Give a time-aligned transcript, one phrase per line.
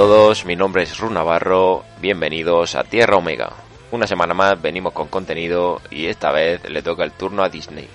[0.00, 3.52] Todos, mi nombre es Run Navarro, bienvenidos a Tierra Omega.
[3.90, 7.86] Una semana más venimos con contenido y esta vez le toca el turno a Disney.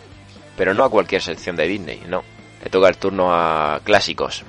[0.56, 2.22] Pero no a cualquier sección de Disney, no.
[2.64, 4.44] Le toca el turno a clásicos.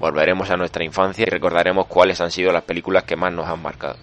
[0.00, 3.60] Volveremos a nuestra infancia y recordaremos cuáles han sido las películas que más nos han
[3.60, 3.98] marcado.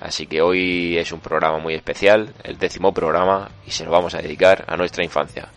[0.00, 4.14] Así que hoy es un programa muy especial, el décimo programa, y se lo vamos
[4.14, 5.50] a dedicar a nuestra infancia.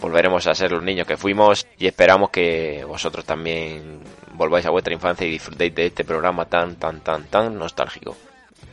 [0.00, 4.00] Volveremos a ser los niños que fuimos y esperamos que vosotros también
[4.32, 8.16] volváis a vuestra infancia y disfrutéis de este programa tan, tan, tan, tan nostálgico.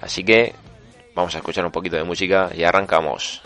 [0.02, 0.54] Así que
[1.16, 3.42] vamos a escuchar un poquito de música y arrancamos.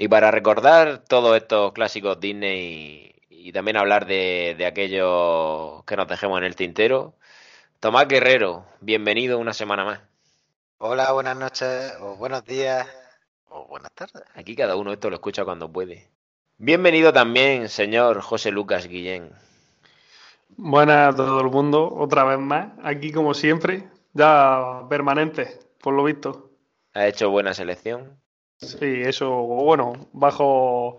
[0.00, 6.06] Y para recordar todos estos clásicos Disney y, también hablar de, de aquellos que nos
[6.06, 7.16] dejemos en el tintero,
[7.80, 10.00] Tomás Guerrero, bienvenido una semana más.
[10.78, 12.86] Hola, buenas noches, o buenos días,
[13.48, 14.22] o buenas tardes.
[14.36, 16.08] Aquí cada uno esto lo escucha cuando puede.
[16.58, 19.32] Bienvenido también, señor José Lucas Guillén.
[20.56, 26.04] Buenas a todo el mundo, otra vez más, aquí como siempre, ya permanente, por lo
[26.04, 26.52] visto.
[26.94, 28.16] Ha hecho buena selección.
[28.60, 30.98] Sí, eso, bueno, bajo,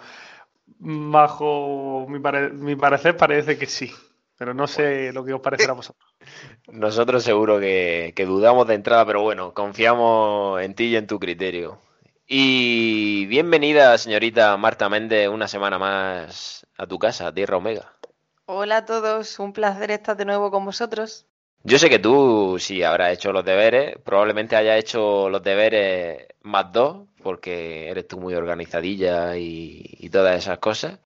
[0.79, 3.91] bajo mi, pare- mi parecer parece que sí,
[4.37, 6.09] pero no sé lo que os parecerá a vosotros.
[6.71, 11.19] Nosotros seguro que, que dudamos de entrada, pero bueno, confiamos en ti y en tu
[11.19, 11.79] criterio.
[12.27, 17.93] Y bienvenida, señorita Marta Méndez, una semana más a tu casa, Tierra Omega.
[18.47, 21.28] Hola a todos, un placer estar de nuevo con vosotros.
[21.63, 26.71] Yo sé que tú sí habrás hecho los deberes, probablemente hayas hecho los deberes más
[26.71, 30.99] dos, porque eres tú muy organizadilla y, y todas esas cosas.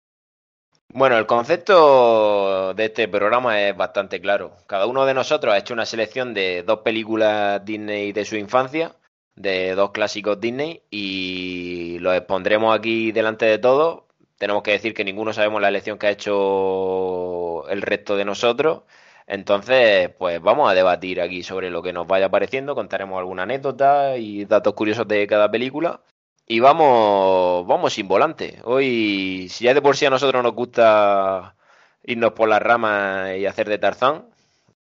[0.90, 4.56] Bueno, el concepto de este programa es bastante claro.
[4.68, 8.96] Cada uno de nosotros ha hecho una selección de dos películas Disney de su infancia,
[9.36, 14.04] de dos clásicos Disney, y los expondremos aquí delante de todos.
[14.38, 18.84] Tenemos que decir que ninguno sabemos la elección que ha hecho el resto de nosotros.
[19.28, 24.18] Entonces, pues vamos a debatir aquí sobre lo que nos vaya pareciendo, contaremos alguna anécdota
[24.18, 26.02] y datos curiosos de cada película.
[26.46, 28.60] Y vamos, vamos sin volante.
[28.66, 31.56] Hoy, si ya de por sí a nosotros nos gusta
[32.04, 34.28] irnos por las ramas y hacer de Tarzán,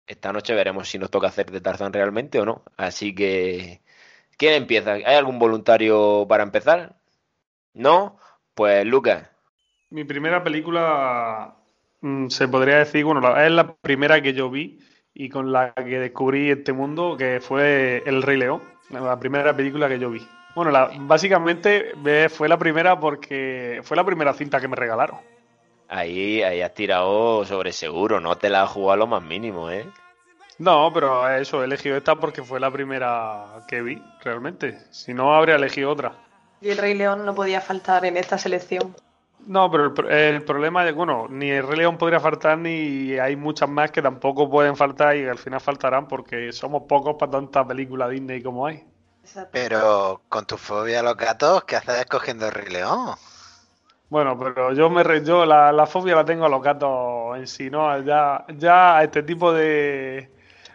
[0.07, 2.63] esta noche veremos si nos toca hacer de Tarzán realmente o no.
[2.75, 3.81] Así que,
[4.37, 4.93] ¿quién empieza?
[4.93, 6.97] ¿Hay algún voluntario para empezar?
[7.73, 8.17] ¿No?
[8.53, 9.29] Pues Lucas.
[9.89, 11.55] Mi primera película
[12.29, 14.79] se podría decir, bueno, la- es la primera que yo vi
[15.13, 19.87] y con la que descubrí este mundo, que fue El Rey León, la primera película
[19.87, 20.27] que yo vi.
[20.55, 25.19] Bueno, la- básicamente eh, fue la primera porque fue la primera cinta que me regalaron.
[25.87, 29.69] Ahí, ahí has tirado sobre seguro, no te la has jugado a lo más mínimo,
[29.69, 29.85] ¿eh?
[30.57, 34.77] No, pero eso, he elegido esta porque fue la primera que vi, realmente.
[34.91, 36.13] Si no, habría elegido otra.
[36.61, 38.95] Y el Rey León no podía faltar en esta selección.
[39.45, 43.35] No, pero el, el problema es, bueno, ni el Rey León podría faltar ni hay
[43.35, 47.67] muchas más que tampoco pueden faltar y al final faltarán porque somos pocos para tanta
[47.67, 48.83] película Disney como hay.
[49.51, 53.15] Pero con tu fobia a los gatos, ¿qué haces escogiendo el Rey León?
[54.09, 57.47] Bueno, pero yo me re- yo la, la fobia la tengo a los gatos en
[57.47, 57.99] sí, ¿no?
[58.03, 60.31] Ya, ya a este tipo de,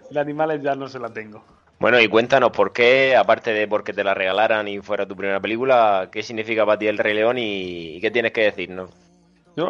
[0.08, 1.44] de animales ya no se la tengo.
[1.80, 5.40] Bueno, y cuéntanos por qué, aparte de porque te la regalaran y fuera tu primera
[5.40, 8.90] película, ¿qué significa para ti el Rey León y, qué tienes que decirnos?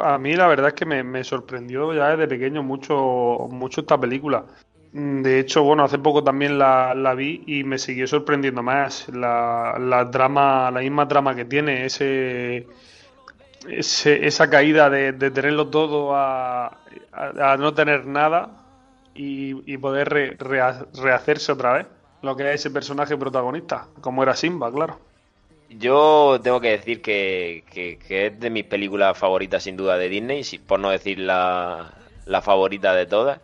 [0.02, 2.94] A mí la verdad es que me, sorprendió ya desde pequeño mucho,
[3.50, 4.46] mucho esta película.
[4.92, 9.08] Mm, De hecho, bueno, hace poco también la, la vi y me siguió sorprendiendo más.
[9.08, 12.68] La, la drama, la misma trama que tiene, ese,
[13.68, 16.66] ese- esa caída de, tenerlo todo a,
[17.12, 18.66] a- no tener nada
[19.14, 20.36] y, y poder re-
[20.94, 21.86] rehacerse otra vez.
[22.22, 24.98] Lo que es ese personaje protagonista, como era Simba, claro.
[25.70, 30.42] Yo tengo que decir que, que- es de mis películas favoritas sin duda de Disney,
[30.66, 31.92] por no decir la,
[32.26, 33.40] la favorita de todas.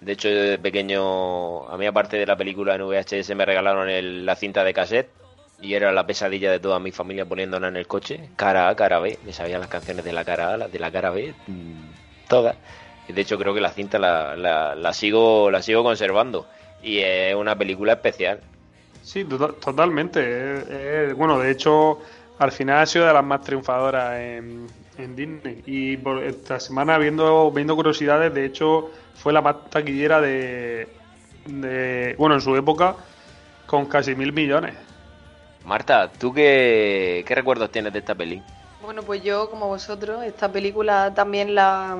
[0.00, 3.88] De hecho, yo de pequeño, a mí aparte de la película en VHS me regalaron
[3.88, 5.10] el- la cinta de cassette
[5.60, 8.98] y era la pesadilla de toda mi familia poniéndola en el coche, cara A, cara
[8.98, 9.18] B.
[9.24, 11.90] Me sabían las canciones de la cara A, de la cara B, mm,
[12.28, 12.56] todas.
[13.08, 16.46] De hecho, creo que la cinta la, la, la sigo la sigo conservando.
[16.80, 18.42] Y es una película especial.
[19.00, 20.20] Sí, to- totalmente.
[20.22, 20.64] Eh,
[21.10, 22.00] eh, bueno, de hecho,
[22.38, 24.66] al final ha sido de las más triunfadoras en,
[24.96, 25.62] en Disney.
[25.66, 31.00] Y por esta semana, viendo, viendo curiosidades, de hecho, fue la más taquillera de,
[31.44, 32.14] de.
[32.18, 32.96] Bueno, en su época,
[33.66, 34.76] con casi mil millones.
[35.64, 38.44] Marta, ¿tú qué, qué recuerdos tienes de esta peli?
[38.78, 41.96] Bueno, pues yo, como vosotros, esta película también la,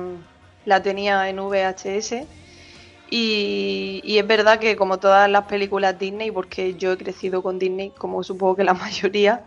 [0.65, 2.27] la tenía en VHS.
[3.11, 7.59] Y, y es verdad que como todas las películas Disney, porque yo he crecido con
[7.59, 9.45] Disney, como supongo que la mayoría,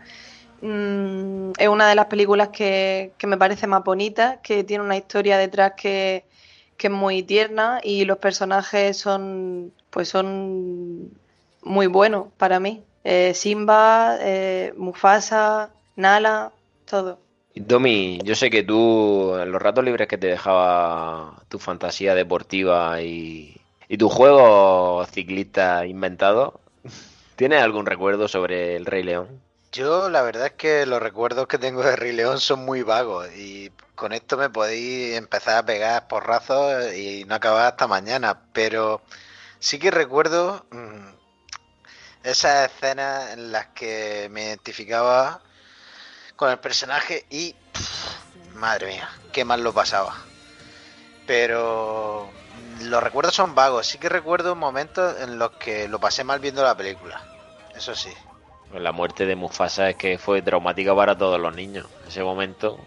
[0.63, 4.97] mm, es una de las películas que, que me parece más bonita, que tiene una
[4.99, 6.29] historia detrás que,
[6.77, 11.19] que es muy tierna y los personajes son, pues son
[11.63, 12.85] muy buenos para mí.
[13.05, 16.53] Eh, Simba, eh, Mufasa, Nala,
[16.87, 17.24] todo.
[17.57, 23.01] Domi, yo sé que tú, en los ratos libres que te dejaba tu fantasía deportiva
[23.01, 23.61] y,
[23.97, 26.61] tu juego ciclista inventado,
[27.37, 29.41] ¿tienes algún recuerdo sobre el Rey León?
[29.71, 33.29] Yo la verdad es que los recuerdos que tengo de Rey León son muy vagos
[33.37, 39.01] y con esto me podéis empezar a pegar porrazos y no acabar hasta mañana, pero
[39.61, 41.09] sí que recuerdo mm,
[42.25, 45.41] esas escenas en las que me identificaba
[46.37, 50.15] con el personaje y pff, madre mía, qué mal lo pasaba.
[51.27, 52.29] Pero
[52.79, 56.41] mm, los recuerdos son vagos, sí que recuerdo momentos en los que lo pasé mal
[56.41, 57.23] viendo la película,
[57.75, 58.11] eso sí.
[58.73, 61.87] La muerte de Mufasa es que fue traumática para todos los niños.
[62.09, 62.81] Ese momento,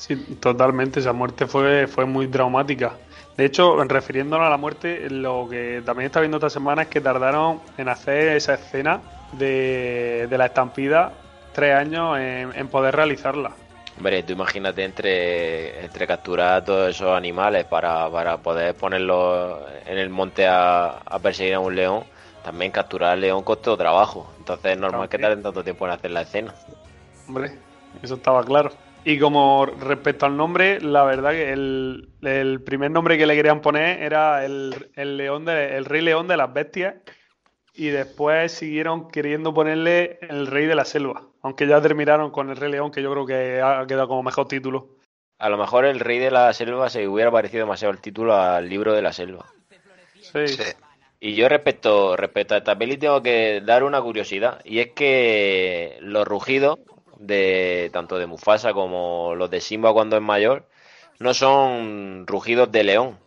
[0.00, 1.00] Sí, totalmente.
[1.00, 2.94] Esa muerte fue, fue muy traumática.
[3.36, 7.02] De hecho, refiriéndonos a la muerte, lo que también está viendo esta semana es que
[7.02, 9.02] tardaron en hacer esa escena
[9.32, 11.12] de, de la estampida
[11.52, 13.52] tres años en, en poder realizarla.
[13.96, 19.98] hombre, tú imagínate entre, entre capturar a todos esos animales para, para poder ponerlos en
[19.98, 22.04] el monte a, a perseguir a un león.
[22.42, 24.32] También capturar al león costó trabajo.
[24.38, 26.54] Entonces es normal que tarden tanto tiempo en hacer la escena.
[27.28, 27.52] Hombre,
[28.02, 28.70] eso estaba claro.
[29.04, 33.60] Y como respecto al nombre, la verdad que el, el primer nombre que le querían
[33.60, 36.94] poner era el, el león de, el rey león de las bestias.
[37.80, 41.22] Y después siguieron queriendo ponerle el rey de la selva.
[41.40, 44.48] Aunque ya terminaron con el rey león, que yo creo que ha quedado como mejor
[44.48, 44.98] título.
[45.38, 48.68] A lo mejor el rey de la selva se hubiera parecido demasiado el título al
[48.68, 49.46] libro de la selva.
[50.20, 50.46] Sí.
[50.48, 50.62] Sí.
[51.20, 54.60] Y yo respecto, respecto a esta peli tengo que dar una curiosidad.
[54.62, 56.80] Y es que los rugidos
[57.16, 60.66] de tanto de Mufasa como los de Simba cuando es mayor
[61.18, 63.18] no son rugidos de león.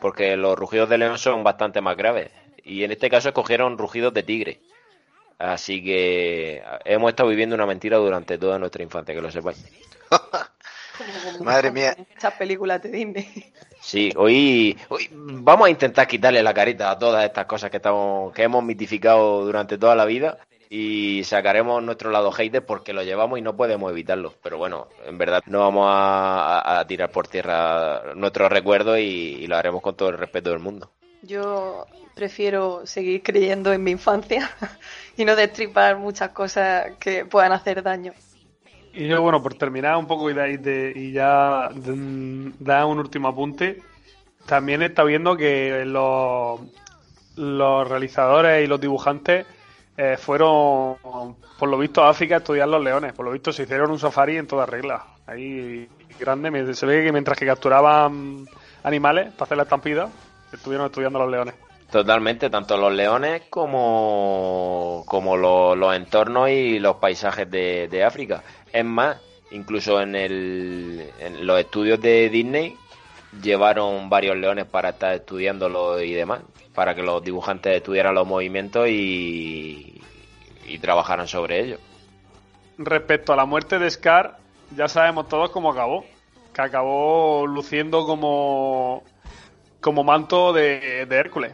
[0.00, 2.30] Porque los rugidos de león son bastante más graves.
[2.64, 4.60] Y en este caso escogieron rugidos de tigre.
[5.38, 9.64] Así que hemos estado viviendo una mentira durante toda nuestra infancia, que lo sepáis.
[11.40, 11.96] Madre mía.
[12.12, 13.52] Estas películas de Disney.
[13.80, 18.34] Sí, hoy, hoy vamos a intentar quitarle la carita a todas estas cosas que estamos,
[18.34, 20.38] que hemos mitificado durante toda la vida
[20.68, 24.34] y sacaremos nuestro lado hater porque lo llevamos y no podemos evitarlo.
[24.42, 29.38] Pero bueno, en verdad no vamos a, a- a tirar por tierra nuestros recuerdos y,
[29.40, 30.90] y lo haremos con todo el respeto del mundo.
[31.22, 34.50] Yo prefiero seguir creyendo en mi infancia
[35.16, 38.12] y no destripar muchas cosas que puedan hacer daño.
[38.92, 42.84] Y yo, bueno, por terminar un poco y, de, ahí de- y ya mm, dar
[42.86, 43.80] un último apunte,
[44.46, 46.60] también está viendo que los,
[47.36, 49.46] los realizadores y los dibujantes
[49.96, 50.96] eh, fueron,
[51.58, 53.12] por lo visto, a África a estudiar los leones.
[53.12, 55.04] Por lo visto, se hicieron un safari en toda regla.
[55.26, 58.46] Ahí grande, se ve que mientras que capturaban
[58.82, 60.10] animales para hacer la estampida,
[60.52, 61.54] estuvieron estudiando los leones.
[61.90, 68.42] Totalmente, tanto los leones como, como lo- los entornos y los paisajes de, de África.
[68.72, 69.16] Es más,
[69.50, 72.76] incluso en, el, en los estudios de Disney
[73.42, 76.42] llevaron varios leones para estar estudiándolo y demás,
[76.74, 80.00] para que los dibujantes estudiaran los movimientos y,
[80.66, 81.80] y trabajaran sobre ellos.
[82.78, 84.38] Respecto a la muerte de Scar,
[84.76, 86.04] ya sabemos todos cómo acabó.
[86.54, 89.04] Que acabó luciendo como,
[89.80, 91.52] como manto de, de Hércules.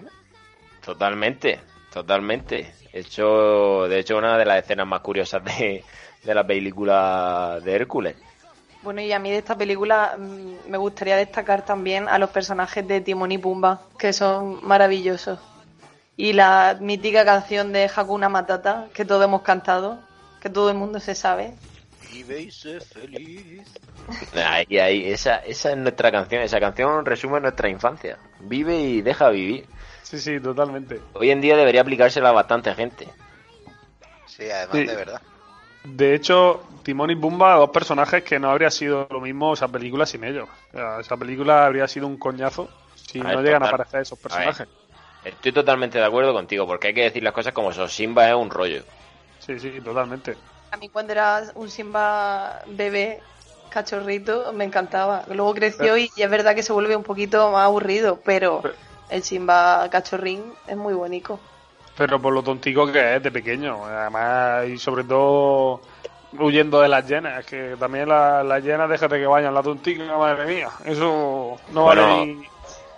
[0.85, 1.61] Totalmente,
[1.93, 2.73] totalmente.
[2.93, 5.85] Hecho, de hecho, una de las escenas más curiosas de,
[6.23, 8.17] de la película de Hércules.
[8.83, 12.87] Bueno, y a mí de esta película mm, me gustaría destacar también a los personajes
[12.87, 15.41] de Timón y Pumba, que son maravillosos.
[16.17, 19.99] Y la mítica canción de Hakuna Matata, que todos hemos cantado,
[20.41, 21.55] que todo el mundo se sabe.
[22.17, 23.69] Vive y sé feliz.
[24.35, 26.41] Ahí, ahí, esa, esa es nuestra canción.
[26.41, 28.19] Esa canción resume nuestra infancia.
[28.41, 29.67] Vive y deja vivir.
[30.03, 31.01] Sí, sí, totalmente.
[31.13, 33.07] Hoy en día debería aplicársela a bastante gente.
[34.27, 34.87] Sí, además Sí.
[34.87, 35.21] de verdad.
[35.85, 40.07] De hecho, Timón y Pumba, dos personajes que no habría sido lo mismo esa película
[40.07, 40.49] sin ellos.
[40.73, 44.01] O sea, esa película habría sido un coñazo si A no ver, llegan a aparecer
[44.01, 44.67] esos personajes.
[45.23, 47.91] Estoy totalmente de acuerdo contigo, porque hay que decir las cosas como son.
[47.91, 48.83] Simba es un rollo.
[49.39, 50.35] Sí, sí, totalmente.
[50.71, 53.21] A mí cuando era un Simba bebé,
[53.71, 55.25] cachorrito, me encantaba.
[55.29, 58.75] Luego creció y, y es verdad que se vuelve un poquito más aburrido, pero Pero-
[59.11, 61.39] el Simba cachorrín es muy bonito.
[61.97, 63.85] Pero por lo tontico que es de pequeño.
[63.87, 65.81] Además, y sobre todo
[66.39, 67.41] huyendo de las llenas.
[67.41, 70.69] Es que también la- las llenas, déjate que vayan la tontica, madre mía.
[70.85, 72.47] Eso no Bueno, vale ni.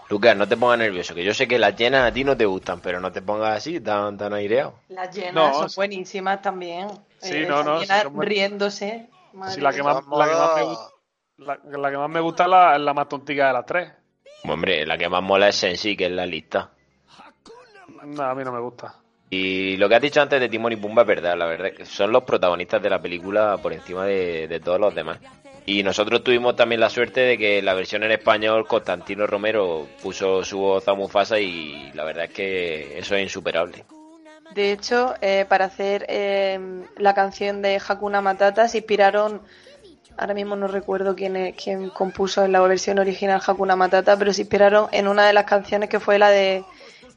[0.09, 2.47] Lucas, no te pongas nervioso, que yo sé que las llenas a ti no te
[2.47, 4.73] gustan, pero no te pongas así, tan, tan aireado.
[4.89, 6.89] Las llenas No, son buenísimas también.
[7.21, 9.09] Sí, Eh, no, no, sí, riéndose.
[9.33, 10.95] Madre Sí, la que más- la que más me modos,
[11.39, 13.93] La, la que más me gusta es la, es la más tontica de las tres.
[14.45, 16.71] Hombre, la que más mola es Sensi, que es la lista.
[18.05, 18.95] No, a mí no me gusta.
[19.31, 21.75] Y lo que has dicho antes de Timón y Pumba es verdad, la verdad, es
[21.77, 25.19] que son los protagonistas de la película por encima de, de todos los demás.
[25.67, 30.43] Y nosotros tuvimos también la suerte de que la versión en español, Constantino Romero puso
[30.43, 33.85] su voz a Mufasa y la verdad es que eso es insuperable.
[34.55, 36.59] De hecho, eh, para hacer eh,
[36.97, 39.43] la canción de Hakuna Matata se inspiraron,
[40.17, 44.33] ahora mismo no recuerdo quién, es- quién compuso en la versión original Hakuna Matata, pero
[44.33, 46.65] se inspiraron en una de las canciones que fue la de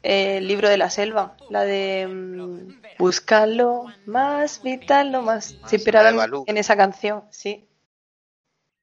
[0.04, 5.56] eh, El libro de la selva, la de mm, Buscarlo más, vital, más.
[5.66, 7.66] Se inspiraron en esa canción, sí.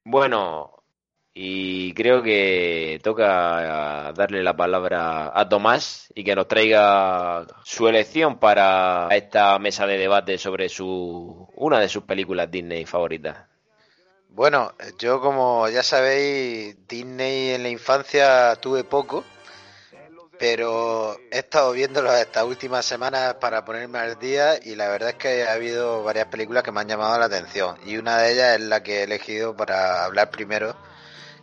[0.04, 0.79] Bueno,
[1.32, 8.38] y creo que toca darle la palabra a Tomás y que nos traiga su elección
[8.38, 13.50] para esta mesa de debate sobre su una de sus películas Disney favoritas.
[14.28, 19.24] Bueno, yo como ya sabéis, Disney en la infancia tuve poco,
[20.38, 25.14] pero he estado viéndolo estas últimas semanas para ponerme al día y la verdad es
[25.16, 28.58] que ha habido varias películas que me han llamado la atención y una de ellas
[28.58, 30.76] es la que he elegido para hablar primero,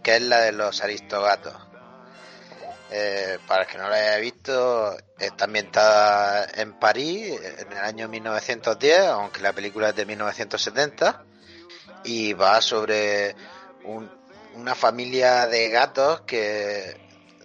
[0.04, 1.54] que es la de los Aristogatos.
[2.89, 8.08] Eh, para el que no la haya visto, está ambientada en París en el año
[8.08, 11.25] 1910, aunque la película es de 1970
[12.06, 13.36] y va sobre
[13.84, 14.10] un-
[14.56, 16.96] una familia de gatos que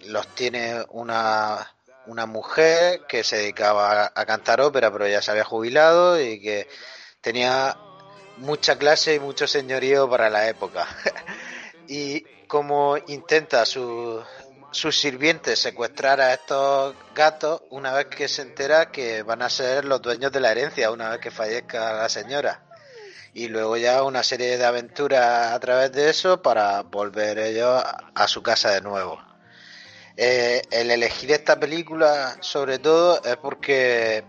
[0.05, 5.31] los tiene una, una mujer que se dedicaba a, a cantar ópera pero ya se
[5.31, 6.69] había jubilado y que
[7.19, 7.75] tenía
[8.37, 10.87] mucha clase y mucho señorío para la época.
[11.87, 14.21] y como intenta su,
[14.69, 19.85] sus sirvientes secuestrar a estos gatos una vez que se entera que van a ser
[19.85, 22.61] los dueños de la herencia una vez que fallezca la señora
[23.33, 27.83] y luego ya una serie de aventuras a través de eso para volver ellos
[28.13, 29.19] a, su casa de nuevo.
[30.15, 34.23] Eh, el elegir esta película sobre todo es porque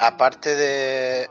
[0.00, 1.30] aparte de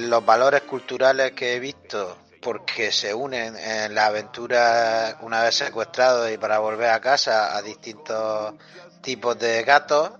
[0.00, 6.30] los valores culturales que he visto porque se unen en la aventura una vez secuestrados
[6.30, 8.54] y para volver a casa a distintos
[9.02, 10.12] tipos de gatos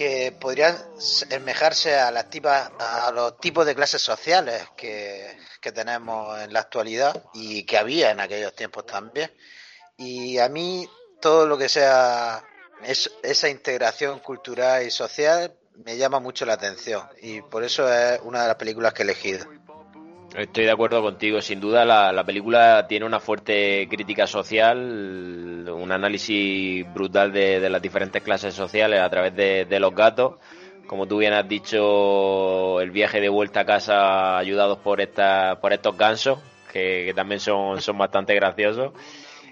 [0.00, 5.38] que podrían semejarse a las tipas, a los tipos de clases sociales que,
[5.74, 9.30] tenemos en la actualidad y que había en aquellos tiempos también.
[9.98, 10.88] Y a mí
[11.20, 12.42] todo lo que sea
[12.82, 15.54] es- esa integración cultural y social
[15.84, 19.04] me llama mucho la atención y por eso es una de las películas que he
[19.04, 19.46] elegido.
[20.36, 25.90] Estoy de acuerdo contigo, sin duda la, la película tiene una fuerte crítica social, un
[25.90, 30.36] análisis brutal de, las diferentes clases sociales a través de, los gatos.
[30.86, 35.72] Como tú bien has dicho, el viaje de vuelta a casa ayudados por esta, por
[35.72, 36.38] estos gansos,
[36.72, 38.92] que, que también son, son bastante graciosos.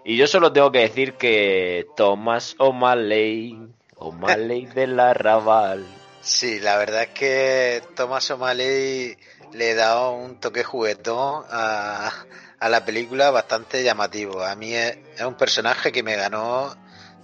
[0.05, 3.59] Y yo solo tengo que decir que Thomas O'Malley,
[3.97, 5.85] O'Malley del Arrabal,
[6.21, 9.17] Sí, la verdad es que Thomas O'Malley
[9.53, 12.11] le da un toque juguetón a,
[12.59, 14.43] a la película bastante llamativo.
[14.43, 16.75] A mí es, es un personaje que me ganó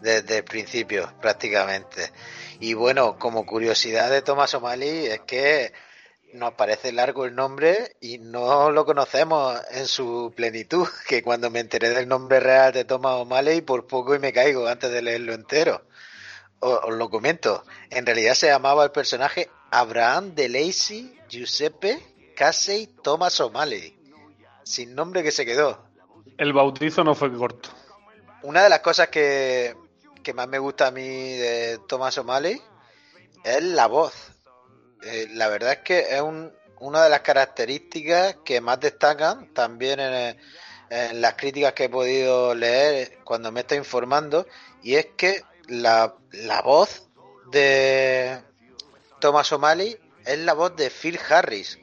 [0.01, 2.11] desde el principio, prácticamente.
[2.61, 5.73] Y bueno, como curiosidad de Thomas O'Malley es que
[6.35, 11.61] nos parece largo el nombre y no lo conocemos en su plenitud, que cuando me
[11.61, 15.33] enteré del nombre real de Thomas O'Malley por poco y me caigo antes de leerlo
[15.33, 15.85] entero.
[16.61, 22.01] O- Os lo comento, en realidad se llamaba el personaje Abraham de Lacey Giuseppe
[22.35, 23.97] Casey Thomas O'Malley,
[24.65, 25.85] sin nombre que se quedó.
[26.39, 27.71] El bautizo no fue corto.
[28.43, 29.75] Una de las cosas que,
[30.23, 31.03] que más me gusta a mí
[31.37, 32.61] de Thomas O'Malley
[33.45, 34.13] es la voz.
[35.03, 40.01] Eh, la verdad es que es un- una de las características que más destacan también
[40.01, 40.39] en,
[40.91, 44.47] en las críticas que he podido leer cuando me estoy informando,
[44.83, 47.09] y es que la, la voz
[47.51, 48.43] de
[49.21, 51.79] Thomas O'Malley es la voz de Phil Harris,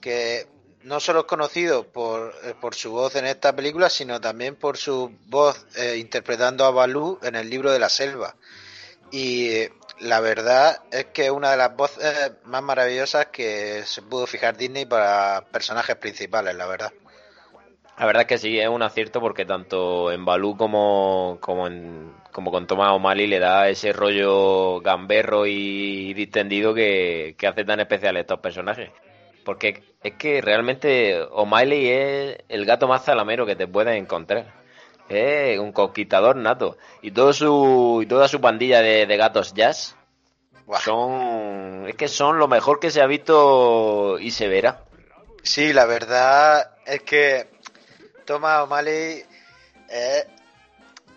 [0.00, 0.46] que
[0.86, 4.76] no solo es conocido por, eh, por su voz en esta película, sino también por
[4.76, 8.36] su voz eh, interpretando a Balú en el libro de la selva.
[9.10, 14.00] Y eh, la verdad es que es una de las voces más maravillosas que se
[14.02, 16.92] pudo fijar Disney para personajes principales, la verdad.
[17.98, 22.12] La verdad es que sí, es un acierto porque tanto en Balú como, como, en,
[22.30, 27.80] como con Tomás O'Malley le da ese rollo gamberro y distendido que, que hace tan
[27.80, 28.90] especial estos personajes.
[29.46, 34.52] Porque es que realmente O'Malley es el gato más zalamero que te puedes encontrar.
[35.08, 36.76] Es un conquistador nato.
[37.00, 39.94] Y todo su, y toda su pandilla de, de gatos jazz
[40.66, 40.80] Buah.
[40.80, 41.86] son.
[41.86, 44.82] Es que son lo mejor que se ha visto y se verá.
[45.44, 47.46] Sí, la verdad es que
[48.24, 49.24] Thomas O'Malley
[49.88, 50.26] es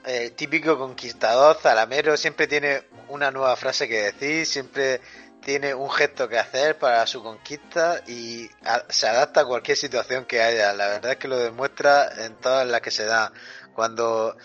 [0.05, 5.01] el típico conquistador, zalamero, siempre tiene una nueva frase que decir, siempre
[5.49, 8.47] tiene un gesto que hacer para su conquista y
[8.89, 10.73] se adapta a cualquier situación que haya.
[10.73, 13.33] La verdad es que lo demuestra en todas las que se da.
[13.73, 14.37] Cuando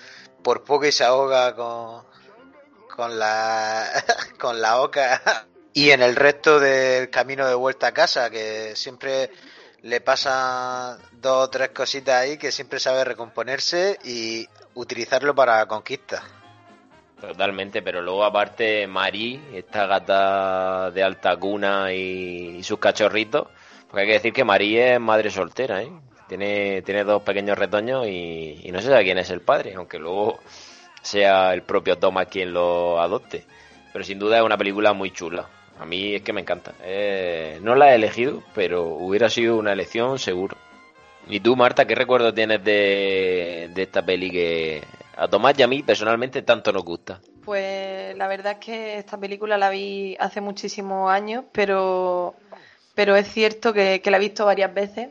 [0.42, 2.06] por poco y se ahoga con,
[2.88, 3.86] con la
[4.40, 9.30] con la oca y en el resto del camino de vuelta a casa que siempre
[9.82, 16.43] le pasan dos o tres cositas ahí que siempre sabe recomponerse y utilizarlo para conquista.
[17.28, 23.48] Totalmente, pero luego aparte Marí, esta gata de alta cuna y, sus cachorritos,
[23.88, 25.90] porque hay que decir que Marí es madre soltera, ¿eh?
[26.28, 30.40] Tiene, tiene dos pequeños retoños y, y no sé quién es el padre, aunque luego
[31.02, 33.44] sea el propio Thomas quien lo adopte.
[33.92, 35.48] Pero sin duda es una película muy chula.
[35.78, 36.72] A mí es que me encanta.
[36.82, 40.56] Eh, no la he elegido, pero hubiera sido una elección seguro.
[41.28, 44.82] ¿Y tú, Marta, qué recuerdo tienes de, de esta peli que
[45.16, 47.20] a Tomás y a mí personalmente tanto nos gusta?
[47.44, 52.34] Pues la verdad es que esta película la vi hace muchísimos años, pero,
[52.94, 55.08] pero es cierto que, que la he visto varias veces.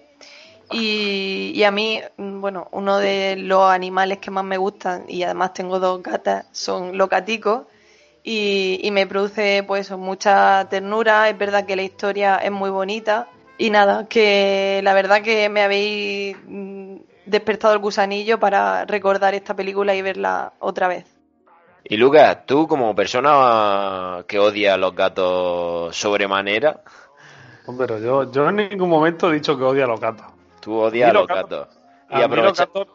[0.72, 5.24] Y, y a mí, mm, bueno, uno de los animales que más me gustan, y
[5.24, 7.68] además tengo dos gatas, son los gaticos.
[8.24, 11.30] Y, y me produce pues mucha ternura.
[11.30, 13.28] Es verdad que la historia es muy bonita.
[13.58, 19.56] Y nada, que la verdad que me habéis mm, despertado el gusanillo para recordar esta
[19.56, 21.06] película y verla otra vez.
[21.86, 26.82] Y Lucas, tú como persona que odia a los gatos sobremanera,
[27.66, 30.26] Hombre, Pero yo, yo en ningún momento he dicho que odio a los gatos.
[30.60, 31.68] tú odias A a los los gatos.
[32.10, 32.88] A Y, mí los aprovecha- gatos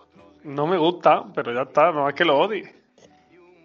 [0.44, 2.74] no me gustan, pero ya está, no es que los odie.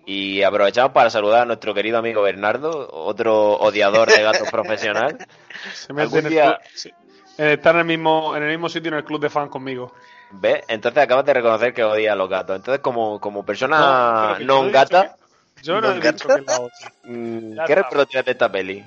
[0.06, 5.18] y aprovechamos para saludar a nuestro querido amigo Bernardo, otro odiador de gatos profesional.
[5.74, 6.90] Se en el día- club- sí.
[7.38, 9.94] Eh, Está en el mismo, en el mismo sitio en el club de fans conmigo.
[10.42, 10.64] ¿Ves?
[10.68, 12.56] Entonces acabas de reconocer que odia a los gatos.
[12.56, 15.16] Entonces, como, como persona no gata,
[15.58, 16.42] que- Yo no he ¿Non dicho que
[17.56, 18.84] la ¿qué recuerdo tienes de esta peli?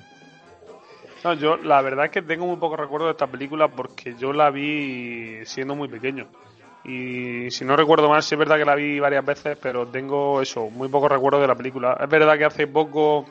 [1.24, 4.32] No, yo la verdad es que tengo muy poco recuerdo de esta película porque yo
[4.32, 6.26] la vi siendo muy pequeño.
[6.84, 10.40] Y si no recuerdo mal, sí es verdad que la vi varias veces, pero tengo
[10.40, 11.96] eso, muy poco recuerdo de la película.
[12.00, 13.24] Es verdad que hace poco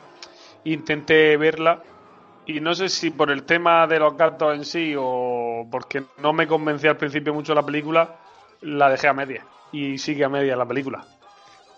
[0.64, 1.80] intenté verla
[2.46, 6.32] y no sé si por el tema de los gatos en sí o porque no
[6.32, 8.16] me convencía al principio mucho la película,
[8.62, 9.44] la dejé a media.
[9.72, 11.04] Y sigue a media la película.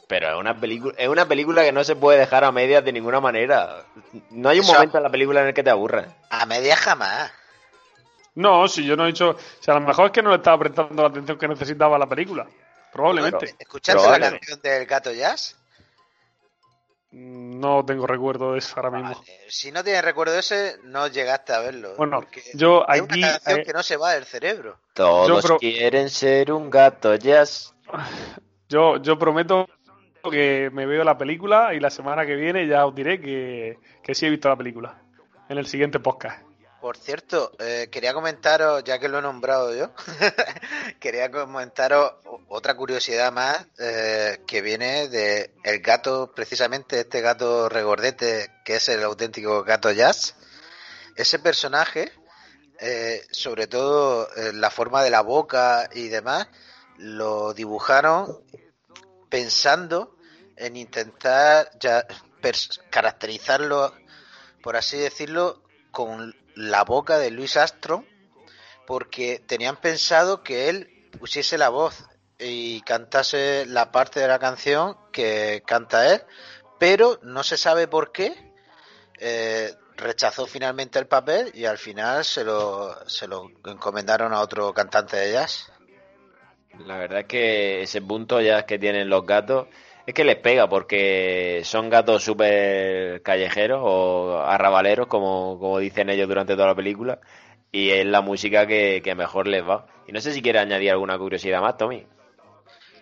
[0.06, 2.92] Pero es una película, es una película que no se puede dejar a medias de
[2.92, 3.84] ninguna manera.
[4.30, 6.06] No hay un Eso- momento en la película en el que te aburras.
[6.30, 7.30] A media jamás.
[8.34, 9.30] No, si yo no he dicho.
[9.30, 11.98] O sea, a lo mejor es que no le estaba prestando la atención que necesitaba
[11.98, 12.46] la película.
[12.92, 13.54] Probablemente.
[13.58, 15.57] ¿Escuchaste la canción del gato jazz?
[17.10, 19.14] No tengo recuerdo de eso ahora mismo.
[19.14, 21.94] Vale, Si no tienes recuerdo ese, no llegaste a verlo.
[21.96, 23.18] Bueno, porque yo es aquí.
[23.20, 24.78] una canción eh, que no se va del cerebro.
[24.92, 27.74] Todos pro- quieren ser un gato jazz.
[28.68, 29.66] yo, yo prometo
[30.30, 34.14] que me veo la película y la semana que viene ya os diré que, que
[34.14, 35.00] sí he visto la película.
[35.48, 36.42] En el siguiente podcast.
[36.80, 39.90] Por cierto, eh, quería comentaros, ya que lo he nombrado yo,
[41.00, 42.12] quería comentaros
[42.48, 48.88] otra curiosidad más eh, que viene de el gato, precisamente este gato regordete, que es
[48.88, 50.36] el auténtico gato jazz.
[51.16, 52.12] Ese personaje,
[52.78, 56.46] eh, sobre todo eh, la forma de la boca y demás,
[56.96, 58.40] lo dibujaron
[59.28, 60.16] pensando
[60.56, 62.06] en intentar ya
[62.88, 63.92] caracterizarlo,
[64.62, 68.04] por así decirlo, con la boca de Louis Armstrong,
[68.86, 72.04] porque tenían pensado que él pusiese la voz
[72.38, 76.22] y cantase la parte de la canción que canta él,
[76.78, 78.34] pero no se sabe por qué.
[79.20, 84.72] eh, rechazó finalmente el papel y al final se lo, se lo encomendaron a otro
[84.72, 85.70] cantante de jazz.
[86.86, 89.66] La verdad es que ese punto ya que tienen los gatos
[90.08, 96.26] es que les pega porque son gatos súper callejeros o arrabaleros, como, como dicen ellos
[96.26, 97.20] durante toda la película,
[97.70, 99.86] y es la música que, que mejor les va.
[100.06, 102.06] Y no sé si quiere añadir alguna curiosidad más, Tommy.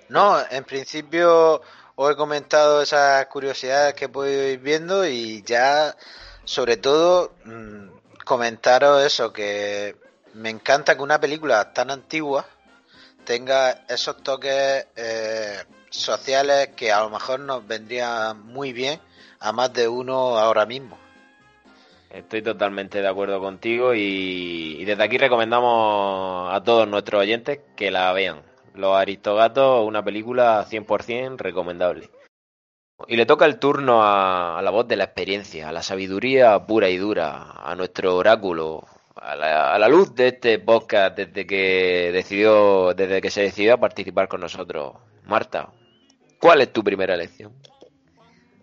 [0.08, 1.62] No, en principio
[1.94, 5.94] os he comentado esas curiosidades que puedo ir viendo y ya,
[6.42, 7.86] sobre todo, mm,
[8.24, 9.94] comentaros eso, que
[10.34, 12.46] me encanta que una película tan antigua
[13.24, 15.62] tenga esos toques eh,
[15.96, 19.00] sociales que a lo mejor nos vendrían muy bien
[19.40, 20.98] a más de uno ahora mismo.
[22.10, 27.90] Estoy totalmente de acuerdo contigo y, y desde aquí recomendamos a todos nuestros oyentes que
[27.90, 28.42] la vean.
[28.74, 32.10] Los Aristogatos, una película 100% recomendable.
[33.08, 36.58] Y le toca el turno a, a, la voz de la experiencia, a la sabiduría
[36.66, 41.46] pura y dura, a nuestro oráculo, a la, a la, luz de este podcast desde
[41.46, 44.94] que decidió, desde que se decidió a participar con nosotros.
[45.24, 45.70] Marta,
[46.40, 47.52] ¿cuál es tu primera elección?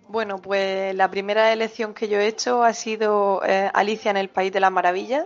[0.08, 4.30] Bueno, pues la primera elección que yo he hecho ha sido eh, Alicia en el
[4.30, 5.26] País de las Maravillas,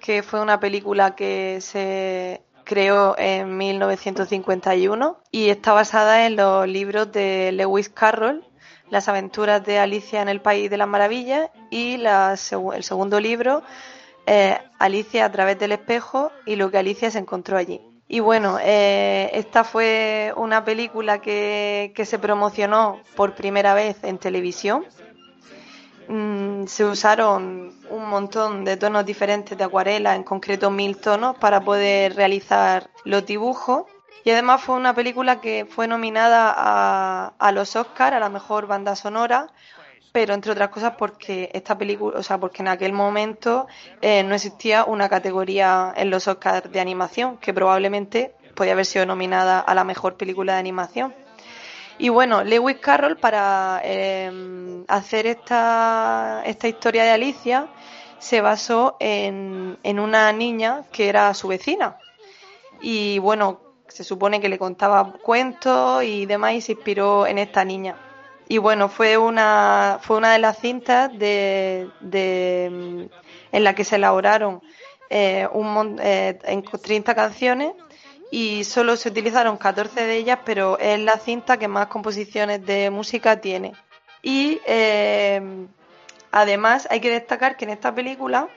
[0.00, 7.12] que fue una película que se creó en 1951 y está basada en los libros
[7.12, 8.44] de Lewis Carroll,
[8.90, 12.36] Las aventuras de Alicia en el País de las Maravillas y la,
[12.74, 13.62] el segundo libro,
[14.26, 17.80] eh, Alicia a través del espejo y lo que Alicia se encontró allí.
[18.06, 24.84] Y bueno, eh, esta fue una película que, se promocionó por primera vez en televisión.
[26.08, 31.62] Mm, se usaron un montón de tonos diferentes de acuarela, en concreto mil tonos, para
[31.62, 33.84] poder realizar los dibujos.
[34.22, 38.66] Y además fue una película que fue nominada a, a los Oscars, a la mejor
[38.66, 39.48] banda sonora,
[40.14, 43.66] pero entre otras cosas porque esta película, o sea, porque en aquel momento
[44.00, 49.06] eh, no existía una categoría en los Oscars de animación que probablemente podía haber sido
[49.06, 51.12] nominada a la mejor película de animación.
[51.98, 57.66] Y bueno, Lewis Carroll para eh, hacer esta, esta historia de Alicia
[58.20, 61.98] se basó en, en una niña que era su vecina.
[62.80, 67.64] Y bueno, se supone que le contaba cuentos y demás y se inspiró en esta
[67.64, 67.96] niña
[68.48, 73.08] y bueno, fue una, fue una de las cintas de, de
[73.52, 74.60] en la que se elaboraron
[75.10, 77.72] eh, un, eh, en 30 canciones
[78.30, 82.90] y solo se utilizaron 14 de ellas, pero es la cinta que más composiciones de
[82.90, 83.72] música tiene.
[84.22, 85.40] Y eh,
[86.32, 88.48] además hay que destacar que en esta película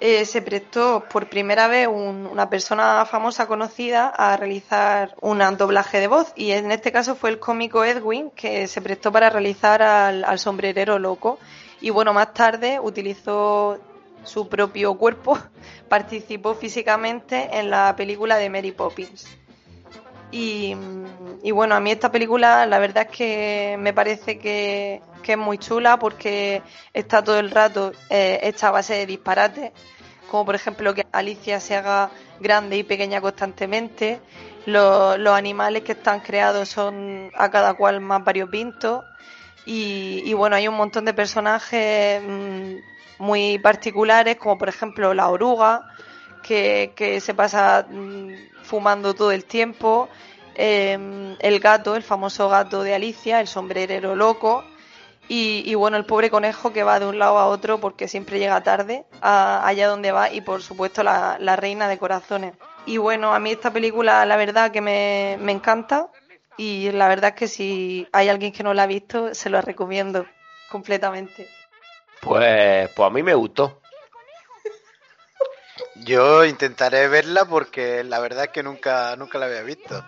[0.00, 6.00] eh, se prestó por primera vez un, una persona famosa conocida a realizar un doblaje
[6.00, 6.32] de voz.
[6.36, 10.38] Y en este caso fue el cómico Edwin que se prestó para realizar al, al
[10.38, 11.38] sombrerero loco.
[11.80, 13.78] Y bueno más tarde utilizó
[14.22, 15.38] su propio cuerpo
[15.88, 19.26] participó físicamente en la película de Mary Poppins
[20.30, 20.74] y,
[21.42, 25.58] y, bueno, a mí esta película la verdad es que me parece que, es muy
[25.58, 26.62] chula porque
[26.94, 29.72] está todo el rato eh, esta base de disparates,
[30.30, 34.20] como por ejemplo que Alicia se haga grande y pequeña constantemente,
[34.66, 39.04] los, animales que están creados son a cada cual más variopintos.
[39.64, 42.76] Y, y bueno, hay un montón de personajes mmm,
[43.18, 45.88] muy particulares, como por ejemplo la oruga,
[46.42, 48.32] que, se pasa mmm,
[48.66, 50.08] fumando todo el tiempo,
[50.54, 54.64] eh, el gato, el famoso gato de Alicia, el sombrerero loco,
[55.28, 58.38] y, y, bueno, el pobre conejo que va de un lado a otro porque siempre
[58.38, 62.54] llega tarde a, allá donde va y por supuesto la, la, reina de corazones.
[62.86, 66.08] Y bueno, a mí esta película la verdad que me, me encanta
[66.56, 69.60] y la verdad es que si hay alguien que no la ha visto se lo
[69.60, 70.26] recomiendo
[70.70, 71.48] completamente.
[72.20, 73.80] Pues, pues a mí me gustó.
[76.04, 80.04] Yo intentaré verla porque la verdad es que nunca, nunca la había visto.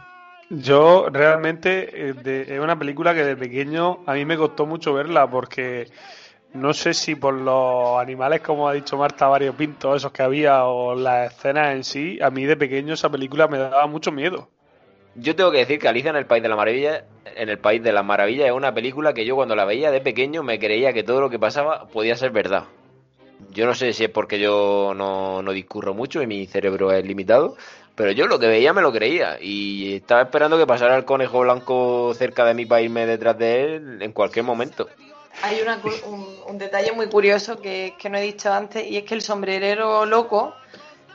[0.50, 5.28] Yo realmente eh, es una película que de pequeño a mí me costó mucho verla
[5.28, 5.90] porque
[6.54, 10.64] no sé si por los animales, como ha dicho Marta, varios pintos, esos que había,
[10.64, 14.48] o las escenas en sí, a mí de pequeño esa película me daba mucho miedo.
[15.14, 17.04] Yo tengo que decir que Alicia en el País de la Maravilla,
[17.36, 20.00] en el País de las Maravillas, es una película que yo cuando la veía de
[20.00, 22.64] pequeño me creía que todo lo que pasaba podía ser verdad.
[23.50, 27.56] Yo no sé si es porque yo no, discurro mucho y mi cerebro es limitado,
[27.94, 31.40] pero yo lo que veía me lo creía y estaba esperando que pasara el conejo
[31.40, 34.88] blanco cerca de mí para irme detrás de él en cualquier momento.
[35.42, 39.04] Hay una, un, un, detalle muy curioso que, que, no he dicho antes y es
[39.04, 40.52] que el sombrerero loco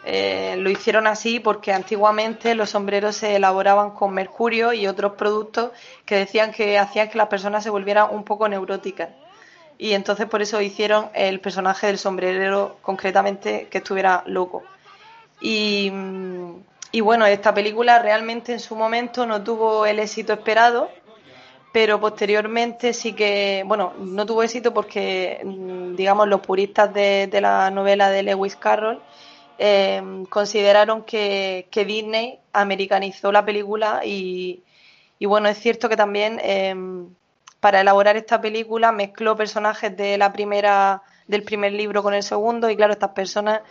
[0.05, 5.71] eh, lo hicieron así porque antiguamente los sombreros se elaboraban con mercurio y otros productos
[6.05, 9.09] que decían que hacían que las personas se volvieran un poco neuróticas.
[9.77, 14.63] Y entonces por eso hicieron el personaje del sombrerero concretamente que estuviera loco.
[15.41, 15.91] Y,
[16.91, 20.89] y bueno, esta película realmente en su momento no tuvo el éxito esperado,
[21.73, 27.71] pero posteriormente sí que, bueno, no tuvo éxito porque, mm, digamos, los puristas de, la
[27.71, 29.01] novela de Lewis Carroll
[29.57, 34.63] em, consideraron que, Disney americanizó la película y,
[35.19, 37.09] bueno, es cierto que también em,
[37.63, 42.69] para elaborar esta película mezcló personajes de la primera, del primer libro con el segundo
[42.69, 43.61] y claro, estas personas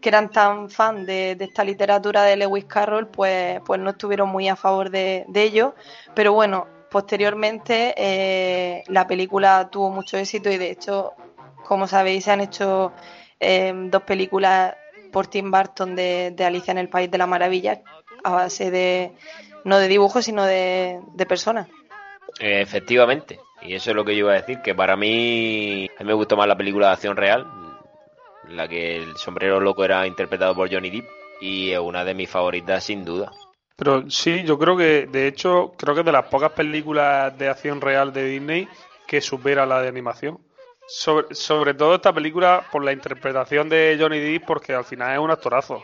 [0.00, 4.48] que eran tan fan de, esta literatura de Lewis Carroll, pues, pues no estuvieron muy
[4.48, 5.74] a favor de, de ello.
[6.14, 11.14] Pero bueno, Posteriormente, eh, la película tuvo mucho éxito y de hecho,
[11.64, 12.92] como sabéis, se han hecho
[13.40, 14.74] em, dos películas
[15.10, 17.80] por Tim Burton de, Alicia en el País de la Maravilla
[18.22, 19.14] a base de,
[19.64, 21.66] no de dibujos, sino de, personas.
[22.38, 26.06] Efectivamente, y eso es lo que yo iba a decir, que para mí, a mí
[26.06, 27.46] me gustó más la película de acción real,
[28.48, 31.08] la que el sombrero loco era interpretado por Johnny Depp,
[31.40, 33.32] y es una de mis favoritas sin duda.
[33.76, 37.48] Pero sí, yo creo que, de hecho, creo que es de las pocas películas de
[37.48, 38.68] acción real de Disney
[39.06, 40.38] que supera la de animación.
[40.86, 45.18] Sobre, sobre todo esta película por la interpretación de Johnny Depp, porque al final es
[45.18, 45.82] un actorazo.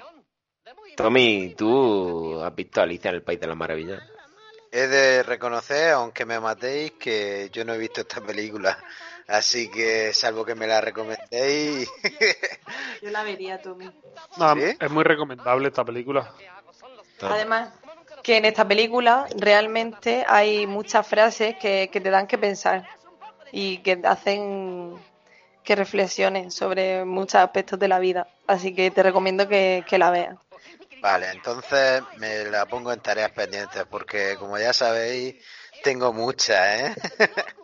[0.97, 4.03] Tommy, ¿tú has visto Alicia en el País de las Maravillas?
[4.71, 8.79] He de reconocer, aunque me matéis, que yo no he visto esta película.
[9.27, 11.89] Así que, salvo que me la recomendéis.
[13.03, 13.91] yo la vería, Tommy.
[14.81, 16.33] Es muy recomendable esta película.
[17.21, 17.71] Además,
[18.23, 22.89] que en esta película realmente hay muchas frases que, te dan que pensar
[23.53, 24.95] y que hacen
[25.65, 28.27] que reflexiones sobre muchos aspectos de la vida.
[28.47, 30.37] Así que te recomiendo que, la veas.
[31.01, 35.37] Vale, entonces me la pongo en tareas pendientes porque como ya sabéis,
[35.83, 36.95] tengo muchas, ¿eh?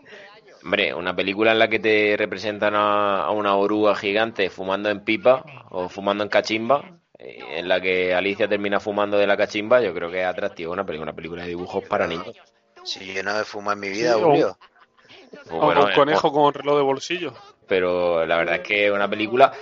[0.64, 5.44] Hombre, una película en la que te representan a, una oruga gigante fumando en pipa
[5.68, 9.92] o fumando en cachimba, eh, en la que Alicia termina fumando de la cachimba, yo
[9.92, 12.34] creo que es atractivo una película, una película de dibujos para niños.
[12.82, 14.56] Si yo no me fumo en mi vida, Julio.
[15.48, 17.34] Pues un eh, conejo con reloj de bolsillo.
[17.66, 19.52] Pero la verdad es que es una película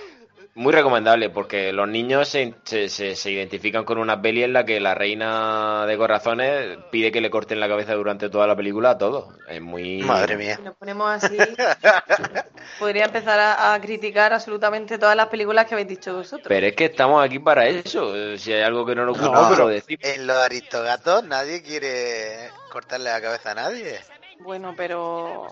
[0.55, 4.93] muy recomendable porque los niños se, se, identifican con una peli en la que la
[4.93, 9.33] reina de corazones pide que le corten la cabeza durante toda la película a todos.
[9.49, 10.03] Es muy.
[10.03, 10.57] Madre mía.
[10.57, 11.37] Si nos ponemos así,
[12.79, 16.47] podría empezar a, criticar absolutamente todas las películas que habéis dicho vosotros.
[16.47, 18.37] Pero es que estamos aquí para eso.
[18.37, 19.99] Si hay algo que no nos gusta, pero decir.
[20.01, 23.99] En los aristogatos nadie quiere cortarle la cabeza a nadie.
[24.39, 25.47] Bueno, pero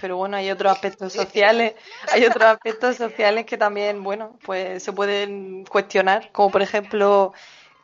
[0.00, 1.74] pero bueno, hay otros aspectos sociales,
[2.12, 7.32] hay otros aspectos sociales que también, bueno, pues se pueden cuestionar, como por ejemplo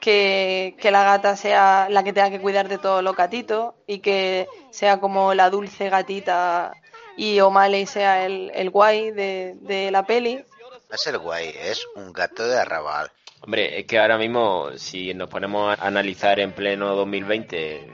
[0.00, 4.46] que, la gata sea la que tenga que cuidar de todos los gatitos y que
[4.70, 6.72] sea como la dulce gatita
[7.16, 10.37] y O'Malley sea el, el guay de, de la peli.
[10.37, 13.11] No es el guay, es un gato de arrabal.
[13.40, 17.92] Hombre, es que ahora mismo, si nos ponemos a analizar en pleno 2020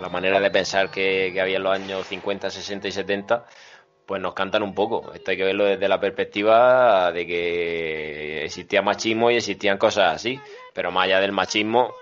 [0.00, 3.46] la manera de pensar que, había en los años 50, 60 y 70,
[4.06, 5.12] pues nos cantan un poco.
[5.12, 10.40] Esto hay que verlo desde la perspectiva de que existía machismo y existían cosas así.
[10.74, 11.92] Pero más allá del machismo,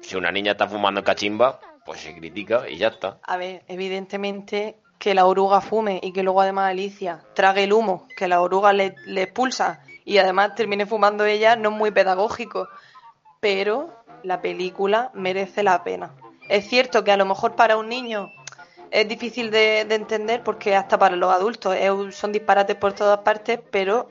[0.00, 3.18] si una niña está fumando cachimba, pues se critica y ya está.
[3.22, 8.06] A ver, evidentemente que la oruga fume y que luego además Alicia trague el humo
[8.16, 12.68] que la oruga le, le expulsa y además termine fumando ella no es muy pedagógico.
[13.40, 13.90] Pero
[14.22, 16.12] la película merece la pena.
[16.50, 18.32] Es cierto que a lo mejor para un niño
[18.90, 21.76] es difícil de, entender porque hasta para los adultos
[22.10, 24.08] son disparates por todas partes, pero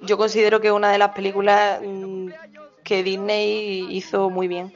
[0.00, 2.30] yo considero que es una de las películas mm,
[2.82, 4.74] que Disney hizo muy bien.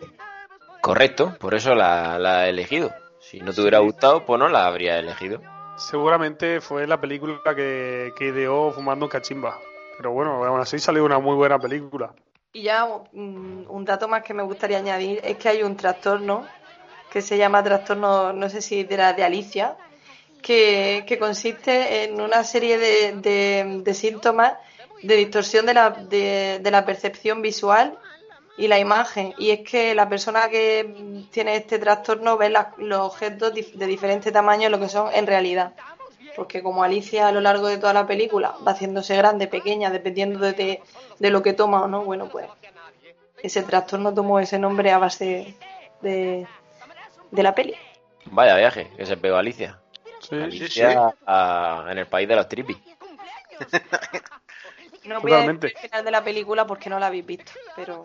[0.80, 2.92] Correcto, por eso la, he elegido.
[3.18, 5.42] Si no te hubiera gustado, pues no la habría elegido.
[5.76, 9.58] Seguramente fue la película que, que ideó Fumando Cachimba.
[9.96, 12.12] Pero bueno, aún así salió una muy buena película.
[12.52, 16.46] Y ya mm, un dato más que me gustaría añadir es que hay un trastorno
[17.10, 19.76] que se llama trastorno, no sé si de la de Alicia,
[20.42, 24.54] que, consiste en una serie de, de, síntomas
[25.02, 27.98] de distorsión de la, de, la percepción visual
[28.56, 29.34] y la imagen.
[29.38, 34.68] Y es que la persona que tiene este trastorno ve los objetos de diferente tamaño
[34.68, 35.72] lo que son en realidad.
[36.36, 40.38] Porque como Alicia a lo largo de toda la película va haciéndose grande, pequeña, dependiendo
[40.38, 40.80] de,
[41.18, 42.46] de lo que toma o no, bueno, pues
[43.42, 45.54] ese trastorno tomó ese nombre a base
[46.00, 46.46] de,
[47.30, 47.74] de la peli.
[48.26, 49.80] Vaya viaje que se pegó Alicia.
[50.20, 51.14] Sí, Alicia
[51.90, 52.76] en el país de los tripis.
[55.04, 58.04] no voy a decir el final de la película porque no la habéis visto, pero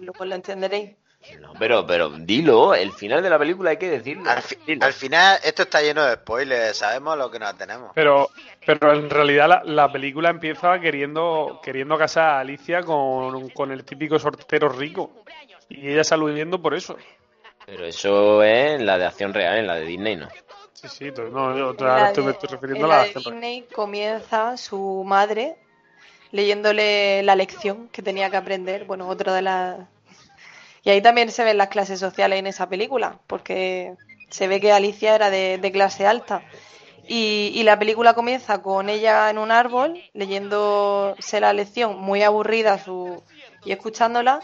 [0.00, 0.92] luego lo entenderéis.
[1.40, 4.30] No, pero, pero dilo, el final de la película hay que decirlo.
[4.30, 7.90] Al, final, esto está lleno de spoilers, sabemos lo que nos tenemos.
[7.94, 8.30] Pero,
[8.64, 13.84] pero en realidad la, la película empieza queriendo, queriendo casar a Alicia con, con el
[13.84, 15.10] típico sortero rico.
[15.68, 16.96] Y ella sale huyendo por eso.
[17.66, 20.28] Pero eso es en la de acción real, en la de Disney, ¿no?
[20.72, 25.56] Sí, sí, no, yo ahora estoy, refiriendo a la de Disney comienza su madre
[26.32, 29.78] leyéndole la lección que tenía que aprender, bueno, otra de las...
[30.84, 33.94] Y ahí también se ven las clases sociales en esa película, porque
[34.30, 36.42] se ve que Alicia era de, clase alta.
[37.08, 43.22] Y, la película comienza con ella en un árbol, leyéndose la lección, muy aburrida su,
[43.64, 44.40] y escuchándola,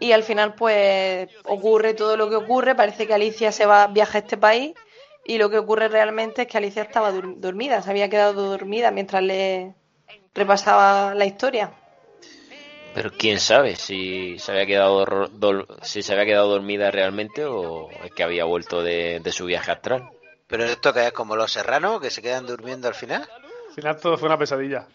[0.00, 4.18] y al final pues ocurre todo lo que ocurre, parece que Alicia se va viaja
[4.18, 4.74] a este país
[5.24, 9.22] y lo que ocurre realmente es que Alicia estaba dormida, se había quedado dormida mientras
[9.22, 9.74] le
[10.34, 11.72] repasaba la historia.
[12.94, 15.04] Pero quién sabe si se había quedado
[15.82, 20.10] si se había quedado dormida realmente o es que había vuelto de, su viaje astral.
[20.46, 23.22] Pero esto que es como los serranos que se quedan durmiendo al final.
[23.68, 24.86] Al final todo fue una pesadilla.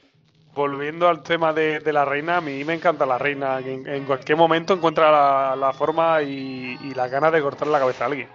[0.54, 4.74] Volviendo al tema de, la reina, a mí me encanta la reina, en, cualquier momento
[4.74, 8.30] encuentra la, forma y, y la ganas de cortar la cabeza a alguien.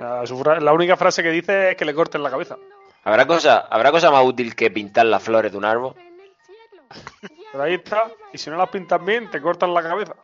[0.00, 2.56] La única frase que dice es que le corten la cabeza.
[3.04, 5.94] ¿Habrá cosa, ¿Habrá cosa más útil que pintar las flores de un árbol?
[7.52, 8.10] Pero ahí está.
[8.32, 10.14] Y si no las pintas bien, te cortan la cabeza.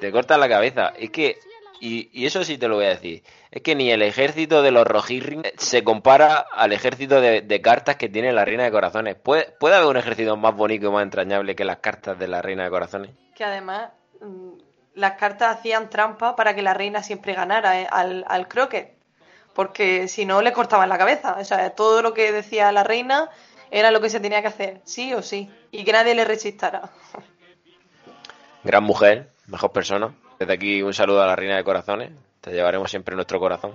[0.00, 0.88] Te cortan la cabeza.
[0.96, 1.38] Es que,
[1.80, 4.86] y, eso sí te lo voy a decir, es que ni el ejército de los
[4.86, 9.16] Rojirring se compara al ejército de, cartas que tiene la Reina de Corazones.
[9.16, 12.42] ¿Puede, ¿Puede haber un ejército más bonito y más entrañable que las cartas de la
[12.42, 13.10] Reina de Corazones?
[13.34, 13.90] Que además
[14.20, 14.50] mm,
[14.94, 19.00] las cartas hacían trampa para que la reina siempre ganara eh, al, al croquet
[19.54, 21.36] porque si no le cortaban la cabeza.
[21.38, 23.30] O sea, todo lo que decía la reina
[23.70, 26.90] era lo que se tenía que hacer, sí o sí, y que nadie le resistara.
[28.64, 30.14] Gran mujer, mejor persona.
[30.40, 32.12] Desde aquí un saludo a la reina de corazones.
[32.40, 33.72] Te llevaremos siempre en nuestro corazón.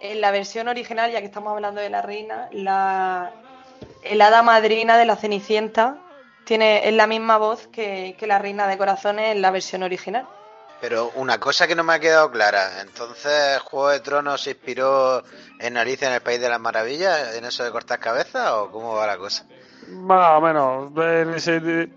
[0.00, 3.32] En la versión original, ya que estamos hablando de la reina, la
[4.04, 5.98] el hada madrina de la Cenicienta
[6.44, 10.28] tiene es la misma voz que, que la reina de corazones en la versión original.
[10.80, 15.24] Pero una cosa que no me ha quedado clara, entonces Juego de Tronos se inspiró
[15.58, 18.94] en Alicia en el País de las Maravillas, en eso de cortar cabezas o cómo
[18.94, 19.46] va la cosa?
[19.88, 20.92] Más o menos,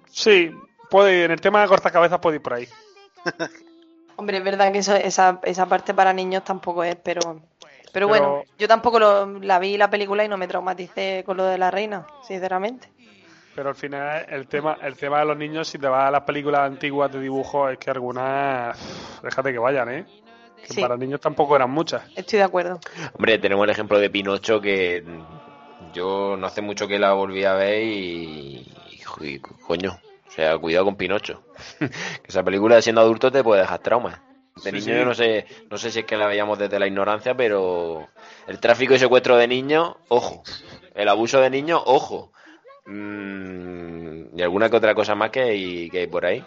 [0.10, 0.50] sí,
[0.90, 2.68] puede en el tema de cortar cabezas puede ir por ahí.
[4.22, 7.42] Hombre, es verdad que eso, esa, esa parte para niños tampoco es, pero,
[7.92, 11.58] pero, bueno, yo tampoco la vi la película y no me traumaticé con lo de
[11.58, 12.88] la reina, sinceramente.
[13.56, 16.22] Pero al final el tema, el tema de los niños, si te vas a las
[16.22, 18.78] películas antiguas de dibujo, es que algunas,
[19.24, 20.06] déjate que vayan, ¿eh?
[20.68, 22.04] Que para niños tampoco eran muchas.
[22.16, 22.80] Estoy de acuerdo.
[23.16, 25.04] Hombre, tenemos el ejemplo de Pinocho que
[25.96, 28.72] yo no hace mucho que la volví a ver y,
[29.66, 29.98] coño,
[30.32, 31.44] o sea, cuidado con Pinocho.
[31.80, 31.90] que
[32.26, 34.22] esa película siendo adulto te puede dejar traumas.
[34.64, 37.36] De niño yo no sé, no sé si es que la veíamos desde la ignorancia,
[37.36, 38.08] pero
[38.48, 40.44] el tráfico y secuestro de niños, ojo.
[40.96, 42.32] El abuso de niños, ojo.
[42.86, 46.46] Mm, ¿Y alguna que otra cosa más que hay, que hay por ahí?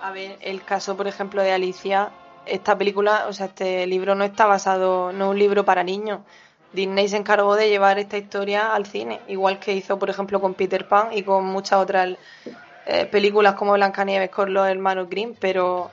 [0.00, 2.10] A ver, el caso, por ejemplo, de Alicia,
[2.46, 6.20] esta película, o sea, este libro no está basado, no es un libro para niños.
[6.72, 10.54] Disney se encargó de llevar esta historia al cine, igual que hizo, por ejemplo, con
[10.54, 12.16] Peter Pan y con muchas otras
[12.90, 15.90] eh, películas como Blancanieves con los hermanos Grimm, pero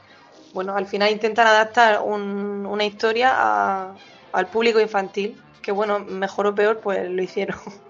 [0.53, 3.91] bueno, al final intentan adaptar una historia
[4.31, 7.57] al público infantil, que bueno, mejor o peor, pues lo hicieron.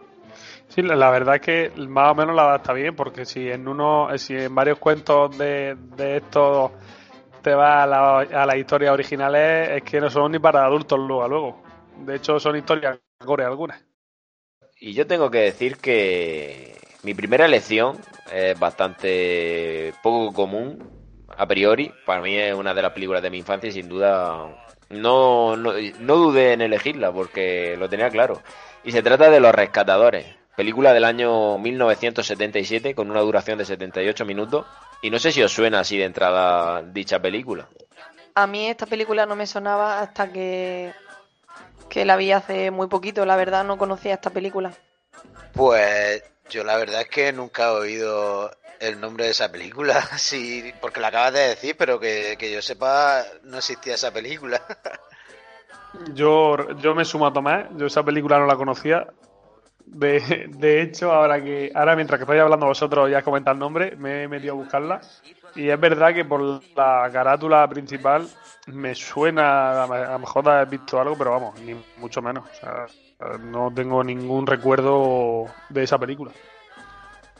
[0.68, 4.10] Sí, la verdad es que más o menos la adapta bien, porque si en uno,
[4.18, 6.72] si en varios cuentos de, de estos
[7.42, 11.00] te vas a, la, a las historias originales, es que no son ni para adultos
[11.00, 11.64] luego, luego.
[12.00, 13.82] De hecho, son historias gore algunas.
[14.80, 16.75] Y yo tengo que decir que
[17.06, 17.98] mi primera elección
[18.34, 20.90] es bastante poco común
[21.30, 21.92] a priori.
[22.06, 25.74] Para mí es una de las películas de mi infancia y sin duda no, no,
[26.00, 28.42] no dudé en elegirla porque lo tenía claro.
[28.84, 30.26] Y se trata de Los Rescatadores
[30.56, 34.66] Película del año 1977 con una duración de 78 minutos.
[35.02, 37.68] Y no sé si os suena así de entrada dicha película.
[38.36, 40.94] A mí esta película no me sonaba hasta que,
[41.90, 43.26] que la vi hace muy poquito.
[43.26, 44.72] La verdad no conocía esta película.
[45.54, 50.04] Pues yo la verdad es que nunca he oído el nombre de esa película.
[50.18, 54.62] Sí, porque la acabas de decir, pero que, que yo sepa no existía esa película.
[56.14, 59.08] Yo, yo me sumo a Tomás, yo esa película no la conocía.
[59.86, 63.96] De, de, hecho, ahora que ahora mientras que estáis hablando vosotros ya comentáis el nombre,
[63.96, 65.02] me he metido a buscarla.
[65.56, 66.42] Y es verdad que por
[66.76, 68.28] la carátula principal
[68.68, 72.44] me suena, a lo mejor has visto algo, pero vamos, ni mucho menos.
[72.50, 72.88] O sea,
[73.20, 76.32] no tengo ningún recuerdo de esa película.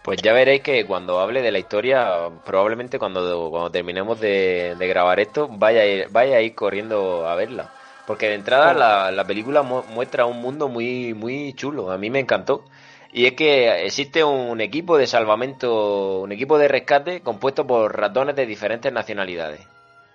[0.04, 4.88] Pues ya veréis que cuando hable de la historia, probablemente cuando, cuando terminemos de, de
[4.88, 7.74] grabar esto, vaya a, ir, vaya a ir corriendo a verla.
[8.06, 11.92] Porque de entrada la, la, película muestra un mundo muy, muy chulo.
[11.92, 12.66] A mí me encantó.
[13.12, 18.36] Y es que existe un equipo de salvamento, un equipo de rescate compuesto por ratones
[18.36, 19.62] de diferentes nacionalidades.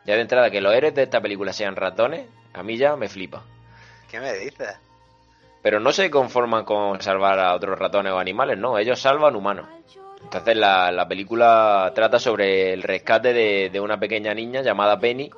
[0.05, 3.09] Ya de entrada que los héroes de esta película sean ratones, a mí ya me
[3.09, 3.43] flipa.
[4.09, 4.77] ¿Qué me dices?
[5.63, 9.67] Pero no se conforman con salvar a otros ratones o animales, no, ellos salvan humanos.
[10.23, 15.31] Entonces la, la película trata sobre el rescate de, de, una pequeña niña llamada Penny,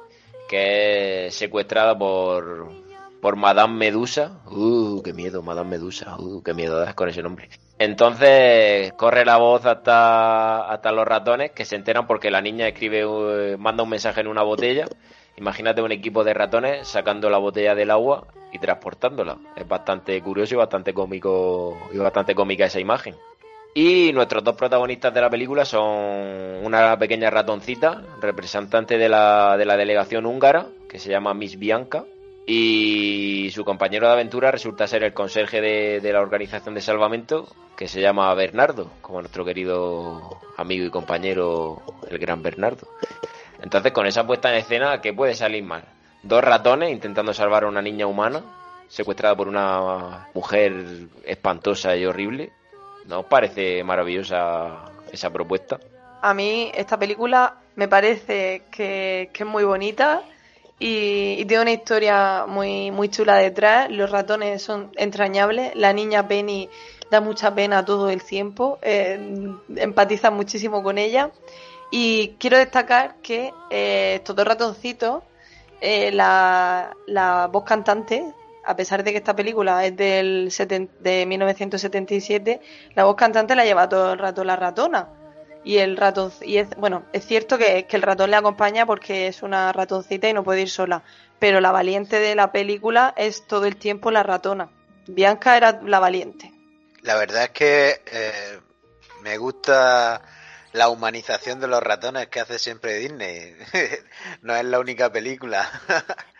[0.48, 2.70] que es secuestrada por,
[3.20, 4.40] por Madame Medusa.
[4.50, 6.16] Uh, qué miedo, Madame Medusa.
[6.18, 7.48] Uh, qué miedo das con ese nombre.
[7.78, 13.06] Entonces corre la voz hasta, hasta los ratones que se enteran porque la niña escribe,
[13.06, 14.86] uh, manda un mensaje en una botella.
[15.36, 19.38] Imagínate un equipo de ratones sacando la botella del agua y transportándola.
[19.56, 23.14] Es bastante curioso y bastante cómico y bastante cómica esa imagen.
[23.74, 25.86] Y nuestros dos protagonistas de la película son
[26.62, 32.04] una pequeña ratoncita, representante de la, de la delegación húngara, que se llama Miss Bianca,
[32.46, 37.48] y su compañero de aventura resulta ser el conserje de, de, la organización de salvamento,
[37.74, 41.80] que se llama Bernardo, como nuestro querido amigo y compañero,
[42.10, 42.88] el gran Bernardo.
[43.62, 45.84] Entonces, con esa puesta en escena, ¿qué puede salir mal?
[46.22, 48.42] Dos ratones intentando salvar a una niña humana,
[48.88, 52.52] secuestrada por una mujer espantosa y horrible
[53.06, 55.78] ¿No os parece maravillosa esa propuesta?
[56.20, 60.22] A mí esta película me parece que, es muy bonita
[60.78, 63.90] y, y, tiene una historia muy, muy chula detrás.
[63.90, 65.74] Los ratones son entrañables.
[65.74, 66.68] La niña Penny
[67.10, 68.78] da mucha pena todo el tiempo.
[68.82, 71.30] Eh, empatiza muchísimo con ella.
[71.92, 74.78] Y quiero destacar que eh, estos dos
[75.80, 78.34] eh, la, la voz cantante
[78.64, 80.52] a pesar de que esta película es del
[81.00, 82.60] de 1977,
[82.94, 85.08] la voz cantante la lleva todo el rato la ratona.
[85.64, 89.28] Y el ratón, y es, bueno, es cierto que, que el ratón le acompaña porque
[89.28, 91.04] es una ratoncita y no puede ir sola.
[91.38, 94.70] Pero la valiente de la película es todo el tiempo la ratona.
[95.06, 96.52] Bianca era la valiente.
[97.02, 98.58] La verdad es que eh,
[99.22, 100.20] me gusta
[100.72, 103.56] la humanización de los ratones que hace siempre Disney.
[104.42, 105.68] no es la única película.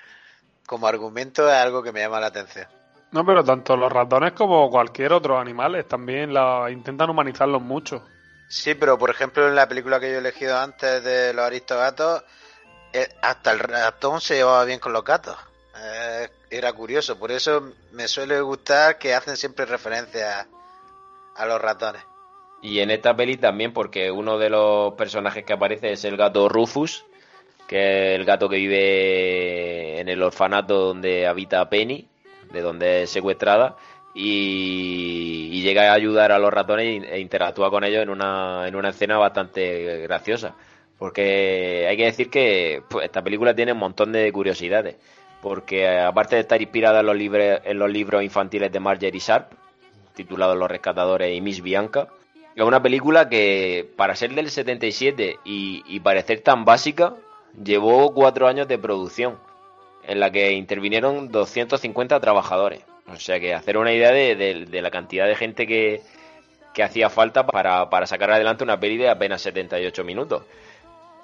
[0.67, 2.67] como argumento es algo que me llama la atención.
[3.11, 8.03] No, pero tanto los ratones como cualquier otro animales también la, intentan humanizarlos mucho.
[8.49, 12.25] Sí, pero por ejemplo en la película que yo he elegido antes de los aristogatos,
[12.93, 15.37] eh, hasta el ratón se llevaba bien con los gatos.
[15.77, 20.47] Eh, era curioso, por eso me suele gustar que hacen siempre referencia a,
[21.37, 22.03] a los ratones.
[22.63, 26.49] Y en esta peli también porque uno de los personajes que aparece es el gato
[26.49, 27.05] Rufus,
[27.67, 32.07] que es el gato que vive en el orfanato donde habita Penny,
[32.53, 33.77] de donde es secuestrada,
[34.15, 38.91] y, llega a ayudar a los ratones e interactúa con ellos en una, en una
[38.91, 40.55] escena bastante graciosa.
[40.99, 44.97] Porque hay que decir que pues, esta película tiene un montón de curiosidades.
[45.41, 49.53] Porque aparte de estar inspirada en los, libros, en los libros infantiles de Marjorie Sharp,
[50.15, 52.09] titulados Los Rescatadores y Miss Bianca,
[52.55, 57.15] es una película que para ser del 77 y, y parecer tan básica,
[57.63, 59.39] llevó cuatro años de producción,
[60.05, 62.83] en la que intervinieron 250 trabajadores.
[63.09, 66.03] O sea que hacer una idea de, de, de la cantidad de gente que,
[66.75, 70.43] que hacía falta para, para, sacar adelante una peli de apenas 78 minutos.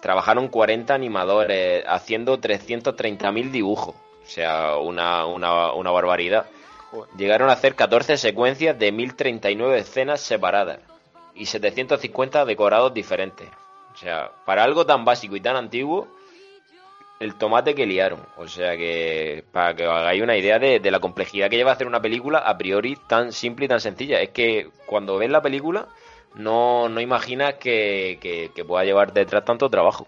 [0.01, 3.95] Trabajaron 40 animadores haciendo 330.000 dibujos.
[3.97, 6.47] O sea, una, una, una barbaridad.
[7.17, 10.79] Llegaron a hacer 14 secuencias de 1039 escenas separadas
[11.39, 13.49] y 750 decorados diferentes.
[13.95, 16.09] O sea, para algo tan básico y tan antiguo,
[17.21, 18.21] el tomate que liaron.
[18.37, 21.87] O sea que, para que os hagáis una idea de, la complejidad que lleva hacer
[21.87, 24.21] una película a priori tan simple y tan sencilla.
[24.21, 25.89] Es que cuando ves la película
[26.35, 30.07] no, no imaginas que, que, que pueda llevar detrás tanto trabajo.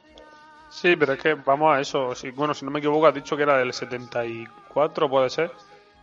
[0.69, 2.15] Sí, pero es que vamos a eso.
[2.15, 5.51] Si, bueno, si no me equivoco, has dicho que era del 74, puede ser.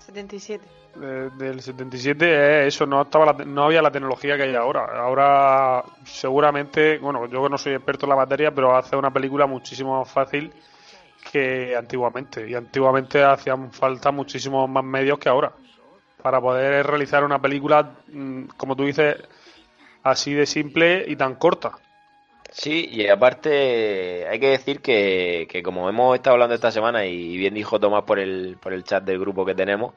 [0.07, 0.65] 77.
[0.95, 4.85] De, del 77, eh, eso, no, estaba la, no había la tecnología que hay ahora.
[4.99, 9.99] Ahora, seguramente, bueno, yo no soy experto en la materia, pero hace una película muchísimo
[9.99, 10.51] más fácil
[11.31, 12.49] que antiguamente.
[12.49, 15.51] Y antiguamente hacían falta muchísimos más medios que ahora
[16.21, 19.17] para poder realizar una película, mm, como tú dices,
[20.03, 21.73] así de simple y tan corta.
[22.59, 27.53] Sí, y aparte hay que decir que, como hemos estado hablando esta semana y bien
[27.53, 29.93] dijo Tomás por el, por el chat del grupo que tenemos,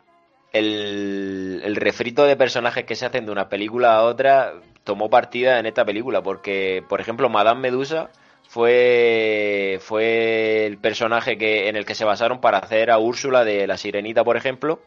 [0.53, 4.55] el, el refrito de personajes que se hacen de una película a otra
[4.85, 8.11] tomó partida en esta película, porque, por ejemplo, Madame Medusa
[8.47, 13.67] fue, fue el personaje que, en el que se basaron para hacer a Úrsula de
[13.67, 14.83] la Sirenita, por ejemplo,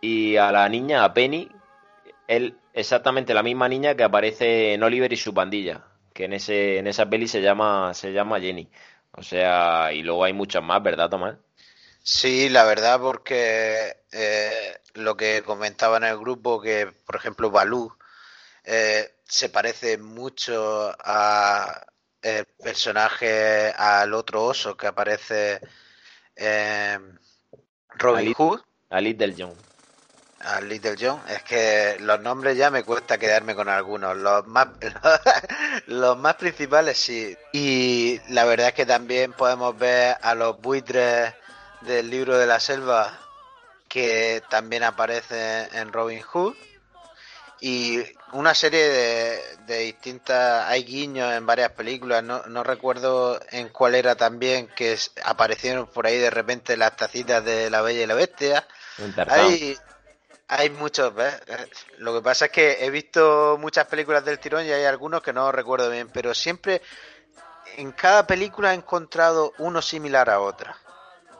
[0.00, 1.50] y a la niña, a Penny,
[2.26, 5.84] él, exactamente la misma niña que aparece en Oliver y su pandilla,
[6.16, 8.68] que en, ese, en esa peli se llama, se llama Jenny.
[9.12, 11.36] O sea, y luego hay muchas más, ¿verdad, Tomás?
[12.02, 17.92] Sí, la verdad, porque eh, lo que comentaba en el grupo, que por ejemplo Balú
[18.64, 21.84] eh, se parece mucho a,
[22.22, 25.60] el personaje al otro oso que aparece
[26.34, 26.98] eh,
[27.90, 28.60] Robin Hood.
[28.88, 29.54] A Little John.
[30.46, 31.20] A Little John.
[31.28, 34.16] Es que los nombres ya me cuesta quedarme con algunos.
[34.16, 34.68] Los más,
[35.86, 37.36] los más principales sí.
[37.52, 41.34] Y la verdad es que también podemos ver a los buitres
[41.82, 43.18] del libro de la selva
[43.88, 46.54] que también aparecen en Robin Hood.
[47.60, 48.88] Y una serie
[49.66, 50.68] de, distintas.
[50.68, 52.22] Hay guiños en varias películas.
[52.22, 57.44] No, no recuerdo en cuál era también que aparecieron por ahí de repente las tacitas
[57.44, 58.66] de La Bella y la Bestia.
[59.28, 59.76] Hay,
[60.48, 61.40] hay muchos, ¿ves?
[61.98, 65.32] Lo que pasa es que he visto muchas películas del tirón y hay algunos que
[65.32, 66.82] no recuerdo bien, pero siempre
[67.76, 70.76] en cada película he encontrado uno similar a otra.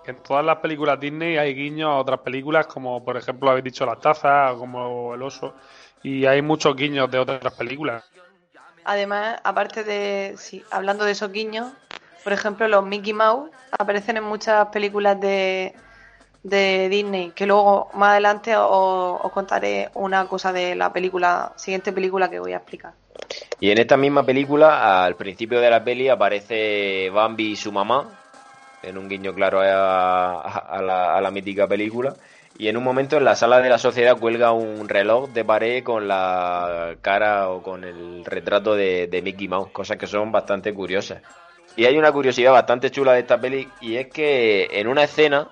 [0.05, 3.87] En todas las películas Disney hay guiños a otras películas, como por ejemplo habéis dicho
[3.87, 5.55] La Taza, como El Oso,
[6.03, 8.05] y hay muchos guiños de otras películas.
[8.85, 11.73] Además, aparte de, sí, hablando de esos guiños,
[12.23, 15.75] por ejemplo, los Mickey Mouse aparecen en muchas películas de,
[16.47, 22.31] de Disney, que luego más adelante os, contaré una cosa de la película, siguiente película
[22.31, 22.93] que voy a explicar.
[23.59, 28.21] Y en esta misma película, al principio de la peli, aparece Bambi y su mamá,
[28.83, 32.15] en un guiño claro a, la, mítica película.
[32.59, 35.83] Y en un momento en la sala de la sociedad cuelga un reloj de pared
[35.83, 40.73] con la cara o con el retrato de, de Mickey Mouse, cosas que son bastante
[40.73, 41.21] curiosas.
[41.75, 45.51] Y hay una curiosidad bastante chula de esta peli y es que en una escena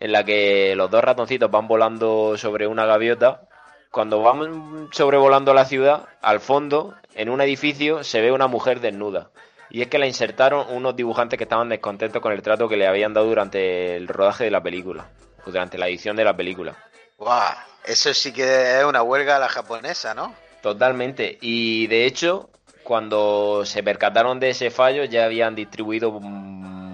[0.00, 3.42] en la que los dos ratoncitos van volando sobre una gaviota.
[3.90, 9.30] Cuando van sobrevolando la ciudad, al fondo, en un edificio, se ve una mujer desnuda.
[9.68, 12.86] Y es que la insertaron unos dibujantes que estaban descontentos con el trato que le
[12.86, 15.08] habían dado durante el rodaje de la película,
[15.44, 16.76] o durante la edición de la película.
[17.18, 17.54] ¡Guau!
[17.84, 20.34] Eso sí que es una huelga a la japonesa, ¿no?
[20.60, 21.38] Totalmente.
[21.40, 22.50] Y de hecho,
[22.82, 26.12] cuando se percataron de ese fallo, ya habían distribuido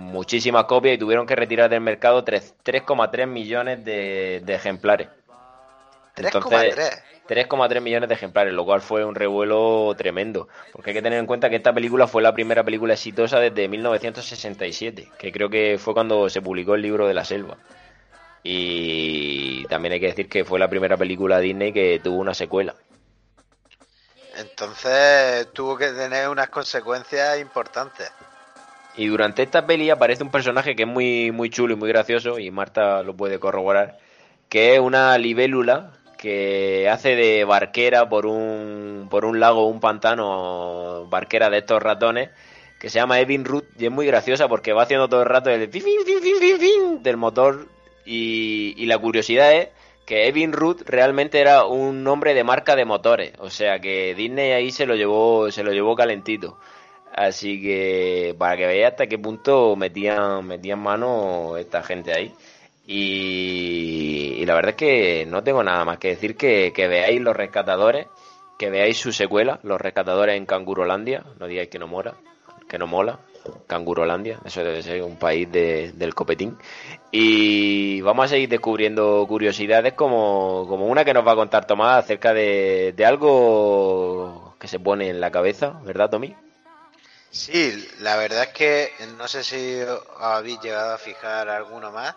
[0.06, 5.08] muchísimas copias y tuvieron que retirar del mercado 3,3 millones de, ejemplares.
[6.16, 7.02] 3,3.
[7.26, 10.48] 3,3 millones de ejemplares, lo cual fue un revuelo tremendo.
[10.72, 13.68] Porque hay que tener en cuenta que esta película fue la primera película exitosa desde
[13.68, 17.58] 1967, que creo que fue cuando se publicó el libro de la selva.
[18.42, 22.76] Y también hay que decir que fue la primera película Disney que tuvo una secuela.
[24.36, 28.10] Entonces tuvo que tener unas consecuencias importantes.
[28.96, 32.38] Y durante esta peli aparece un personaje que es muy, muy chulo y muy gracioso,
[32.38, 33.98] y Marta lo puede corroborar,
[34.48, 41.06] que es una libélula que hace de barquera por un, por un lago, un pantano,
[41.10, 42.30] barquera de estos ratones,
[42.80, 45.50] que se llama Evin Root, y es muy graciosa porque va haciendo todo el rato
[45.50, 47.68] el fin, fin, fin, del motor,
[48.06, 49.68] y, y la curiosidad es
[50.06, 54.52] que Evin Root realmente era un nombre de marca de motores, o sea que Disney
[54.52, 56.58] ahí se lo llevó, se lo llevó calentito.
[57.14, 62.32] Así que para que veáis hasta qué punto metían, metían mano esta gente ahí.
[62.86, 68.06] Y, la verdad es que no tengo nada más que decir que, veáis Los Rescatadores,
[68.58, 72.14] que veáis su secuela, Los Rescatadores en Cangurolandia, no digáis que no mola,
[72.68, 73.18] que no mola,
[73.66, 76.56] Cangurolandia, eso debe ser un país del copetín.
[77.10, 82.04] Y vamos a seguir descubriendo curiosidades como, como una que nos va a contar Tomás
[82.04, 86.34] acerca de, de algo que se pone en la cabeza, ¿verdad, Tommy?
[87.30, 89.80] Sí, la verdad es que no sé si
[90.18, 92.14] habéis llegado a fijar alguno más,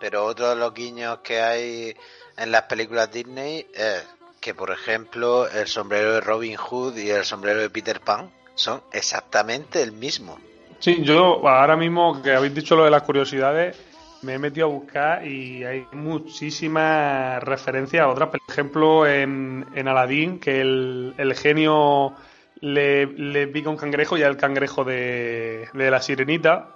[0.00, 1.96] pero otro de los guiños que hay
[2.36, 4.06] en las películas Disney es
[4.40, 8.82] que, por ejemplo, el sombrero de Robin Hood y el sombrero de Peter Pan son
[8.92, 10.38] exactamente el mismo.
[10.78, 13.76] Sí, yo ahora mismo que habéis dicho lo de las curiosidades,
[14.20, 18.30] me he metido a buscar y hay muchísimas referencias a otras.
[18.30, 22.14] Por ejemplo, en, en Aladdin, que el, el genio
[22.60, 26.68] le, le pica un cangrejo y el cangrejo de, la sirenita.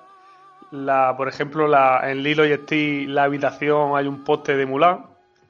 [0.70, 5.06] La, por ejemplo, la, en Lilo y Stitch, la habitación, hay un poste de Mulan,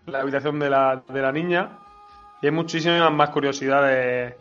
[0.06, 1.70] la habitación de la, de la niña.
[2.40, 4.36] Y hay muchísimas más curiosidades.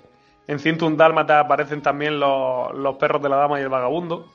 [0.48, 4.32] En 101 Dálmata aparecen también los, los perros de la dama y el vagabundo.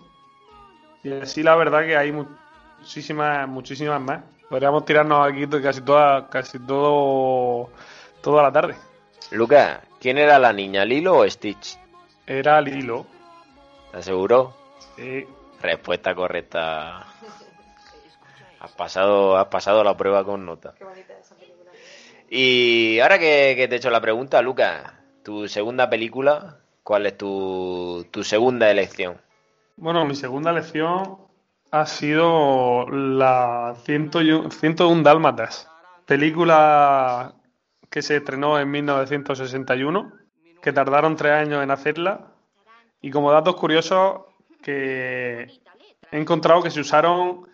[1.05, 4.22] Y así la verdad que hay muchísimas, muchísimas más.
[4.48, 7.70] Podríamos tirarnos aquí casi toda, casi todo,
[8.20, 8.74] toda la tarde.
[9.30, 11.78] Lucas, ¿quién era la niña, Lilo o Stitch?
[12.26, 13.07] Era Lilo.
[13.86, 14.53] ¿Estás seguro?
[14.96, 15.24] Sí.
[15.62, 17.07] Respuesta correcta.
[18.59, 20.74] Has pasado, has pasado la prueba con nota.
[20.76, 21.70] Qué bonita esa película.
[22.28, 24.92] Y ahora que, te he hecho la pregunta, Lucas,
[25.22, 29.20] tu segunda película, ¿cuál es tu, tu segunda elección?
[29.76, 31.18] Bueno, mi segunda elección
[31.70, 35.68] ha sido la 101 Dálmatas.
[36.07, 37.34] Película
[37.93, 40.12] que se estrenó en 1961,
[40.62, 42.32] que tardaron tres años en hacerla.
[43.03, 44.22] Y como datos curiosos,
[44.62, 45.43] que
[46.11, 47.47] he encontrado que se usaron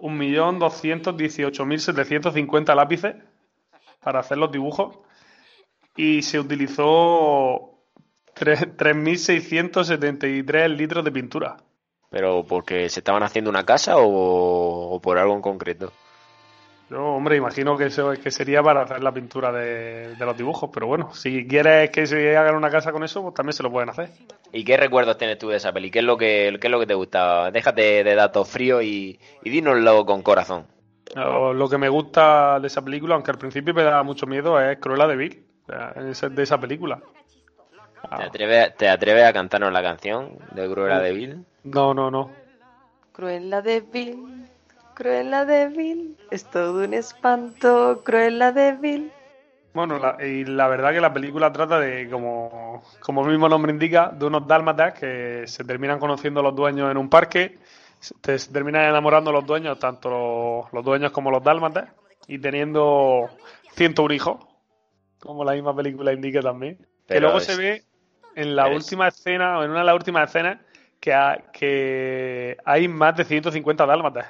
[0.00, 3.16] 1.218.750 lápices
[4.00, 4.98] para hacer los dibujos
[5.96, 7.80] y se utilizó
[8.34, 11.56] 3.673 litros de pintura.
[12.10, 15.90] ¿Pero porque se estaban haciendo una casa o, por algo en concreto?
[16.88, 20.86] Yo, hombre, imagino que eso que sería para hacer la pintura de, los dibujos, pero
[20.86, 23.90] bueno, si quieres que se hagan una casa con eso, pues también se lo pueden
[23.90, 24.10] hacer.
[24.52, 25.90] ¿Y qué recuerdos tienes tú de esa peli?
[25.90, 27.50] ¿Qué es lo que, qué es lo que te gusta?
[27.50, 30.66] Déjate de datos fríos y, y dínoslo con corazón.
[31.14, 34.78] Lo que me gusta de esa película, aunque al principio me da mucho miedo, es
[34.78, 37.00] Cruella de Vil, de esa película.
[38.16, 41.44] ¿Te atreves, ¿Te atreves a cantarnos la canción de Cruella de Vil?
[41.64, 42.30] No, no, no.
[43.12, 44.45] Cruella de Vil,
[44.96, 49.12] Cruella de Vil, es todo un espanto, Cruella de Vil.
[49.74, 54.08] Bueno, y la verdad que la película trata de, como, como el mismo nombre indica,
[54.08, 57.58] de unos dálmatas que se terminan conociendo los dueños en un parque
[58.00, 61.90] se terminan enamorando los dueños, tanto los, dueños como los dálmatas,
[62.26, 63.28] y teniendo
[63.72, 64.46] 101 hijos,
[65.20, 66.86] como la misma película indica también.
[67.06, 67.84] que luego se ve
[68.34, 70.60] en la última escena, o en una de las últimas escenas,
[71.00, 71.12] que,
[71.52, 74.26] que hay más de 150 dálmatas.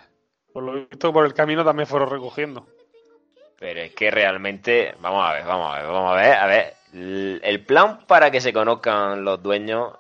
[0.57, 2.67] Por lo visto, por el camino también fueron recogiendo.
[3.59, 6.75] Pero es que realmente, vamos a ver, vamos a ver, vamos a ver, a ver,
[7.43, 9.93] el plan para que se conozcan los dueños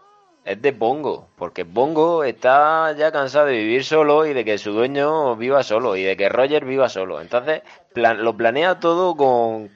[0.47, 4.73] es de Bongo, porque Bongo está ya cansado de vivir solo y de que su
[4.73, 7.21] dueño viva solo y de que Roger viva solo.
[7.21, 7.61] Entonces
[7.95, 9.71] lo planea todo con,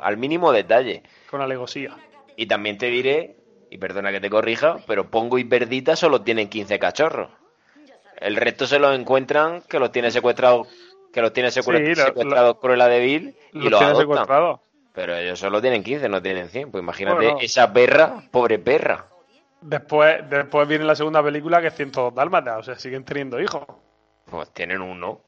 [0.00, 1.02] al mínimo detalle.
[1.30, 1.94] Con alegosía.
[2.36, 3.36] Y también te diré,
[3.68, 7.41] y perdona que te corrija, pero Pongo y Perdita solo tienen 15 cachorros.
[8.22, 10.68] El resto se los encuentran que los tiene secuestrados,
[11.12, 14.60] que los tiene secuestrados Cruella de Vil y los, adoptan.
[14.92, 16.70] Pero ellos solo tienen 15, no tienen 100.
[16.70, 19.06] Pues imagínate esa perra, pobre perra.
[19.60, 23.64] Después, después viene la segunda película que es 102 Dálmatas, o sea, siguen teniendo hijos.
[24.26, 25.20] Pues tienen uno.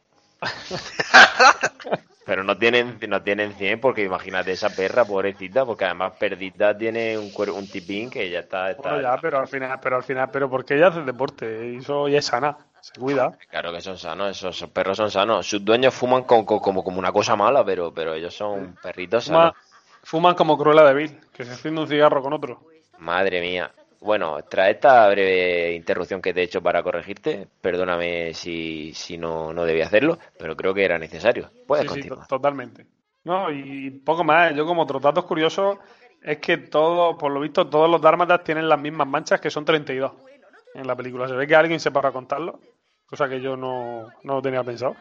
[2.26, 7.18] Pero no tienen, no tienen 100 porque imagínate esa perra, pobrecita, porque además Perdita tiene
[7.18, 8.70] un, un tipín que ya está...
[8.70, 12.09] está ya, pero al final, pero al final, pero porque ella hace deporte y eso
[12.09, 13.39] ya es sana, se cuida.
[13.49, 15.47] Claro que son sanos, esos, perros son sanos.
[15.47, 19.55] Sus dueños fuman como, como, como una cosa mala, pero, pero ellos son perritos sanos.
[20.03, 22.61] Fuman, como Cruella de Vil, que se enciende un cigarro con otro.
[22.99, 23.72] Madre mía.
[24.01, 29.55] Bueno, tras esta breve interrupción que te he hecho para corregirte, perdóname si, si no,
[29.55, 31.49] no debía hacerlo, pero creo que era necesario.
[31.66, 32.24] Puedes continuar.
[32.24, 32.85] Sí, totalmente.
[33.24, 34.55] No, y poco más.
[34.55, 35.78] Yo como otros datos curiosos
[36.20, 39.64] es que todo, por lo visto, todos los dármatas tienen las mismas manchas, que son
[39.64, 40.12] 32
[40.74, 41.26] en la película.
[41.26, 42.61] Se ve que alguien se para contarlo,
[43.15, 44.97] cosa que yo no, no lo tenía pensado.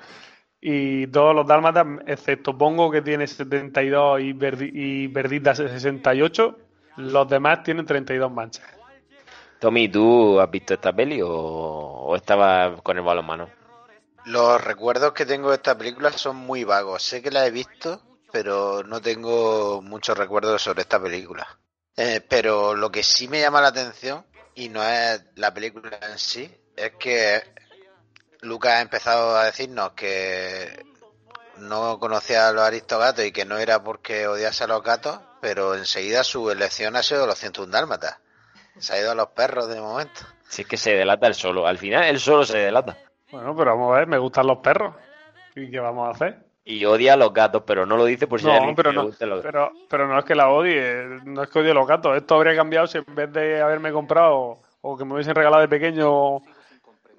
[0.62, 6.58] Y todos los dálmatas, excepto Pongo, que tiene 72 y, Verdi, y Verdita 68,
[6.98, 8.66] los demás tienen 32 manchas.
[9.60, 13.50] Tommy, ¿tú has visto esta peli o, estabas con el balón
[14.26, 17.04] Los recuerdos que tengo de esta película son muy vagos.
[17.04, 18.02] Sé que la he visto,
[18.32, 21.48] pero no tengo muchos recuerdos sobre esta película.
[21.98, 26.18] Eh, pero lo que sí me llama la atención, y no es la película en
[26.18, 27.42] sí, es que
[28.44, 30.86] Lucas ha empezado a decirnos que
[31.58, 35.76] no conocía a los aristogatos y que no era porque odiase a los gatos, pero
[35.76, 38.20] enseguida su elección ha sido los 101 dálmatas.
[38.78, 40.22] Se ha ido a los perros de momento.
[40.48, 41.68] Si es que se delata el solo.
[41.68, 42.98] Al final, el solo se delata.
[43.32, 44.96] Bueno, pero vamos a ver, me gustan los perros.
[45.56, 46.40] ¿Y qué vamos a hacer?
[46.66, 49.72] Y odia a los gatos, pero no lo dice por si no, pero no, pero,
[49.90, 52.16] pero no es que la odie, no es que odie a los gatos.
[52.16, 55.68] Esto habría cambiado si en vez de haberme comprado o que me hubiesen regalado de
[55.68, 56.40] pequeño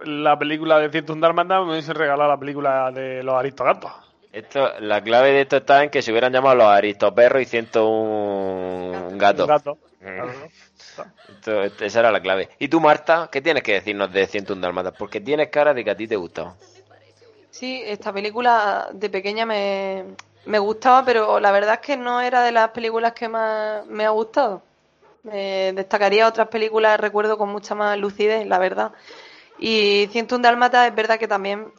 [0.05, 3.93] la película de 101 Dálmatas, me hubiesen regalado la película de los aristogatos.
[4.33, 9.11] Esto, la clave de esto está en que se hubieran llamado los aristoperros y 101
[9.13, 9.47] gatos.
[9.47, 9.79] gato.
[10.01, 11.83] Mm.
[11.83, 12.51] esa era la clave.
[12.59, 14.95] ¿Y tú, Marta, qué tienes que decirnos de 101 Dálmatas?
[14.99, 16.57] Porque tienes cara de que a ti te gustaba.
[17.51, 20.05] Sí, esta película de pequeña me,
[20.47, 24.05] me gustaba, pero la verdad es que no era de las películas que más me
[24.05, 24.63] ha gustado.
[25.23, 28.93] Me destacaría otras películas, recuerdo, con mucha más lucidez, la verdad.
[29.59, 31.73] Y 101 Dálmatas es verdad que también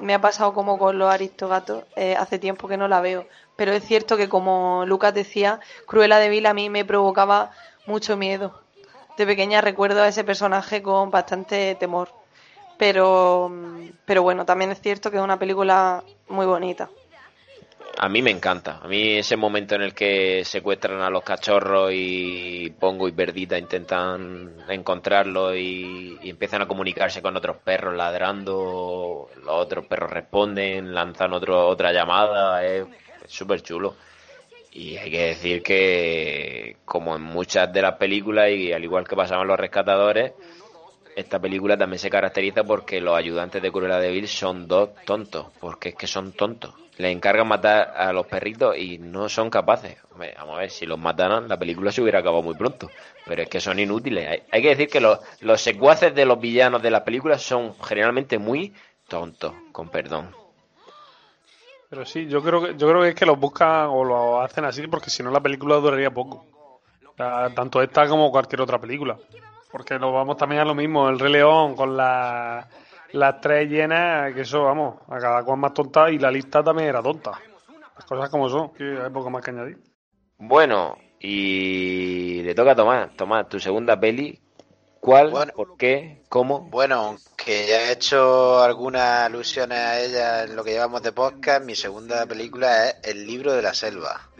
[0.00, 3.26] me ha pasado como con los aristogatos, eh, hace tiempo que no la veo.
[3.56, 7.52] Pero es cierto que como Lucas decía, Cruella de Vil a mí me provocaba
[7.86, 8.60] mucho miedo.
[9.16, 12.08] De pequeña recuerdo a ese personaje con bastante temor.
[12.78, 13.52] Pero,
[14.04, 16.90] pero bueno, también es cierto que es una película muy bonita.
[17.98, 18.80] A mí me encanta.
[18.82, 23.58] A mí ese momento en el que secuestran a los cachorros y Pongo y Verdita
[23.58, 31.32] intentan encontrarlo y, empiezan a comunicarse con otros perros ladrando, los otros perros responden, lanzan
[31.32, 32.86] otro, otra llamada, es
[33.26, 33.94] súper chulo.
[34.72, 39.14] Y hay que decir que, como en muchas de las películas, y al igual que
[39.14, 40.32] pasaban los rescatadores,
[41.14, 45.48] esta película también se caracteriza porque los ayudantes de Cruella de Vil son dos tontos,
[45.60, 46.74] porque es que son tontos.
[47.02, 49.96] Le encargan matar a los perritos y no son capaces.
[50.38, 52.88] vamos a ver, si los mataran, la película se hubiera acabado muy pronto.
[53.26, 54.40] Pero es que son inútiles.
[54.52, 58.38] Hay, que decir que los, los secuaces de los villanos de las películas son generalmente
[58.38, 58.72] muy
[59.08, 60.32] tontos, con perdón.
[61.90, 64.64] Pero sí, yo creo que yo creo que es que los buscan o lo hacen
[64.64, 66.46] así porque si no la película duraría poco.
[67.16, 69.18] tanto esta como cualquier otra película.
[69.72, 71.96] Porque nos vamos también a lo mismo, el Rey León con
[73.12, 76.88] las tres llenas, que eso, vamos, a cada cual más tonta y la lista también
[76.88, 77.32] era tonta.
[77.94, 79.78] Las cosas como son, que hay poco más que añadir.
[80.38, 83.16] Bueno, y le toca a Tomás.
[83.16, 84.42] Tomás, tu segunda peli,
[85.02, 85.52] ¿Cuál?
[85.56, 86.22] ¿Por qué?
[86.28, 86.60] ¿Cómo?
[86.60, 91.64] Bueno, que ya he hecho algunas alusiones a ella en lo que llevamos de podcast,
[91.64, 94.30] mi segunda película es El libro de la selva.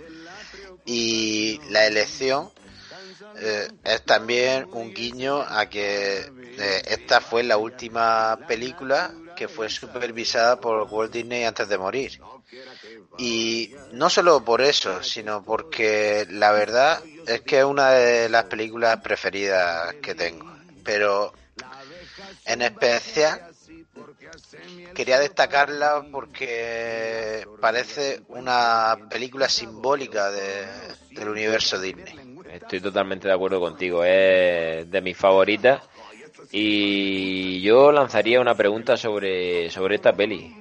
[0.85, 2.51] Y la elección
[3.37, 9.69] eh, es también un guiño a que eh, esta fue la última película que fue
[9.69, 12.21] supervisada por Walt Disney antes de morir.
[13.19, 18.45] Y no solo por eso, sino porque la verdad es que es una de las
[18.45, 20.53] películas preferidas que tengo
[20.83, 21.33] pero
[22.45, 23.41] en especial
[24.95, 32.15] quería destacarla porque parece una película simbólica del universo Disney.
[32.53, 35.81] Estoy totalmente de acuerdo contigo, es de mis favoritas.
[36.51, 40.55] Y yo lanzaría una pregunta sobre, sobre esta peli.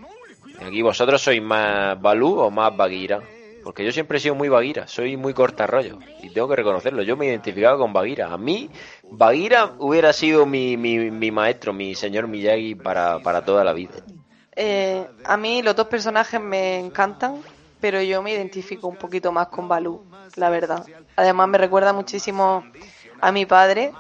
[0.65, 3.19] Aquí vosotros sois más Balú o más Bagheera?
[3.63, 5.99] Porque yo siempre he sido muy Bagheera, soy muy corta rollo.
[6.23, 8.31] Y tengo que reconocerlo, yo me identificaba con Bagheera.
[8.31, 8.69] A mí,
[9.09, 13.95] Bagheera hubiera sido mi, mi, maestro, mi señor Miyagi para, para toda la vida.
[14.55, 17.41] Eh, a mí los dos personajes me encantan,
[17.82, 20.05] pero yo me identifico un poquito más con Balú,
[20.36, 20.86] la verdad.
[21.15, 22.63] Además me recuerda muchísimo
[23.19, 23.91] a mi padre,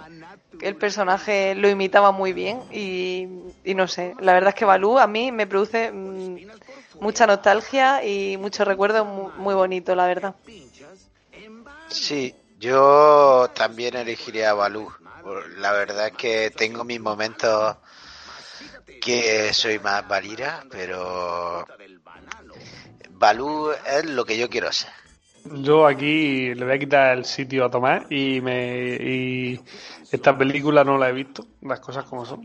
[0.61, 3.27] el personaje lo imitaba muy bien y,
[3.73, 6.47] no sé, la verdad es que Balú a mí me produce mm,
[6.99, 10.35] mucha nostalgia y muchos recuerdos muy, muy bonitos, la verdad.
[11.87, 14.91] Sí, yo también elegiría a Balú.
[15.57, 17.77] La verdad es que tengo mis momentos
[19.01, 21.65] que soy más Valira, pero
[23.21, 24.89] Balú es lo que yo quiero ser.
[25.45, 29.59] Yo aquí le voy a quitar el sitio a Tomás y me y
[30.11, 32.41] esta película no la he visto, las cosas como son.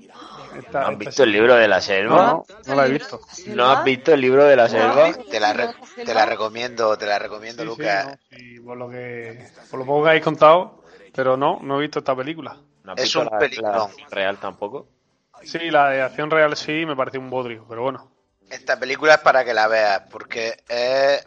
[0.73, 2.17] ¿No has visto el libro de la selva?
[2.17, 3.21] No, no la he visto.
[3.49, 5.13] ¿No has visto el libro de la selva?
[5.31, 8.19] Te la, te la recomiendo, te la recomiendo, Lucas.
[8.63, 12.15] por, lo que, por lo poco que habéis contado, pero no, no he visto esta
[12.15, 12.57] película.
[12.85, 14.89] ¿No has es visto un la, película real tampoco?
[15.43, 18.16] Sí, la de acción real sí, me parece un bodrio, pero bueno.
[18.51, 21.27] Esta película es para que la veas, porque es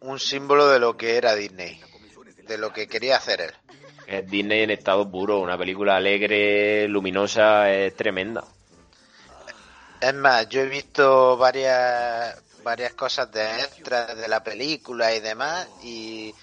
[0.00, 1.80] un símbolo de lo que era Disney,
[2.46, 3.52] de lo que quería hacer él.
[4.06, 8.44] Es Disney en estado puro, una película alegre, luminosa, es tremenda.
[10.00, 15.66] Es más, yo he visto varias varias cosas de extras de la película y demás
[15.82, 16.34] y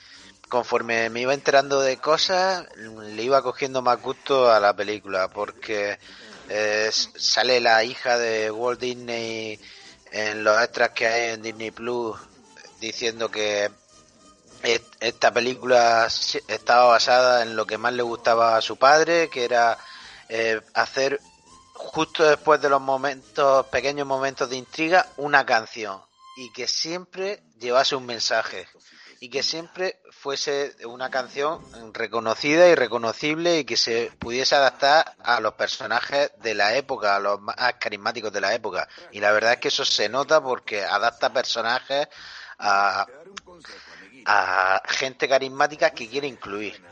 [0.49, 5.99] conforme me iba enterando de cosas le iba cogiendo más gusto a la película porque
[6.49, 9.59] eh, sale la hija de Walt Disney
[10.17, 12.17] en los extras que hay en Disney Plus
[12.79, 13.69] diciendo que
[14.99, 16.07] esta película
[16.47, 19.77] estaba basada en lo que más le gustaba a su padre, que era
[20.27, 21.21] eh, hacer
[21.73, 26.01] justo después de los momentos, pequeños momentos de intriga, una canción.
[26.35, 28.67] Y que siempre llevase un mensaje.
[29.19, 31.61] Y que siempre fuese una canción
[31.93, 37.19] reconocida y reconocible y que se pudiese adaptar a los personajes de la época, a
[37.21, 38.89] los más carismáticos de la época.
[39.13, 42.09] Y la verdad es que eso se nota porque adapta personajes
[42.59, 43.07] a,
[44.25, 46.83] a gente carismática que quiere incluir.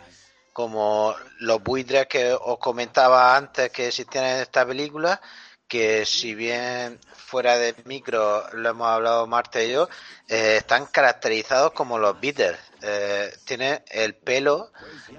[0.54, 5.20] Como los buitres que os comentaba antes que existían en esta película,
[5.68, 9.90] que si bien fuera de micro lo hemos hablado Marte y yo,
[10.28, 12.58] eh, están caracterizados como los Beatles.
[12.82, 14.72] Eh, tienen el pelo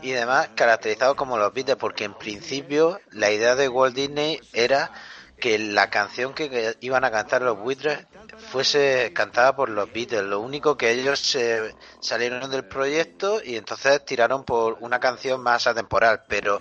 [0.02, 4.92] y demás caracterizados como los Beatles, porque en principio la idea de Walt Disney era
[5.40, 8.06] que la canción que, iban a cantar los buitres
[8.50, 10.22] fuese cantada por los Beatles.
[10.22, 15.66] Lo único que ellos se salieron del proyecto y entonces tiraron por una canción más
[15.66, 16.60] atemporal, pero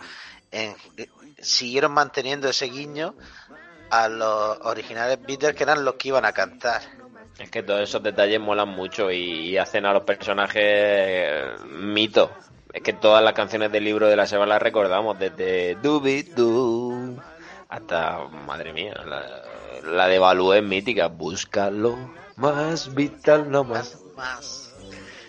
[1.39, 3.15] siguieron manteniendo ese guiño
[3.89, 6.81] a los originales Beatles que eran los que iban a cantar.
[7.37, 12.29] Es que todos esos detalles molan mucho y, hacen a los personajes mitos.
[12.71, 17.21] Es que todas las canciones del libro de la semana las recordamos, desde Doobie Doo
[17.69, 18.93] hasta, madre mía,
[19.83, 21.07] la, de Balú es mítica.
[21.07, 21.97] Búscalo
[22.35, 23.97] más vital, no más.
[24.15, 24.73] más.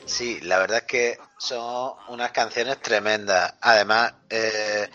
[0.05, 3.55] Sí, la verdad es que son unas canciones tremendas.
[3.61, 4.89] Además, eh,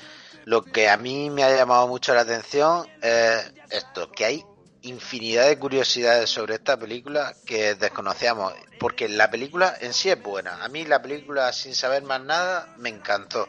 [0.46, 4.46] Lo que a mí me ha llamado mucho la atención es esto, que hay
[4.82, 10.64] infinidad de curiosidades sobre esta película que desconocíamos, porque la película en sí es buena.
[10.64, 13.48] A mí la película sin saber más nada me encantó,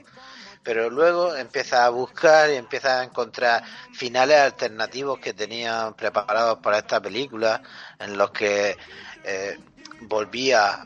[0.62, 3.64] pero luego empieza a buscar y empieza a encontrar
[3.95, 7.62] finales alternativos que tenían preparados para esta película,
[7.99, 8.76] en los que
[9.24, 9.59] eh,
[10.03, 10.84] volvía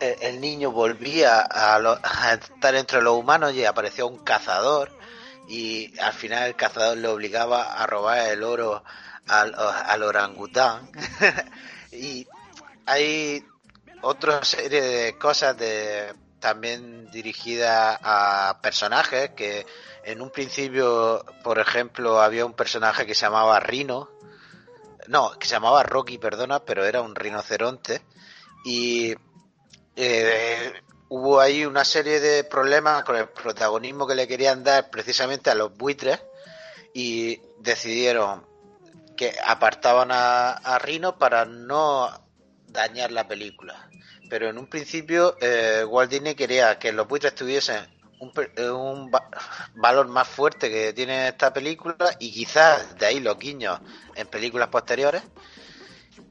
[0.00, 4.90] eh, el niño volvía a, a estar entre los humanos y apareció un cazador
[5.48, 8.82] y al final el cazador le obligaba a robar el oro
[9.28, 10.90] al, al orangután.
[11.92, 12.26] y
[12.86, 13.44] hay
[14.02, 19.64] otra serie de cosas de también dirigidas a personajes que
[20.04, 24.10] en un principio, por ejemplo, había un personaje que se llamaba Rino,
[25.08, 28.02] no, que se llamaba Rocky, perdona, pero era un rinoceronte
[28.64, 29.14] y
[29.96, 30.72] eh,
[31.08, 35.54] hubo ahí una serie de problemas con el protagonismo que le querían dar precisamente a
[35.54, 36.20] los buitres
[36.92, 38.46] y decidieron
[39.16, 42.10] que apartaban a, Rino para no
[42.66, 43.88] dañar la película.
[44.28, 47.86] Pero en un principio eh, Walt Disney quería que los buitres tuviesen
[48.18, 48.70] un, eh,
[49.74, 53.80] valor más fuerte que tiene esta película y quizás de ahí los guiños
[54.14, 55.22] en películas posteriores.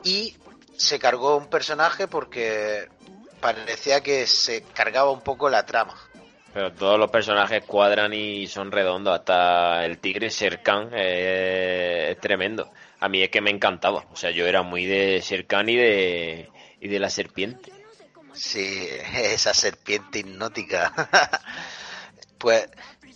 [0.03, 0.36] Y
[0.76, 2.89] se cargó un personaje porque
[3.44, 5.94] parecía que se cargaba un poco la trama.
[6.54, 9.20] Pero todos los personajes cuadran y son redondos.
[9.20, 12.72] Hasta el tigre Sherkan eh, es tremendo.
[13.00, 14.06] A mí es que me encantaba.
[14.12, 17.72] O sea, yo era muy de Sherkan y de, y de la serpiente.
[18.34, 20.94] Sí, esa serpiente hipnótica.
[22.38, 22.70] pues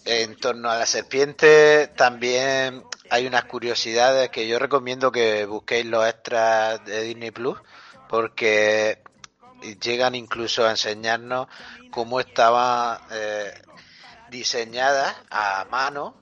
[0.04, 6.08] en torno a la serpiente también hay unas curiosidades que yo recomiendo que busquéis los
[6.08, 7.58] extras de Disney Plus
[8.08, 9.00] porque
[9.76, 11.48] llegan incluso a enseñarnos
[11.92, 13.54] cómo estaba eh,
[14.30, 16.16] diseñadas a mano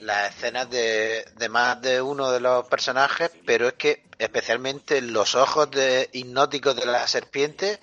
[0.00, 5.70] las escenas de, más de uno de los personajes, pero es que especialmente los ojos
[5.70, 7.78] de hipnóticos de la serpiente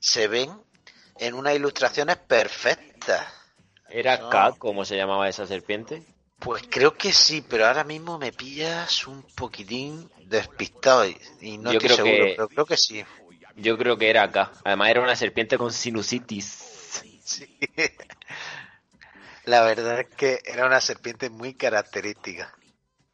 [0.00, 0.50] se ven
[1.18, 3.26] en unas ilustraciones perfectas.
[3.88, 6.02] ¿Era K como se llamaba esa serpiente?
[6.38, 11.04] Pues creo que sí, pero ahora mismo me pillas un poquitín despistado
[11.40, 13.04] y, no estoy seguro, pero creo que sí.
[13.58, 14.52] Yo creo que era acá.
[14.64, 16.44] Además era una serpiente con sinusitis.
[17.24, 17.58] Sí.
[19.44, 22.54] La verdad es que era una serpiente muy característica.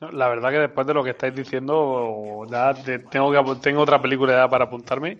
[0.01, 2.75] La verdad que después de lo que estáis diciendo, ya
[3.11, 5.19] tengo que tengo otra película ya para apuntarme.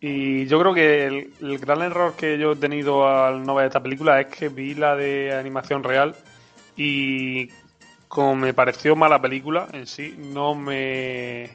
[0.00, 1.06] Y yo creo que
[1.40, 4.74] el, gran error que yo he tenido al no ver esta película es que vi
[4.74, 6.14] la de animación real
[6.76, 7.48] y
[8.06, 11.50] como me pareció mala película en sí, no me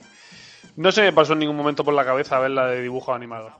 [0.75, 3.51] no se me pasó en ningún momento por la cabeza verla de dibujo animado.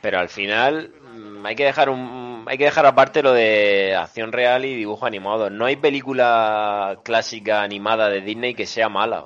[0.00, 4.32] Pero al final mm, hay que dejar un hay que dejar aparte lo de acción
[4.32, 5.48] real y dibujo animado.
[5.48, 9.24] No hay película clásica animada de Disney que sea mala.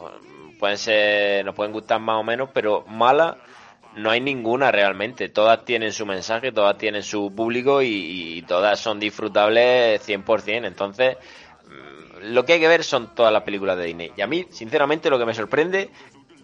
[0.59, 3.39] Pueden ser, nos pueden gustar más o menos, pero mala
[3.97, 5.31] no hay ninguna realmente.
[5.31, 10.67] Todas tienen su mensaje, todas tienen su público y, y todas son disfrutables 100%.
[10.67, 11.17] Entonces,
[11.67, 14.13] mm, lo que hay que ver son todas las películas de Disney.
[14.15, 15.91] Y a mí, sinceramente, lo que me sorprende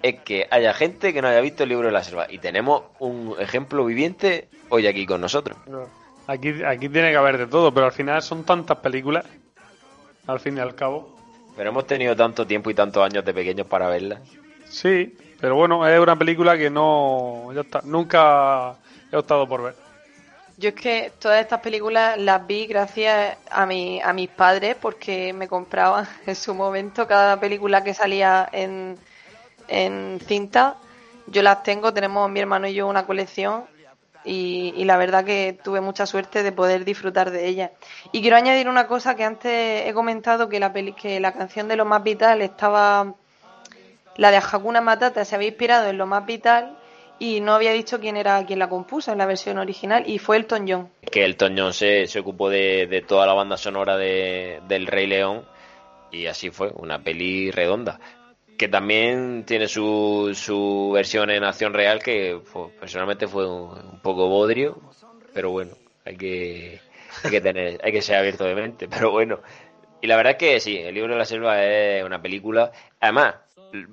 [0.03, 2.27] es que haya gente que no haya visto el libro de la selva.
[2.29, 5.57] Y tenemos un ejemplo viviente hoy aquí con nosotros.
[6.27, 9.25] Aquí, aquí tiene que haber de todo, pero al final son tantas películas,
[10.27, 11.17] al fin y al cabo.
[11.57, 14.21] Pero hemos tenido tanto tiempo y tantos años de pequeños para verla.
[14.69, 17.51] Sí, pero bueno, es una película que no.
[17.85, 18.75] nunca
[19.11, 19.75] he optado por ver.
[20.57, 25.33] Yo es que todas estas películas las vi gracias a, mi, a mis padres porque
[25.33, 28.99] me compraban en su momento cada película que salía en,
[29.73, 30.77] en cinta.
[31.27, 33.65] Yo las tengo, tenemos mi hermano y yo una colección
[34.25, 37.71] y, la verdad que tuve mucha suerte de poder disfrutar de ellas.
[38.13, 41.77] Y quiero añadir una cosa que antes he comentado que la, que la canción de
[41.77, 43.15] Lo Más Vital estaba,
[44.17, 46.79] la de Hakuna Matata se había inspirado en Lo Más Vital
[47.19, 50.37] y no había dicho quién era quien la compuso en la versión original y fue
[50.37, 50.89] Elton John.
[51.11, 55.07] Que Elton John se, se ocupó de, de, toda la banda sonora de, del Rey
[55.07, 55.45] León
[56.11, 57.99] y así fue, una peli redonda
[58.63, 62.41] que también tiene su, su versión en acción real que
[62.79, 64.81] personalmente fue un, poco bodrio,
[65.35, 65.73] pero bueno,
[66.05, 66.81] hay que,
[67.25, 69.41] hay que tener, hay que ser abierto de mente, pero bueno.
[70.01, 73.35] Y la verdad es que sí, el libro de la selva es una película, además,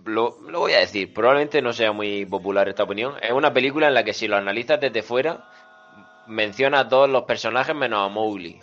[0.06, 3.88] lo, lo voy a decir, probablemente no sea muy popular esta opinión, es una película
[3.88, 5.50] en la que si lo analizas desde fuera,
[6.28, 8.60] menciona a todos los personajes menos a Mowgli.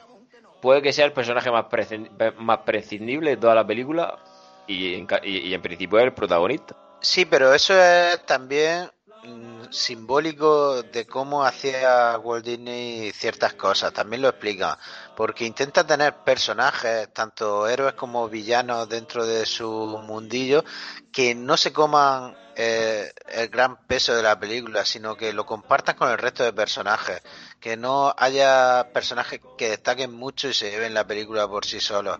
[0.62, 4.20] Puede que sea el personaje más prescindible de toda la película,
[4.67, 6.77] y en, y, en principio es el protagonista.
[7.01, 8.91] Sí, pero eso es también
[9.25, 14.79] mm, simbólico de cómo hacía Walt Disney ciertas cosas, también lo explica,
[15.17, 19.71] porque intenta tener personajes, tanto héroes como villanos dentro de su
[20.07, 20.64] mundillo,
[21.12, 25.95] que no se coman eh, el gran peso de la película, sino que lo compartan
[25.95, 27.21] con el resto de personajes,
[27.61, 32.19] que no haya personajes que destaquen mucho y se lleven la película por sí solos.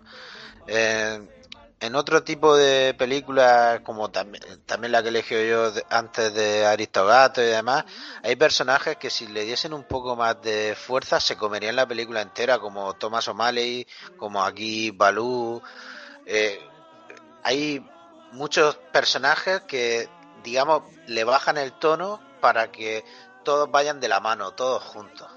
[0.67, 1.36] Eh,
[1.79, 4.41] en otro tipo de películas, como también,
[4.91, 7.85] la que elegí yo antes de Aristogato y demás,
[8.23, 12.21] hay personajes que si le diesen un poco más de fuerza se comerían la película
[12.21, 13.85] entera, como Thomas O'Malley,
[14.17, 15.61] como aquí Balú.
[16.25, 16.59] Eh,
[17.43, 17.85] hay
[18.31, 20.09] muchos personajes que,
[20.43, 23.05] digamos, le bajan el tono para que
[23.43, 25.27] todos vayan de la mano, todos juntos.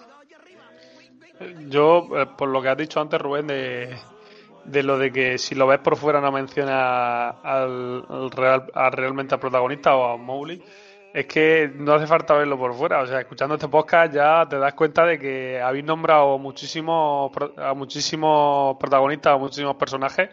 [1.68, 3.99] Yo, eh, por lo que has dicho antes, Rubén, de
[4.71, 9.41] de lo de que si lo ves por fuera no menciona al, real, realmente al
[9.41, 10.62] protagonista o a Mowgli,
[11.12, 13.03] es que no hace falta verlo por fuera.
[13.03, 17.75] O sea, escuchando este podcast ya te das cuenta de que habéis nombrado muchísimos a
[17.75, 20.31] muchísimos protagonistas, a muchísimos personajes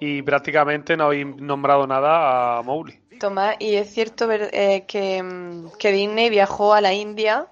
[0.00, 3.00] y prácticamente no habéis nombrado nada a Mowgli.
[3.18, 5.24] Tomás, y es cierto eh, que,
[5.78, 7.46] que Disney viajó a la India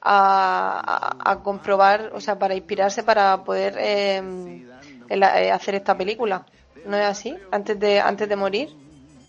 [0.00, 4.64] a, comprobar, o sea, para inspirarse para poder eh,
[5.08, 6.46] eh, hacer esta película.
[6.84, 7.36] ¿No es así?
[7.50, 8.68] Antes de, antes de morir.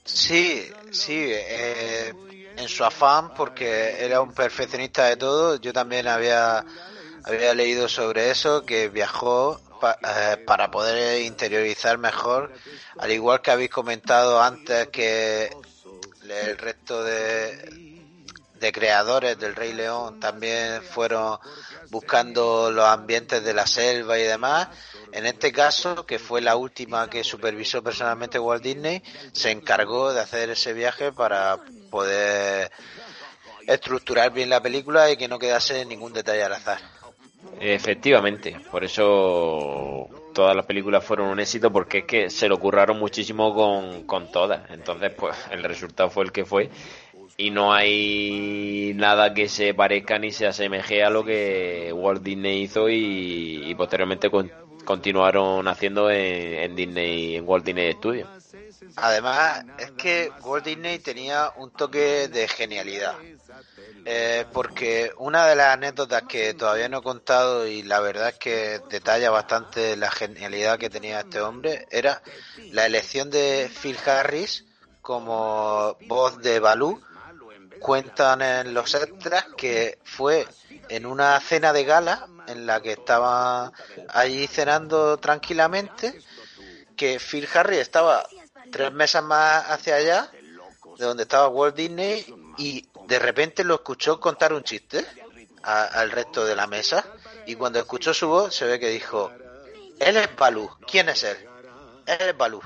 [0.06, 1.32] Sí, sí.
[1.32, 2.14] Eh,
[2.60, 6.66] en su afán, porque era un perfeccionista de todo, yo también había,
[7.24, 12.52] había leído sobre eso, que viajó eh, para poder interiorizar mejor,
[12.98, 15.50] al igual que habéis comentado antes que
[16.30, 17.89] el resto de,
[18.60, 21.38] de creadores del Rey León también fueron
[21.89, 24.68] buscando los ambientes de la selva y demás.
[25.12, 29.01] En este caso, que fue la última que supervisó personalmente Walt Disney,
[29.32, 31.57] se encargó de hacer ese viaje para
[31.89, 32.72] poder
[33.66, 36.80] estructurar bien la película y que no quedase ningún detalle al azar.
[37.60, 42.97] Efectivamente, por eso todas las películas fueron un éxito porque es que se lo curraron
[42.99, 44.70] muchísimo con, con todas.
[44.72, 46.70] Entonces, pues el resultado fue el que fue
[47.40, 52.64] y no hay nada que se parezca ni se asemeje a lo que Walt Disney
[52.64, 54.30] hizo y, posteriormente
[54.84, 58.28] continuaron haciendo en, Disney, en Walt Disney Studios.
[58.98, 63.16] Además, es que Walt Disney tenía un toque de genialidad.
[64.04, 68.38] Eh, porque una de las anécdotas que todavía no he contado y la verdad es
[68.38, 72.22] que detalla bastante la genialidad que tenía este hombre era
[72.72, 74.66] la elección de Phil Harris
[75.02, 77.02] como voz de Balú
[77.80, 80.48] cuentan en los extras que fue
[80.90, 83.72] en una cena de gala en la que estaba
[84.10, 86.22] allí cenando tranquilamente,
[86.96, 88.28] que Phil Harry estaba
[88.72, 90.32] tres mesas más hacia allá,
[90.98, 92.26] de donde estaba Walt Disney,
[92.58, 95.06] y de repente lo escuchó contar un chiste
[95.62, 97.06] al resto de la mesa,
[97.46, 99.32] y cuando escuchó su voz se ve que dijo,
[100.00, 101.38] él es Balú, ¿quién es él?
[102.06, 102.62] Él es Balú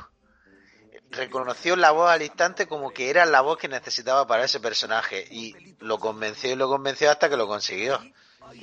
[1.14, 5.26] reconoció la voz al instante como que era la voz que necesitaba para ese personaje
[5.32, 8.00] y lo convenció y lo convenció hasta que lo consiguió.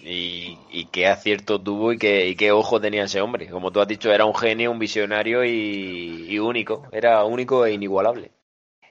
[0.03, 3.49] Y, qué acierto tuvo y qué, qué ojo tenía ese hombre.
[3.49, 6.87] Como tú has dicho, era un genio, un visionario y, único.
[6.93, 8.31] Era único e inigualable.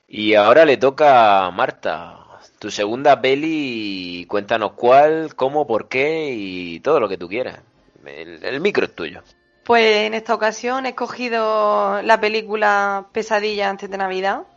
[0.08, 2.26] Y ahora le toca a Marta.
[2.58, 7.62] Tu segunda peli, cuéntanos cuál, cómo, por qué y todo lo que tú quieras.
[8.06, 9.22] el micro es tuyo.
[9.70, 14.48] Pues en esta ocasión he escogido la película Pesadilla antes de Navidad.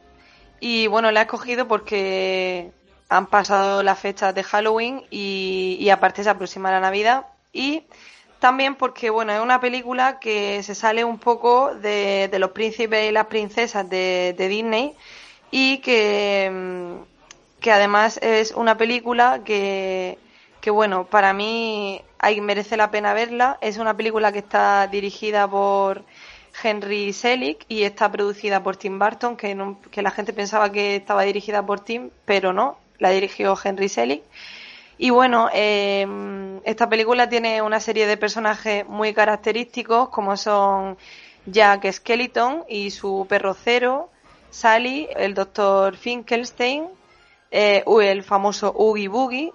[0.59, 2.73] Y bueno, la he escogido porque
[3.11, 7.27] han pasado las fechas de Halloween y, aparte se aproxima la Navidad.
[7.53, 7.85] Y
[8.39, 13.13] también porque, bueno, es una película que se sale un poco de, los príncipes y
[13.13, 14.97] las princesas de, Disney
[15.51, 16.97] y que,
[17.61, 20.17] que además es una película que,
[20.63, 23.59] que bueno, para mí hay, merece la pena verla.
[23.61, 26.05] Es una película que está dirigida por
[26.62, 31.23] Henry Selick y está producida por Tim Burton, que, que la gente pensaba que estaba
[31.23, 34.23] dirigida por Tim, pero no, la dirigió Henry Selick.
[34.99, 36.07] Y bueno, eh,
[36.64, 40.97] esta película tiene una serie de personajes muy característicos, como son
[41.47, 44.11] Jack Skeleton y su perro Cero,
[44.51, 46.87] Sally, el doctor Finkelstein,
[47.51, 49.53] eh, el famoso Oogie Boogie,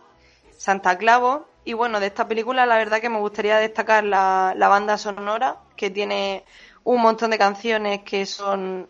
[0.57, 1.47] Santa Clavo.
[1.67, 5.89] Y bueno, de esta película la verdad que me gustaría destacar la, banda sonora, que
[5.89, 6.45] tiene
[6.85, 8.87] un montón de canciones que son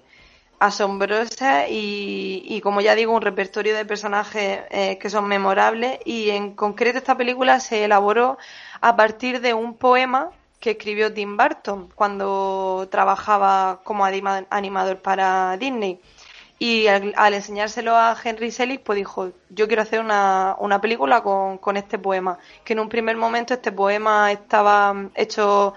[0.60, 5.98] asombrosas y, como ya digo, un repertorio de personajes eh, que son memorables.
[6.06, 8.38] Y en concreto esta película se elaboró
[8.80, 16.00] a partir de un poema que escribió Tim Burton cuando trabajaba como animador para Disney.
[16.60, 21.60] Y al, enseñárselo a Henry Selick, pues dijo, yo quiero hacer una, una película con,
[21.60, 22.40] con este poema.
[22.64, 25.76] Que en un primer momento este poema estaba hecho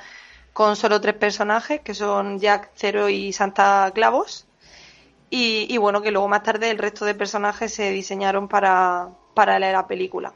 [0.53, 4.47] con solo tres personajes, que son Jack, Cero y Santa Clavos.
[5.33, 9.87] Y, bueno, que luego más tarde el resto de personajes se diseñaron para, para la
[9.87, 10.35] película.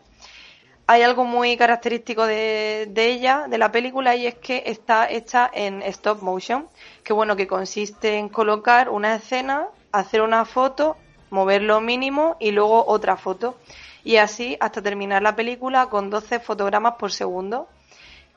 [0.87, 5.83] Hay algo muy característico de, ella, de la película, y es que está hecha en
[5.83, 6.69] stop motion,
[7.03, 9.67] que bueno, que consiste en colocar una escena,
[9.99, 10.97] hacer una foto,
[11.31, 13.57] mover lo mínimo y luego otra foto.
[14.05, 17.69] Y así hasta terminar la película con 12 fotogramas por segundo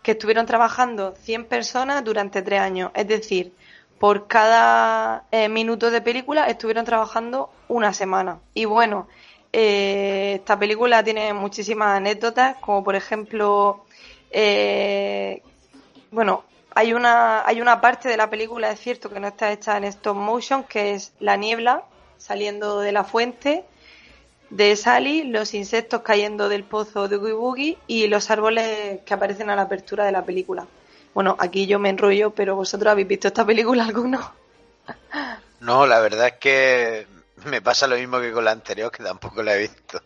[0.02, 2.92] que estuvieron trabajando 100 personas durante tres años.
[2.94, 3.54] Es decir,
[4.00, 8.40] por cada eh, minuto de película estuvieron trabajando una semana.
[8.54, 9.08] Y bueno,
[9.52, 13.86] eh, esta película tiene muchísimas anécdotas, como por ejemplo,
[14.32, 15.42] eh,
[16.12, 16.44] bueno,
[16.78, 19.84] hay una, hay una parte de la película, es cierto, que no está hecha en
[19.86, 21.82] stop motion, que es la niebla
[22.18, 23.66] saliendo de la fuente
[24.52, 29.50] de Sally, los insectos cayendo del pozo de Oogie Boogie y los árboles que aparecen
[29.50, 30.68] a la apertura de la película.
[31.16, 34.34] Bueno, aquí yo me enrollo, pero vosotros habéis visto esta película alguno.
[35.60, 37.08] No, la verdad es que
[37.46, 40.00] me pasa lo mismo que con la anterior, que tampoco la he visto.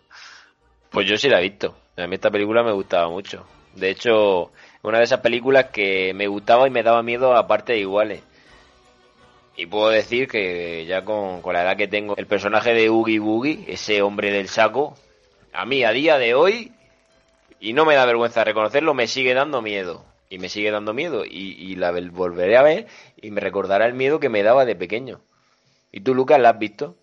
[0.90, 1.76] Pues yo sí la he visto.
[1.98, 3.46] A mí esta película me gustaba mucho.
[3.76, 4.54] De hecho,
[4.84, 8.24] una de esas películas que me gustaba y me daba miedo a partes iguales.
[9.56, 13.66] Y puedo decir que ya con, la edad que tengo, el personaje de Oogie Boogie,
[13.68, 14.96] ese hombre del saco,
[15.54, 16.72] a mí a día de hoy,
[17.60, 20.04] y no me da vergüenza reconocerlo, me sigue dando miedo.
[20.30, 21.26] Y me sigue dando miedo.
[21.26, 22.88] Y, la volveré a ver
[23.22, 25.20] y me recordará el miedo que me daba de pequeño.
[25.92, 26.96] ¿Y tú, Lucas, la has visto?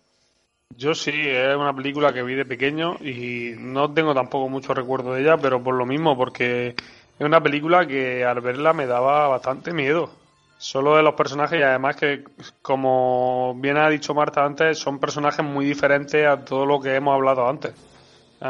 [0.75, 5.13] Yo sí, es una película que vi de pequeño y no tengo tampoco mucho recuerdo
[5.13, 6.75] de ella, pero por lo mismo, porque
[7.19, 10.09] es una película que al verla me daba bastante miedo.
[10.57, 12.23] Solo de los personajes y además que,
[12.61, 17.13] como bien ha dicho Marta antes, son personajes muy diferentes a todo lo que hemos
[17.13, 17.73] hablado antes.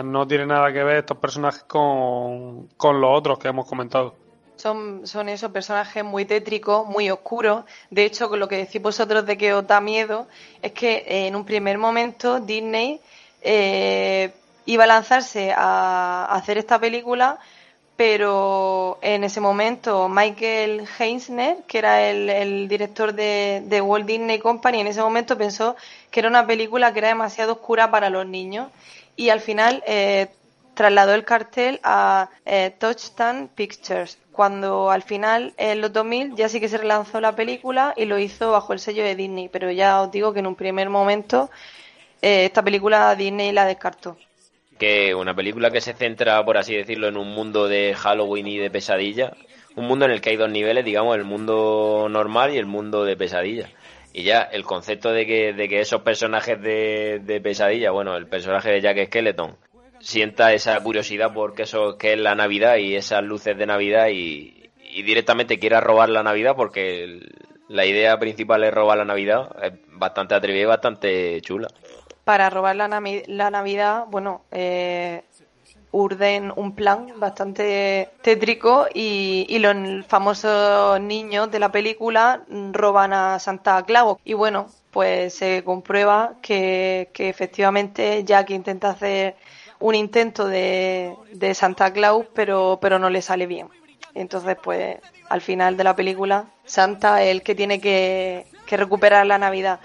[0.04, 4.14] No tiene nada que ver estos personajes con, los otros que hemos comentado.
[4.56, 7.64] Son, son esos personajes muy tétricos, muy oscuros.
[7.90, 10.28] De hecho, con lo que decís vosotros de que os da miedo,
[10.62, 13.02] es que en un primer momento Disney
[13.42, 14.32] eh,
[14.66, 17.40] iba a lanzarse a hacer esta película
[18.00, 24.88] pero en ese momento Michael Heisner, que era el, director de, Walt Disney Company, en
[24.88, 25.76] ese momento pensó
[26.10, 28.70] que era una película que era demasiado oscura para los niños.
[29.18, 30.30] Y al final eh,
[30.76, 36.62] trasladó el cartel a eh, Touchdown Pictures, cuando al final en los 2000 ya sí
[36.62, 40.00] que se relanzó la película y lo hizo bajo el sello de Disney, pero ya
[40.00, 41.50] os digo que en un primer momento
[42.22, 44.16] eh, esta película Disney la descartó
[44.80, 48.58] que una película que se centra, por así decirlo, en un mundo de Halloween y
[48.58, 49.34] de pesadilla,
[49.76, 53.04] un mundo en el que hay dos niveles, digamos, el mundo normal y el mundo
[53.04, 53.70] de pesadilla.
[54.14, 58.28] Y ya el concepto de que, de que esos personajes de, de pesadilla, bueno, el
[58.28, 59.56] personaje de Jack Skeleton,
[60.00, 64.72] sienta esa curiosidad porque eso que es la Navidad y esas luces de Navidad y,
[64.92, 67.20] y directamente quiera robar la Navidad porque
[67.68, 71.68] la idea principal es robar la Navidad, es bastante atrevida y bastante chula
[72.30, 72.88] para robar la,
[73.50, 75.24] Navidad, bueno, eh,
[75.90, 83.82] urden un plan bastante tétrico y, los famosos niños de la película roban a Santa
[83.82, 84.20] Claus.
[84.24, 89.36] Y bueno, pues se comprueba que, efectivamente Jack intenta hacer
[89.80, 91.16] un intento de,
[91.56, 93.70] Santa Claus, pero, pero no le sale bien.
[94.14, 94.98] Entonces, pues
[95.30, 99.80] al final de la película, Santa es el que tiene que recuperar la Navidad.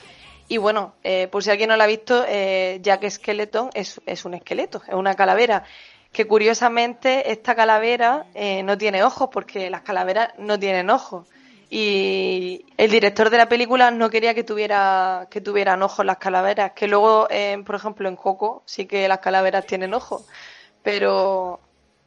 [0.48, 4.24] Y bueno, eh, por si alguien no lo ha visto, eh, Jack Skeleton es, es,
[4.24, 5.64] un esqueleto, es una calavera.
[6.12, 11.26] Que curiosamente esta calavera eh, no tiene ojos porque las calaveras no tienen ojos.
[11.70, 16.72] Y el director de la película no quería que tuviera que tuvieran ojos las calaveras.
[16.72, 17.26] Que luego,
[17.66, 20.24] por ejemplo, en Coco sí que las calaveras tienen ojos.
[20.84, 21.58] Pero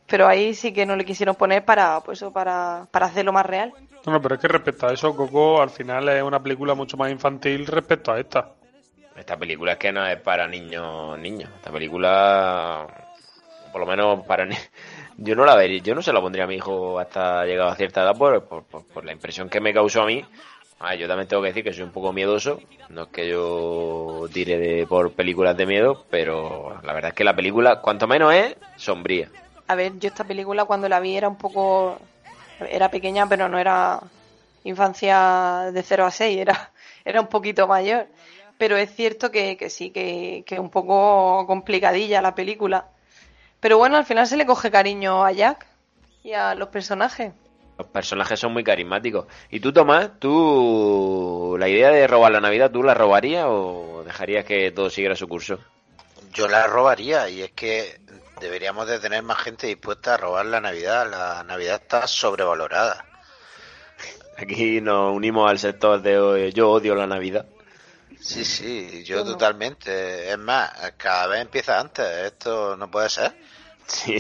[0.08, 3.74] pero ahí sí que no le quisieron poner para pues para, para hacerlo más real.
[4.06, 7.12] No, pero es que respecto a eso, Coco al final es una película mucho más
[7.12, 8.54] infantil respecto a esta.
[9.18, 11.50] Esta película es que no es para niños niños.
[11.56, 12.88] Esta película,
[13.72, 14.48] por lo menos para
[15.18, 17.76] yo no la vería, yo no se la pondría a mi hijo hasta llegado a
[17.76, 20.24] cierta edad por, por, la impresión que me causó a mí.
[20.80, 22.62] Ah, yo también tengo que decir que soy un poco miedoso.
[22.90, 27.24] No es que yo tire de, por películas de miedo, pero la verdad es que
[27.24, 29.30] la película, cuanto menos es, sombría.
[29.68, 32.00] A ver, yo esta película cuando la vi era un poco
[32.60, 34.02] era pequeña, pero no era
[34.64, 36.72] infancia de 0 a 6, era,
[37.06, 38.08] era un poquito mayor.
[38.58, 42.88] Pero es cierto que, que sí, que, es un poco complicadilla la película.
[43.60, 45.68] Pero bueno, al final se le coge cariño a Jack
[46.24, 47.34] y a los personajes.
[47.78, 49.28] Los personajes son muy carismáticos.
[49.52, 54.44] ¿Y tú, Tomás, tú la idea de robar la Navidad, tú la robarías o dejarías
[54.44, 55.60] que todo siguiera su curso?
[56.34, 58.00] Yo la robaría y es que
[58.40, 61.10] deberíamos de tener más gente dispuesta a robar la Navidad.
[61.10, 63.06] La Navidad está sobrevalorada.
[64.38, 67.46] Aquí nos unimos al sector de yo odio la Navidad.
[68.20, 70.32] Sí, sí, yo totalmente.
[70.32, 72.06] Es más, cada vez empieza antes.
[72.06, 73.36] Esto no puede ser.
[73.88, 74.18] Sí.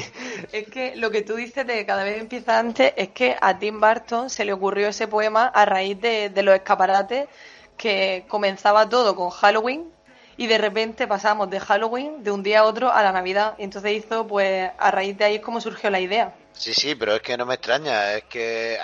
[0.53, 3.59] Es que lo que tú dices de que cada vez empieza antes es que a
[3.59, 7.27] Tim Burton se le ocurrió ese poema a raíz de, de los escaparates
[7.75, 9.91] que comenzaba todo con Halloween
[10.37, 13.55] y de repente pasamos de Halloween de un día a otro a la Navidad.
[13.57, 16.35] Y entonces hizo, pues a raíz de ahí es como surgió la idea.
[16.53, 18.79] Sí, sí, pero es que no me extraña, es que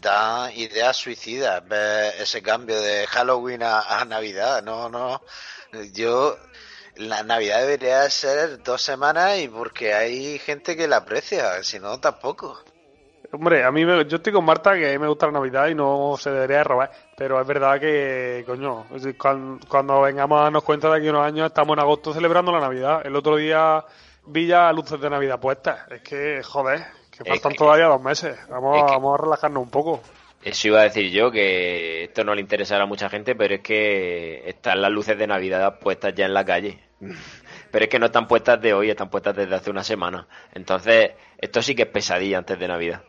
[0.00, 4.62] da ideas suicidas ver ese cambio de Halloween a, a Navidad.
[4.62, 5.20] No, no,
[5.92, 6.36] yo
[6.96, 11.98] la Navidad debería ser dos semanas y porque hay gente que la aprecia, si no
[11.98, 12.62] tampoco.
[13.32, 16.14] Hombre, a mí me, yo estoy con Marta que me gusta la Navidad y no
[16.18, 18.86] se debería de robar, pero es verdad que, coño,
[19.18, 22.60] cuando, cuando, vengamos a darnos cuenta de aquí unos años estamos en agosto celebrando la
[22.60, 23.02] Navidad.
[23.06, 23.84] El otro día
[24.26, 25.80] vi ya luces de Navidad puestas.
[25.90, 28.36] Es que, joder, que faltan que- todavía dos meses.
[28.48, 30.02] Vamos, que- vamos a relajarnos un poco.
[30.42, 33.60] Eso iba a decir yo, que esto no le interesará a mucha gente, pero es
[33.62, 36.80] que están las luces de Navidad puestas ya en la calle.
[37.70, 40.28] Pero es que no están puestas de hoy, están puestas desde hace una semana.
[40.52, 43.02] Entonces, esto sí que es pesadilla antes de Navidad.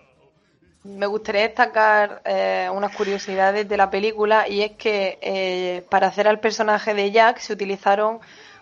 [0.85, 6.27] Me gustaría destacar eh, unas curiosidades de la película y es que eh, para hacer
[6.27, 8.19] al personaje de Jack se utilizaron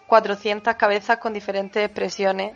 [0.08, 2.54] 400 cabezas con diferentes expresiones,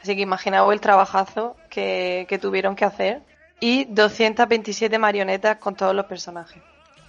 [0.00, 3.22] así que imaginaos el trabajazo que, que tuvieron que hacer
[3.58, 6.62] y 227 marionetas con todos los personajes.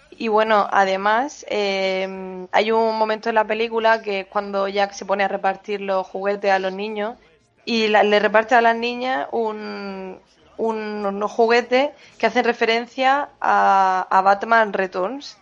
[0.09, 5.05] Y bueno, además eh, hay un momento en la película que es cuando Jack se
[5.05, 7.17] pone a repartir los juguetes a los niños
[7.65, 10.19] y la- le reparte a las niñas un,
[10.59, 15.37] un- unos juguetes que hacen referencia a, Batman Returns,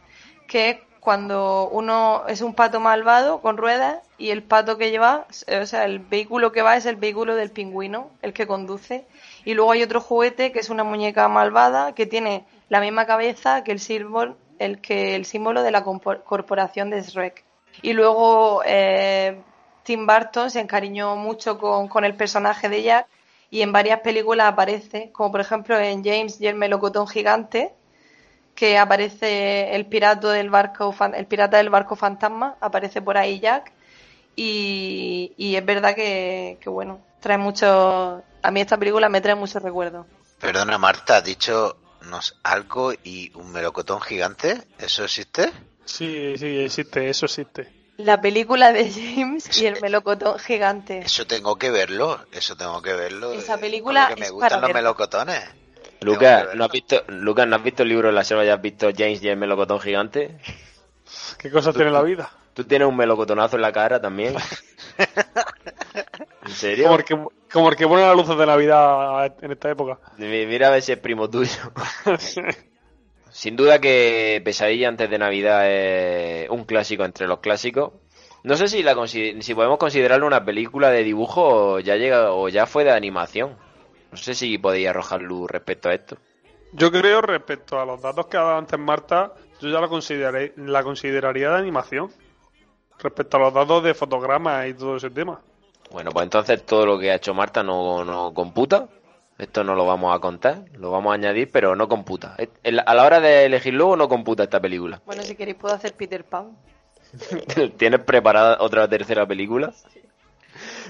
[0.48, 5.26] que es cuando uno es un pato malvado con ruedas y el pato que lleva,
[5.62, 9.06] o sea, el vehículo que va es el vehículo del pingüino, el que conduce.
[9.46, 13.64] Y luego hay otro juguete que es una muñeca malvada que tiene la misma cabeza
[13.64, 17.44] que el símbolo, el que el símbolo de la corporación de Shrek.
[17.82, 19.40] Y luego eh,
[19.84, 23.08] Tim Burton se encariñó mucho con, con el personaje de Jack
[23.50, 27.74] y en varias películas aparece, como por ejemplo en James y el melocotón gigante,
[28.56, 33.72] que aparece el pirata del barco, el pirata del barco fantasma, aparece por ahí Jack
[34.36, 39.36] y, y es verdad que, que, bueno, trae mucho, a mí esta película me trae
[39.36, 40.06] muchos recuerdos.
[40.40, 44.64] Perdona, Marta, has dicho nos algo y un melocotón gigante.
[44.80, 45.52] ¿Eso existe?
[45.86, 47.77] Sí, sí, existe, eso existe.
[47.98, 51.00] La película de James y el melocotón gigante.
[51.00, 53.34] Eso tengo que verlo, eso tengo que verlo.
[53.34, 55.44] Esa eh, película porque me es gustan para los melocotones.
[56.00, 56.48] Que Lucas.
[56.54, 58.46] ¿no has visto, Lucas, ¿no has visto el libro de la selva?
[58.46, 60.38] ¿Ya has visto James y el melocotón gigante?
[61.40, 62.32] ¿Qué cosas tiene la vida?
[62.54, 64.36] ¿Tú tienes un melocotonazo en la cara también?
[66.46, 66.86] ¿En serio?
[66.86, 70.00] Como el, que, como el que pone las luces de Navidad en esta época.
[70.18, 71.72] Mi- Mira a ver si es primo tuyo.
[73.38, 77.94] Sin duda que Pesadilla antes de Navidad es un clásico entre los clásicos.
[78.42, 82.50] No sé si la si podemos considerarlo una película de dibujo o ya llega o
[82.50, 83.56] ya fue de animación.
[84.10, 86.18] No sé si podéis arrojar luz respecto a esto.
[86.72, 90.54] Yo creo, respecto a los datos que ha dado antes Marta, yo ya la, consideré,
[90.56, 92.10] la consideraría de animación.
[92.98, 95.40] Respecto a los datos de fotogramas y todo ese tema.
[95.92, 98.90] Bueno, pues entonces todo lo que ha hecho Marta no, no computa.
[99.38, 102.36] Esto no lo vamos a contar, lo vamos a añadir, pero no computa.
[102.64, 105.02] La- A la hora de elegir luego no computa esta película.
[105.06, 106.58] Bueno, si queréis puedo hacer Peter Pan.
[107.78, 109.72] ¿Tienes preparada otra tercera película?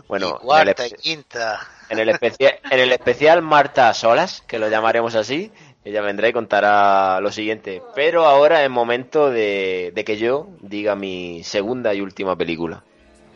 [0.08, 1.60] Bueno, y en el cuarta quinta.
[1.90, 5.52] En el, especial, en el especial Marta a Solas, que lo llamaremos así,
[5.86, 7.82] ella vendrá y contará lo siguiente.
[7.96, 12.84] Pero ahora es momento de, de que yo diga mi segunda y última película.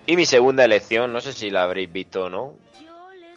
[0.05, 2.53] Y mi segunda elección, no sé si la habréis visto o no,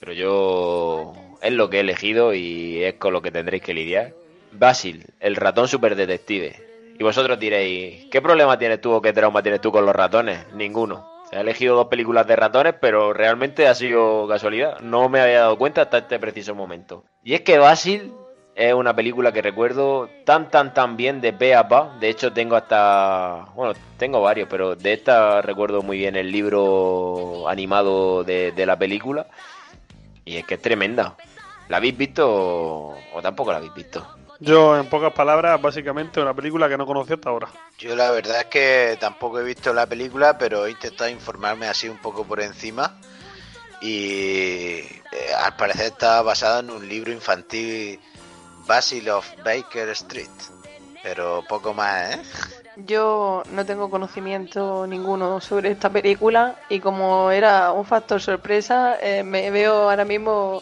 [0.01, 1.13] pero yo
[1.45, 4.15] es lo que he elegido y es con lo que tendréis que lidiar.
[4.53, 6.97] Basil, el ratón superdetective.
[6.99, 10.47] Y vosotros diréis, ¿qué problema tienes tú o qué trauma tienes tú con los ratones?
[10.55, 11.07] Ninguno.
[11.29, 14.81] Se ha elegido dos películas de ratones, pero realmente ha sido casualidad.
[14.81, 17.05] No me había dado cuenta hasta este preciso momento.
[17.23, 18.13] Y es que Basil
[18.55, 21.97] es una película que recuerdo tan, tan, tan bien de pe a pa.
[22.01, 23.47] De hecho, tengo hasta.
[23.55, 28.79] Bueno, tengo varios, pero de esta recuerdo muy bien el libro animado de, de la
[28.79, 29.27] película.
[30.25, 31.17] Y es que es tremenda.
[31.69, 34.07] ¿La habéis visto o, o tampoco la habéis visto?
[34.41, 37.49] Yo, en pocas palabras, básicamente una película que no conocía hasta ahora.
[37.79, 41.89] Yo la verdad es que tampoco he visto la película, pero he intentado informarme así
[41.89, 42.99] un poco por encima.
[43.81, 44.81] Y
[45.13, 48.01] eh, al parecer está basado en un libro infantil
[48.67, 50.29] Basil of Baker Street.
[51.03, 52.23] Pero poco más, ¿eh?
[52.77, 59.23] Yo no tengo conocimiento ninguno sobre esta película y como era un factor sorpresa, eh,
[59.23, 60.61] me veo ahora mismo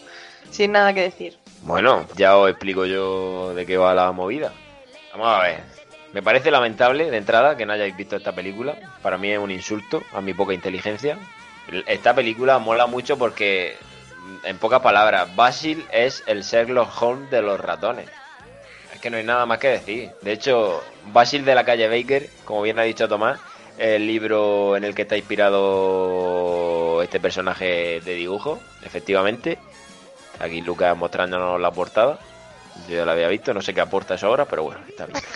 [0.52, 1.36] sin nada que decir.
[1.62, 4.52] Bueno, ya os explico yo de qué va la movida.
[5.12, 5.60] Vamos a ver.
[6.12, 8.76] Me parece lamentable de entrada que no hayáis visto esta película.
[9.02, 11.18] Para mí es un insulto a mi poca inteligencia.
[11.86, 13.76] Esta película mola mucho porque,
[14.44, 18.10] en pocas palabras, Basil es el Sherlock Holmes de los ratones.
[18.92, 20.10] Es que no hay nada más que decir.
[20.20, 23.40] De hecho, Basil de la calle Baker, como bien ha dicho Tomás,
[23.78, 29.58] el libro en el que está inspirado este personaje de dibujo, efectivamente.
[30.42, 32.18] Aquí Lucas mostrándonos la portada.
[32.88, 35.22] Yo ya la había visto, no sé qué aporta eso ahora, pero bueno, está bien.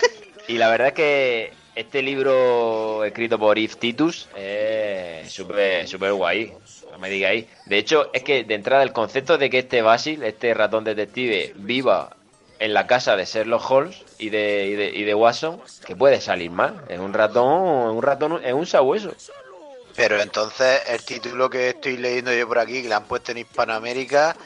[0.49, 6.53] Y la verdad es que este libro escrito por Yves Titus es súper super guay.
[6.93, 7.47] No me digáis.
[7.66, 11.53] De hecho, es que de entrada el concepto de que este Basil, este ratón detective,
[11.57, 12.16] viva
[12.61, 16.20] en la casa de Sherlock Holmes y de, y de, y de Watson, que puede
[16.20, 16.85] salir mal.
[16.89, 19.12] Es un ratón, un ratón, es un sabueso.
[19.97, 23.39] Pero entonces el título que estoy leyendo yo por aquí, que le han puesto en
[23.39, 24.37] Hispanoamérica,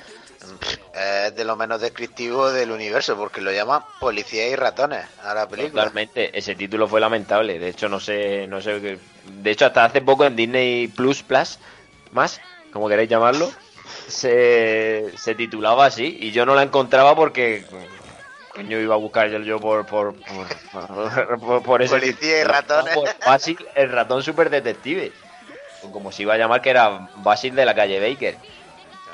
[0.95, 5.49] es de lo menos descriptivo del universo, porque lo llaman Policía y Ratones a la
[5.49, 5.85] película.
[5.85, 7.59] Totalmente, ese título fue lamentable.
[7.59, 8.99] De hecho, no sé, no sé qué.
[9.43, 11.59] De hecho, hasta hace poco en Disney Plus Plus,
[12.12, 12.41] más,
[12.73, 13.51] como queréis llamarlo,
[14.09, 16.19] se, se titulaba así.
[16.21, 17.65] Y yo no la encontraba porque.
[18.55, 22.95] Coño, iba a buscar yo, yo por, por, por, por, por ese Policía y ratones.
[22.95, 25.12] Por Basil, el ratón super detective.
[25.93, 28.37] Como se iba a llamar, que era Basil de la calle Baker.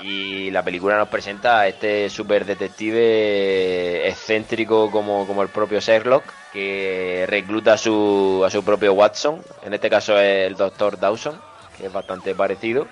[0.00, 6.24] Y la película nos presenta a este super detective excéntrico como, como el propio Sherlock,
[6.52, 11.40] que recluta a su, a su propio Watson, en este caso es el doctor Dawson,
[11.76, 12.86] que es bastante parecido.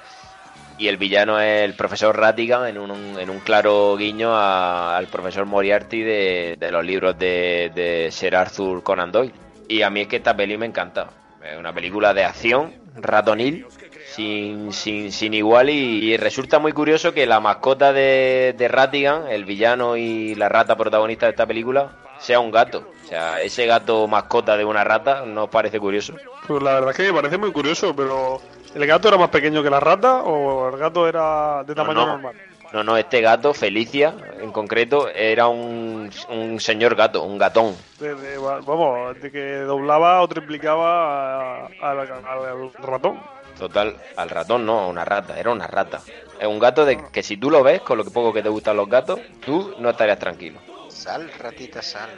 [0.77, 5.47] Y el villano es el profesor Rattigan en un, en un claro guiño al profesor
[5.47, 9.33] Moriarty de, de los libros de, de Sir Arthur Conan Doyle.
[9.69, 11.11] Y a mí es que esta peli me encanta.
[11.45, 13.67] Es una película de acción, ratonil,
[14.15, 19.27] sin, sin, sin igual y, y resulta muy curioso que la mascota de, de Rattigan,
[19.29, 22.85] el villano y la rata protagonista de esta película, sea un gato.
[23.05, 26.15] O sea, ese gato mascota de una rata, ¿no os parece curioso?
[26.47, 28.41] Pues la verdad es que me parece muy curioso, pero
[28.75, 32.07] ¿el gato era más pequeño que la rata o el gato era de tamaño no.
[32.07, 32.35] normal?
[32.73, 37.77] No, no, este gato, Felicia, en concreto, era un, un señor gato, un gatón.
[38.01, 43.21] De- de- vamos, de que doblaba o triplicaba al ratón.
[43.57, 46.07] Total, al ratón no, a una rata, era una rata.
[46.37, 48.49] Es un gato de que si tú lo ves, con lo que poco que te
[48.49, 50.65] gustan los gatos, tú no estarías tranquilo.
[50.95, 52.11] Sal, ratita, sal.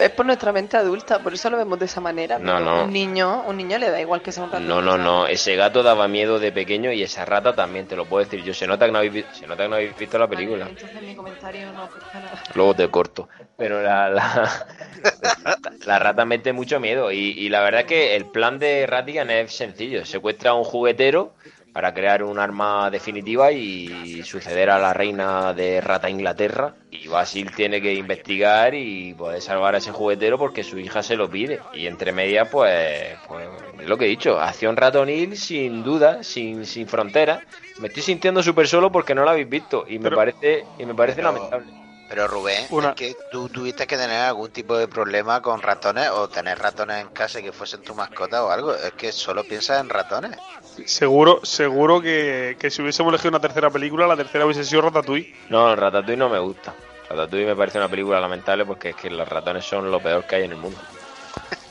[0.00, 2.36] Es por nuestra mente adulta, por eso lo vemos de esa manera.
[2.38, 2.84] No, no.
[2.84, 4.66] Un niño, un niño le da igual que sea un ratón.
[4.66, 8.04] No, no, no, ese gato daba miedo de pequeño y esa rata también, te lo
[8.06, 8.52] puedo decir yo.
[8.52, 10.66] Se nota que no habéis, vi- se nota que no habéis visto la película.
[10.68, 12.42] Entonces mi comentario no nada.
[12.54, 13.28] Luego te corto.
[13.56, 14.66] Pero la, la,
[15.86, 17.12] la rata mete mucho miedo.
[17.12, 20.04] Y, y la verdad es que el plan de Rattigan es sencillo.
[20.04, 21.34] Secuestra a un juguetero
[21.72, 26.74] para crear un arma definitiva y suceder a la reina de Rata Inglaterra.
[26.90, 31.16] Y Basil tiene que investigar y poder salvar a ese juguetero porque su hija se
[31.16, 31.60] lo pide.
[31.74, 33.46] Y entre medias, pues, pues
[33.80, 37.40] es lo que he dicho, acción ratonil sin duda, sin, sin fronteras.
[37.78, 40.86] Me estoy sintiendo súper solo porque no lo habéis visto y me Pero- parece, y
[40.86, 41.72] me parece Pero- lamentable.
[42.08, 46.08] Pero Rubén, Una- es que tú tuviste que tener algún tipo de problema con ratones
[46.08, 48.74] o tener ratones en casa y que fuesen tu mascota o algo.
[48.74, 50.30] Es que solo piensas en ratones.
[50.86, 55.34] Seguro, seguro que, que si hubiésemos elegido una tercera película, la tercera hubiese sido Ratatouille.
[55.48, 56.74] No, Ratatouille no me gusta.
[57.08, 60.36] Ratatouille me parece una película lamentable porque es que los ratones son lo peor que
[60.36, 60.78] hay en el mundo.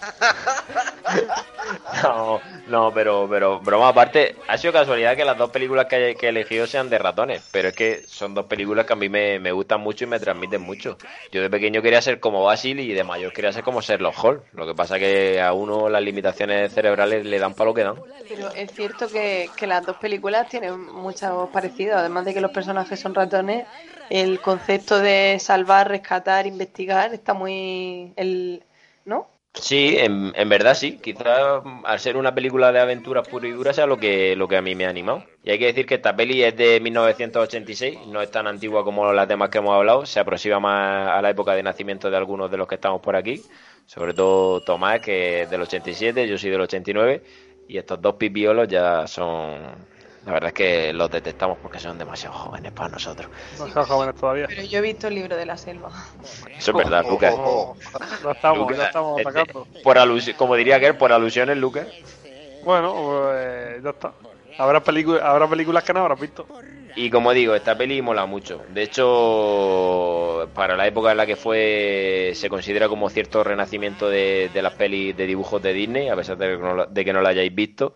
[2.03, 6.17] no, no, pero, pero broma aparte, ha sido casualidad que las dos películas que, he-
[6.17, 9.09] que he elegido sean de ratones, pero es que son dos películas que a mí
[9.09, 10.99] me, me gustan mucho y me transmiten mucho.
[11.31, 14.43] Yo de pequeño quería ser como Basil y de mayor quería ser como Sherlock Holmes.
[14.53, 18.03] Lo que pasa que a uno las limitaciones cerebrales le dan para lo que dan.
[18.27, 22.51] Pero es cierto que, que las dos películas tienen muchos parecidos, además de que los
[22.51, 23.67] personajes son ratones,
[24.09, 28.13] el concepto de salvar, rescatar, investigar está muy...
[28.17, 28.63] El,
[29.05, 29.27] ¿No?
[29.59, 30.97] Sí, en, verdad sí.
[31.01, 34.47] Quizás mm, al ser una película de aventuras pura y dura sea lo que, lo
[34.47, 35.23] que a mí me ha animado.
[35.43, 39.11] Y hay que decir que esta peli es de 1986, no es tan antigua como
[39.13, 42.51] las demás que hemos hablado, se aproxima más a la época de nacimiento de algunos
[42.51, 43.41] de los que estamos por aquí,
[43.85, 47.23] sobre todo Tomás, que es del 87, yo soy del 89,
[47.67, 49.96] y estos dos pipiolos ya son...
[50.25, 53.29] La verdad es que los detectamos porque son demasiado jóvenes para nosotros.
[53.57, 54.45] No sean jóvenes todavía.
[54.47, 55.89] Pero yo he visto el libro de la selva.
[56.57, 57.33] Eso es verdad, Oh, Lucas.
[57.37, 57.77] oh,
[58.23, 59.67] No estamos, Lucas, estamos este, sacando.
[59.83, 61.87] por alusi- como diría que por alusiones, Lucas.
[62.63, 64.13] Bueno, pues ya está.
[64.57, 64.81] Habrá,
[65.23, 66.45] habrá películas que no habrás visto.
[66.95, 68.63] Y como digo, esta peli mola mucho.
[68.69, 74.49] De hecho, para la época en la que fue, se considera como cierto renacimiento de,
[74.53, 77.21] de las pelis de dibujos de Disney, a pesar de que, no, de que no
[77.21, 77.93] la hayáis visto.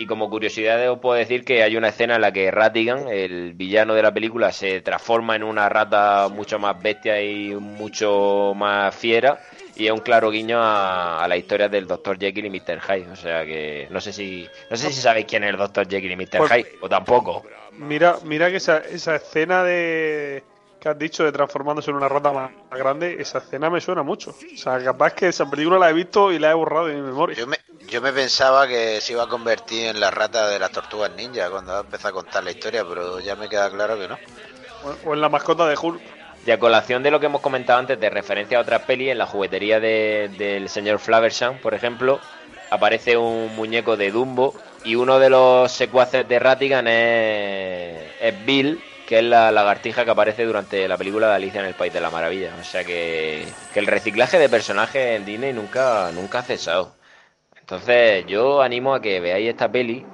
[0.00, 3.52] Y como curiosidad os puedo decir que hay una escena en la que Ratigan, el
[3.54, 8.94] villano de la película, se transforma en una rata mucho más bestia y mucho más
[8.94, 9.40] fiera.
[9.74, 12.16] Y es un claro guiño a, a la historia del Dr.
[12.18, 12.80] Jekyll y Mr.
[12.80, 13.10] Hyde.
[13.10, 15.88] O sea que no sé si no sé si sabéis quién es el Dr.
[15.88, 16.38] Jekyll y Mr.
[16.38, 17.42] Pues- Hyde, o tampoco.
[17.72, 20.42] Mira, mira que esa, esa escena de
[20.80, 24.02] que has dicho de transformándose en una rata más, más grande, esa escena me suena
[24.04, 24.30] mucho.
[24.30, 27.02] O sea, capaz que esa película la he visto y la he borrado de mi
[27.02, 27.36] memoria.
[27.36, 27.56] Yo me,
[27.90, 31.50] yo me pensaba que se iba a convertir en la rata de las tortugas ninja
[31.50, 34.18] cuando empezó a contar la historia, pero ya me queda claro que no.
[35.04, 36.00] O- en la mascota de Hulk.
[36.46, 39.18] Y a colación de lo que hemos comentado antes de referencia a otras pelis, en
[39.18, 42.20] la juguetería de- del señor Flavershan, por ejemplo,
[42.70, 44.54] aparece un muñeco de Dumbo
[44.84, 50.10] y uno de los secuaces de Ratigan es, es Bill, que es la lagartija que
[50.10, 52.52] aparece durante la película de Alicia en el País de la Maravilla.
[52.60, 56.97] O sea que, que el reciclaje de personajes en Disney nunca, nunca ha cesado.
[57.68, 60.06] Entonces yo animo a que veáis esta peli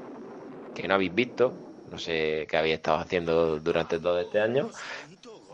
[0.74, 1.54] que no habéis visto,
[1.88, 4.70] no sé qué habéis estado haciendo durante todo este año,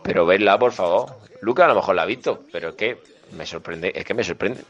[0.02, 1.10] pero vedla, por favor.
[1.42, 2.96] Luca a lo mejor la ha visto, pero es que
[3.36, 4.62] me sorprende, es que me sorprende.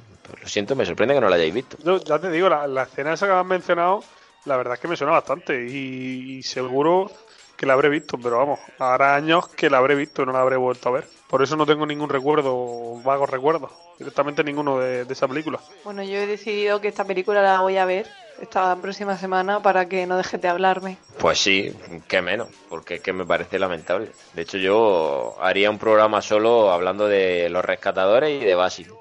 [0.43, 1.77] Lo siento, me sorprende que no la hayáis visto.
[1.85, 4.02] Yo ya te digo, la, la escena esa que has mencionado,
[4.44, 5.69] la verdad es que me suena bastante.
[5.70, 7.12] Y, y seguro
[7.57, 10.40] que la habré visto, pero vamos, hará años que la habré visto y no la
[10.40, 11.19] habré vuelto a ver.
[11.31, 15.61] Por eso no tengo ningún recuerdo, vago recuerdo, directamente ninguno de, de esa película.
[15.85, 18.09] Bueno, yo he decidido que esta película la voy a ver
[18.40, 20.97] esta próxima semana para que no dejes de hablarme.
[21.19, 21.73] Pues sí,
[22.09, 24.11] qué menos, porque es que me parece lamentable.
[24.35, 28.93] De hecho, yo haría un programa solo hablando de los rescatadores y de Basil.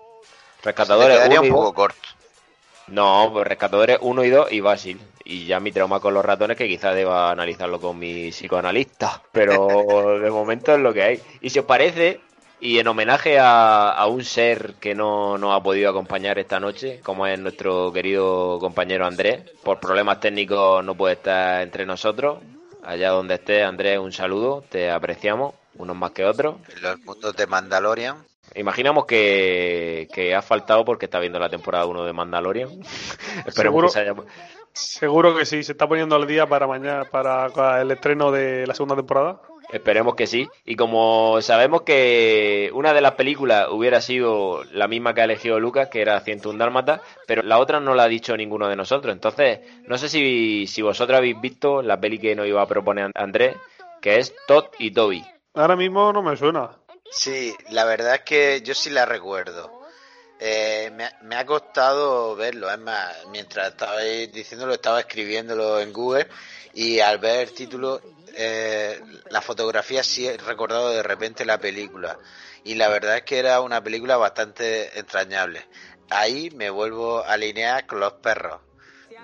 [0.62, 2.10] Rescatadores quedaría uno y un poco corto.
[2.91, 4.99] No, pues rescatadores 1 y 2 y Basil.
[5.24, 9.22] Y ya mi trauma con los ratones que quizás deba analizarlo con mi psicoanalista.
[9.32, 11.20] Pero de momento es lo que hay.
[11.41, 12.20] Y si os parece,
[12.60, 16.99] y en homenaje a, a un ser que no nos ha podido acompañar esta noche,
[17.03, 22.40] como es nuestro querido compañero Andrés, por problemas técnicos no puede estar entre nosotros.
[22.84, 26.56] Allá donde esté, Andrés, un saludo, te apreciamos, unos más que otros.
[26.76, 28.18] En los mundos de Mandalorian.
[28.56, 32.70] Imaginamos que, que ha faltado porque está viendo la temporada 1 de Mandalorian.
[33.50, 33.88] Seguro.
[33.88, 34.16] que se haya...
[34.74, 38.74] Seguro que sí, se está poniendo al día para mañana, para el estreno de la
[38.74, 39.42] segunda temporada.
[39.72, 40.48] Esperemos que sí.
[40.66, 45.60] Y como sabemos que una de las películas hubiera sido la misma que ha elegido
[45.60, 49.14] Lucas, que era 101 Dálmata, pero la otra no la ha dicho ninguno de nosotros.
[49.14, 53.12] Entonces, no sé si, si vosotros habéis visto la peli que nos iba a proponer
[53.14, 53.58] Andrés,
[54.02, 55.24] que es Todd y Toby.
[55.54, 56.79] Ahora mismo no me suena.
[57.10, 59.73] Sí, la verdad es que yo sí la recuerdo.
[60.40, 65.94] Eh, me, ha- me ha costado verlo, es más, mientras estabais diciéndolo, estaba escribiéndolo en
[65.94, 66.27] Google
[66.73, 68.02] y al ver el título,
[68.36, 72.19] eh, la fotografía sí he recordado de repente la película.
[72.64, 75.68] Y la verdad es que era una película bastante entrañable.
[76.10, 78.61] Ahí me vuelvo a alinear con los perros.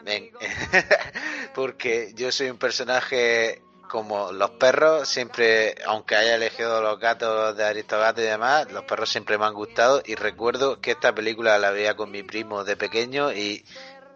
[0.02, 0.32] Ven.
[1.54, 7.64] Porque yo soy un personaje como los perros, siempre, aunque haya elegido los gatos de
[7.64, 11.72] Aristogato y demás, los perros siempre me han gustado y recuerdo que esta película la
[11.72, 13.64] veía con mi primo de pequeño y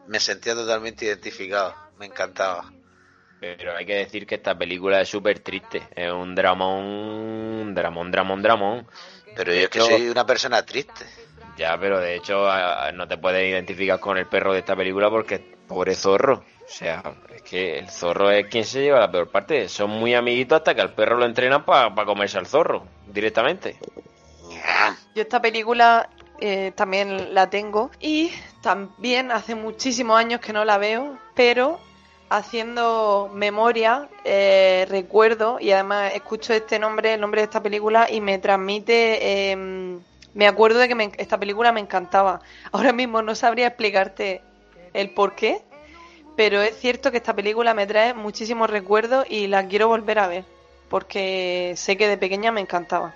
[0.08, 2.72] me sentía totalmente identificado, me encantaba.
[3.40, 5.88] Pero hay que decir que esta película es súper triste.
[5.96, 8.88] Es un dramón, dramón, dramón, dramón.
[9.36, 11.06] Pero yo es que soy una persona triste.
[11.60, 12.48] Ya, pero de hecho
[12.94, 16.46] no te puedes identificar con el perro de esta película porque pobre zorro.
[16.64, 17.04] O sea,
[17.36, 19.68] es que el zorro es quien se lleva la peor parte.
[19.68, 23.76] Son muy amiguitos hasta que al perro lo entrenan para comerse al zorro directamente.
[25.14, 26.10] Yo esta película
[26.40, 28.32] eh, también la tengo y
[28.62, 31.78] también hace muchísimos años que no la veo, pero
[32.30, 38.22] haciendo memoria eh, recuerdo y además escucho este nombre, el nombre de esta película y
[38.22, 40.00] me transmite, eh,
[40.40, 42.40] me acuerdo de que me- esta película me encantaba.
[42.72, 44.42] Ahora mismo no sabría explicarte
[44.94, 45.62] el por qué,
[46.38, 50.28] pero es cierto que esta película me trae muchísimos recuerdos y la quiero volver a
[50.28, 50.46] ver
[50.88, 53.14] porque sé que de pequeña me encantaba.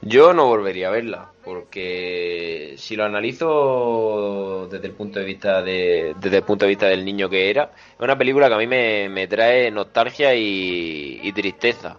[0.00, 6.14] Yo no volvería a verla, porque si lo analizo desde el punto de vista de,
[6.20, 8.66] desde el punto de vista del niño que era, es una película que a mí
[8.68, 11.98] me, trae nostalgia y tristeza.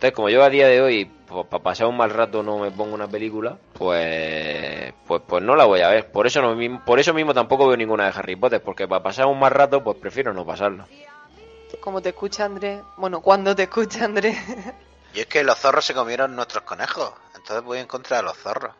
[0.00, 2.70] Entonces, como yo a día de hoy, pues, para pasar un mal rato no me
[2.70, 6.10] pongo una película, pues, pues, pues no la voy a ver.
[6.10, 9.02] Por eso no, mismo- por eso mismo tampoco veo ninguna de Harry Potter, porque para
[9.02, 10.86] pasar un mal rato, pues prefiero no pasarlo.
[11.82, 14.38] Como te escucha Andrés, bueno, cuando te escucha Andrés,
[15.12, 18.38] Y es que los zorros se comieron nuestros conejos, entonces voy en contra de los
[18.38, 18.72] zorros.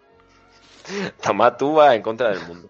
[1.23, 2.67] Tomás, tú vas en contra del mundo.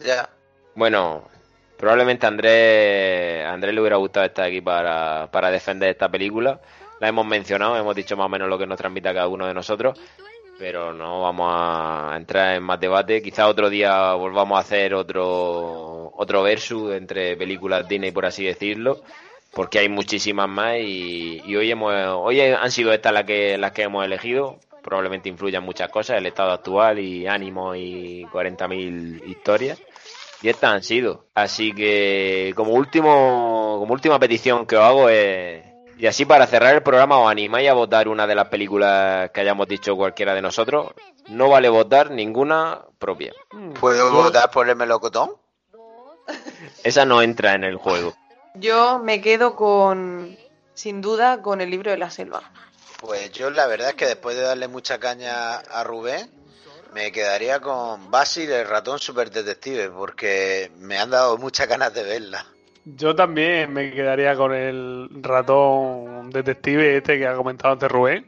[0.00, 0.28] Ya.
[0.74, 1.28] Bueno,
[1.76, 6.60] Probablemente a Andrés, a Andrés le hubiera gustado estar aquí para, para defender esta película.
[7.02, 9.52] La hemos mencionado, hemos dicho más o menos lo que nos transmite cada uno de
[9.52, 9.98] nosotros,
[10.56, 13.20] pero no vamos a entrar en más debate.
[13.20, 19.02] Quizá otro día volvamos a hacer otro, otro versus entre películas Disney, por así decirlo,
[19.52, 23.72] porque hay muchísimas más y, y hoy, hemos, hoy han sido estas las que, las
[23.72, 24.60] que hemos elegido.
[24.80, 29.82] Probablemente influyan muchas cosas, el estado actual y ánimo y 40.000 historias.
[30.40, 31.26] Y estas han sido.
[31.34, 35.71] Así que como último, como última petición que os hago es
[36.02, 39.40] y así para cerrar el programa os animáis a votar una de las películas que
[39.40, 40.90] hayamos dicho cualquiera de nosotros.
[41.28, 43.32] No vale votar ninguna propia.
[43.78, 45.36] ¿Puedo votar por el melocotón?
[46.82, 48.16] Esa no entra en el juego.
[48.56, 50.36] Yo me quedo con,
[50.74, 52.50] sin duda, con el libro de la selva.
[53.00, 56.28] Pues yo la verdad es que después de darle mucha caña a Rubén,
[56.92, 62.02] me quedaría con Basil, el ratón super detective, porque me han dado muchas ganas de
[62.02, 62.44] verla.
[62.84, 68.26] Yo también me quedaría con el ratón detective este que ha comentado antes Rubén,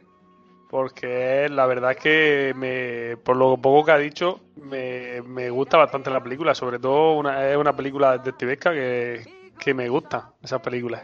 [0.71, 5.77] porque la verdad es que me, por lo poco que ha dicho me, me gusta
[5.77, 10.61] bastante la película, sobre todo una, es una película detectivesca que, que me gusta, esas
[10.61, 11.03] películas.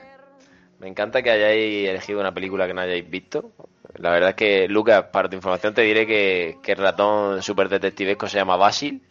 [0.78, 3.52] Me encanta que hayáis elegido una película que no hayáis visto.
[3.96, 7.68] La verdad es que, Lucas, para tu información te diré que, que el ratón super
[7.68, 9.02] detectivesco se llama Basil.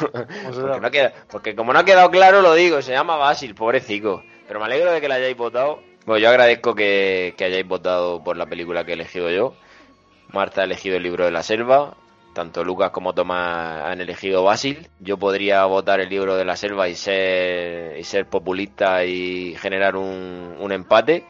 [0.00, 4.22] Porque, no queda, porque como no ha quedado claro, lo digo, se llama Basil, pobrecito.
[4.46, 5.80] Pero me alegro de que la hayáis votado.
[6.06, 9.54] Bueno, yo agradezco que, que hayáis votado por la película que he elegido yo.
[10.32, 11.94] Marta ha elegido el libro de la selva.
[12.34, 14.88] Tanto Lucas como Tomás han elegido Basil.
[15.00, 19.96] Yo podría votar el libro de la selva y ser, y ser populista y generar
[19.96, 21.24] un, un empate.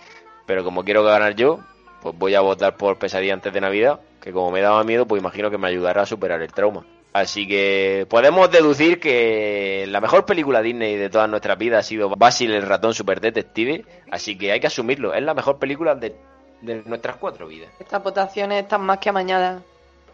[0.46, 1.60] Pero como quiero ganar yo,
[2.02, 4.00] pues voy a votar por Pesadilla antes de Navidad.
[4.20, 6.84] Que como me daba miedo, pues imagino que me ayudará a superar el trauma.
[7.12, 12.10] Así que podemos deducir que la mejor película Disney de todas nuestras vidas ha sido
[12.10, 13.84] Basil el ratón super detective.
[14.10, 16.14] Así que hay que asumirlo, es la mejor película de,
[16.60, 17.70] de nuestras cuatro vidas.
[17.80, 19.62] Estas votaciones están más que amañadas.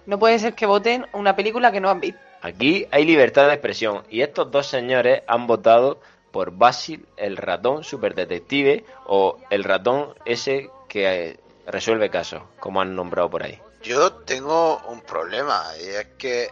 [0.07, 2.21] No puede ser que voten una película que no han visto.
[2.43, 5.99] Aquí hay libertad de expresión y estos dos señores han votado
[6.31, 12.95] por Basil el ratón super detective o el ratón ese que resuelve casos, como han
[12.95, 13.59] nombrado por ahí.
[13.83, 16.49] Yo tengo un problema y es que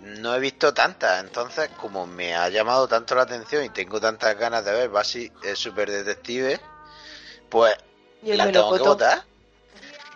[0.00, 4.36] no he visto tantas, entonces como me ha llamado tanto la atención y tengo tantas
[4.38, 6.60] ganas de ver Basil el super detective,
[7.48, 7.76] pues
[8.22, 9.24] ¿Y el la tengo que votar.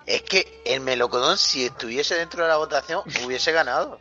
[0.06, 3.98] Es que el melocotón, si estuviese dentro de la votación, hubiese ganado.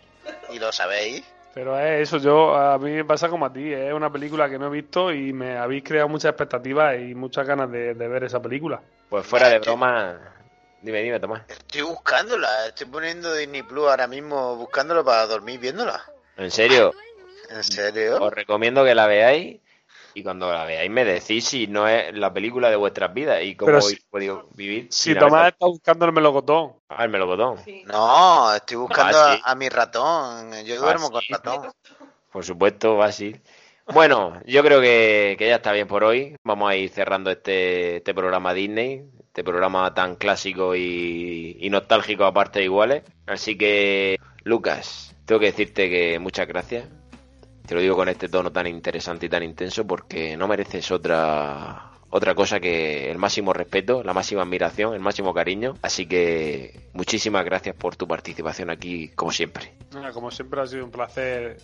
[0.52, 1.24] Y lo sabéis.
[1.54, 4.58] Pero es eso, yo a mí me pasa como a ti, es una película que
[4.58, 8.24] no he visto y me habéis creado muchas expectativas y muchas ganas de, de ver
[8.24, 8.82] esa película.
[9.08, 10.20] Pues fuera de broma,
[10.84, 11.42] dime, dime, Tomás.
[11.48, 16.04] Estoy buscándola, estoy poniendo Disney Plus ahora mismo, buscándolo para dormir viéndola.
[16.38, 16.94] En serio,
[17.50, 18.24] ¿En serio?
[18.24, 19.60] os recomiendo que la veáis
[20.16, 23.56] y cuando la veáis me decís si no es la película de vuestras vidas y
[23.56, 24.88] cómo Pero habéis si- podido vivir.
[24.92, 27.58] Si haber Tomás está buscando el melocotón, Ah, el melocotón.
[27.86, 29.42] No, estoy buscando Ah, sí.
[29.44, 30.64] a, a mi ratón.
[30.66, 31.34] Yo duermo con sí.
[31.34, 31.72] ratón.
[32.32, 33.42] Por supuesto, Basil.
[33.88, 36.36] Bueno, yo creo que, que ya está bien por hoy.
[36.44, 39.04] Vamos a ir cerrando este, este programa Disney,
[39.34, 43.02] este programa tan clásico y, nostálgico a partes iguales.
[43.26, 46.88] Así que, Lucas, tengo que decirte que muchas gracias.
[47.66, 51.94] Te lo digo con este tono tan interesante y tan intenso porque no mereces otra
[52.12, 55.74] otra cosa que el máximo respeto, la máxima admiración, el máximo cariño.
[55.82, 59.74] Así que muchísimas gracias por tu participación aquí, como siempre.
[60.14, 61.58] Como siempre ha sido un placer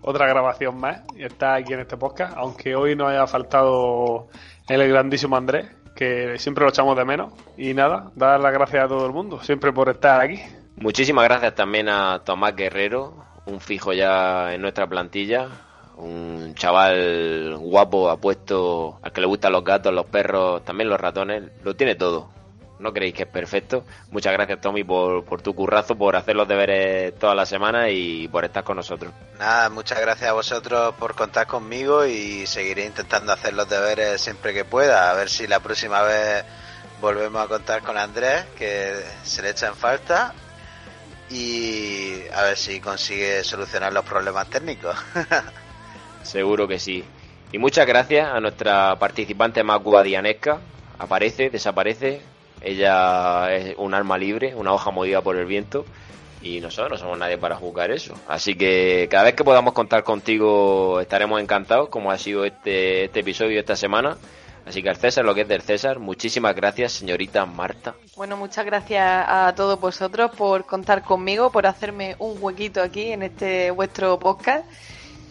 [0.00, 4.28] otra grabación más y estar aquí en este podcast, aunque hoy nos haya faltado
[4.68, 5.66] el grandísimo Andrés,
[5.96, 7.32] que siempre lo echamos de menos.
[7.56, 10.40] Y nada, dar las gracias a todo el mundo, siempre por estar aquí.
[10.76, 13.14] Muchísimas gracias también a Tomás Guerrero,
[13.46, 15.48] un fijo ya en nuestra plantilla,
[15.96, 21.44] un chaval guapo, apuesto, al que le gustan los gatos, los perros, también los ratones,
[21.64, 22.35] lo tiene todo.
[22.78, 23.84] ¿No creéis que es perfecto?
[24.10, 28.28] Muchas gracias Tommy por, por tu currazo, por hacer los deberes toda la semana y
[28.28, 29.12] por estar con nosotros.
[29.38, 34.52] Nada, muchas gracias a vosotros por contar conmigo y seguiré intentando hacer los deberes siempre
[34.52, 35.10] que pueda.
[35.10, 36.44] A ver si la próxima vez
[37.00, 40.34] volvemos a contar con Andrés, que se le echa en falta.
[41.30, 44.96] Y a ver si consigue solucionar los problemas técnicos.
[46.22, 47.04] Seguro que sí.
[47.52, 50.60] Y muchas gracias a nuestra participante más guadianesca.
[50.98, 52.35] Aparece, desaparece.
[52.60, 55.84] Ella es un alma libre, una hoja movida por el viento.
[56.42, 58.14] Y nosotros no somos nadie para juzgar eso.
[58.28, 63.20] Así que cada vez que podamos contar contigo estaremos encantados, como ha sido este, este
[63.20, 64.16] episodio esta semana.
[64.66, 66.00] Así que al César lo que es del César.
[66.00, 67.94] Muchísimas gracias, señorita Marta.
[68.16, 73.22] Bueno, muchas gracias a todos vosotros por contar conmigo, por hacerme un huequito aquí en
[73.22, 74.64] este vuestro podcast.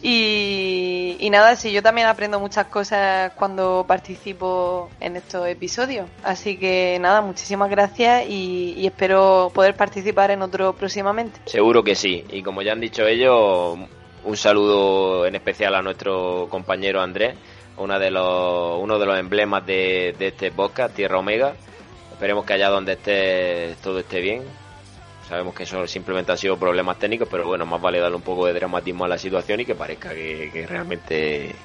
[0.02, 6.08] Y, nada, sí, yo también aprendo muchas cosas cuando participo en estos episodios.
[6.24, 11.40] Así que nada, muchísimas gracias y, y espero poder participar en otro próximamente.
[11.46, 12.24] Seguro que sí.
[12.30, 13.78] Y como ya han dicho ellos,
[14.24, 17.36] un saludo en especial a nuestro compañero Andrés,
[17.78, 21.56] uno de los, uno de los emblemas de, de este podcast, Tierra Omega.
[22.12, 24.44] Esperemos que allá donde esté todo esté bien.
[25.28, 28.46] Sabemos que eso simplemente han sido problemas técnicos, pero bueno, más vale darle un poco
[28.46, 31.56] de dramatismo a la situación y que parezca que, que realmente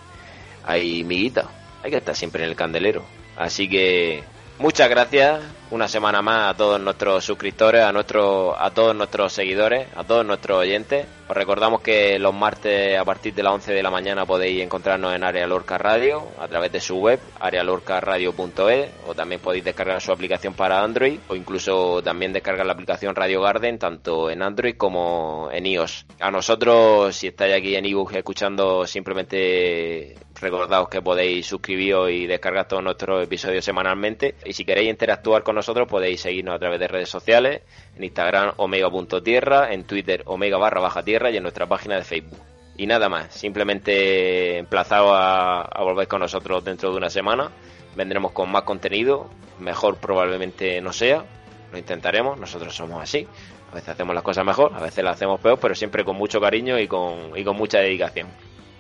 [0.65, 1.51] hay miguita.
[1.83, 3.05] Hay que estar siempre en el candelero.
[3.37, 4.25] Así que
[4.61, 9.89] Muchas gracias una semana más a todos nuestros suscriptores, a nuestros, a todos nuestros seguidores,
[9.97, 11.07] a todos nuestros oyentes.
[11.27, 15.15] Os recordamos que los martes a partir de las 11 de la mañana podéis encontrarnos
[15.15, 20.13] en Área Lorca Radio a través de su web, arealorcaradio.es, o también podéis descargar su
[20.13, 25.49] aplicación para Android, o incluso también descargar la aplicación Radio Garden, tanto en Android como
[25.53, 26.05] en iOS.
[26.21, 32.67] A nosotros, si estáis aquí en ebook escuchando, simplemente recordaos que podéis suscribiros y descargar
[32.67, 34.35] todos nuestros episodios semanalmente.
[34.45, 37.63] Y si queréis interactuar con nosotros, podéis seguirnos a través de redes sociales,
[37.97, 42.39] en Instagram omega.tierra, en Twitter omega barra baja tierra y en nuestra página de Facebook.
[42.77, 47.51] Y nada más, simplemente emplazado a, a volver con nosotros dentro de una semana.
[47.95, 51.25] Vendremos con más contenido, mejor probablemente no sea,
[51.73, 53.27] lo intentaremos, nosotros somos así.
[53.71, 56.41] A veces hacemos las cosas mejor, a veces las hacemos peor, pero siempre con mucho
[56.41, 58.29] cariño y con, y con mucha dedicación.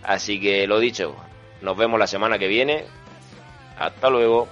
[0.03, 1.15] Así que lo dicho,
[1.63, 2.85] nos vemos la semana que viene.
[3.79, 4.49] Hasta luego.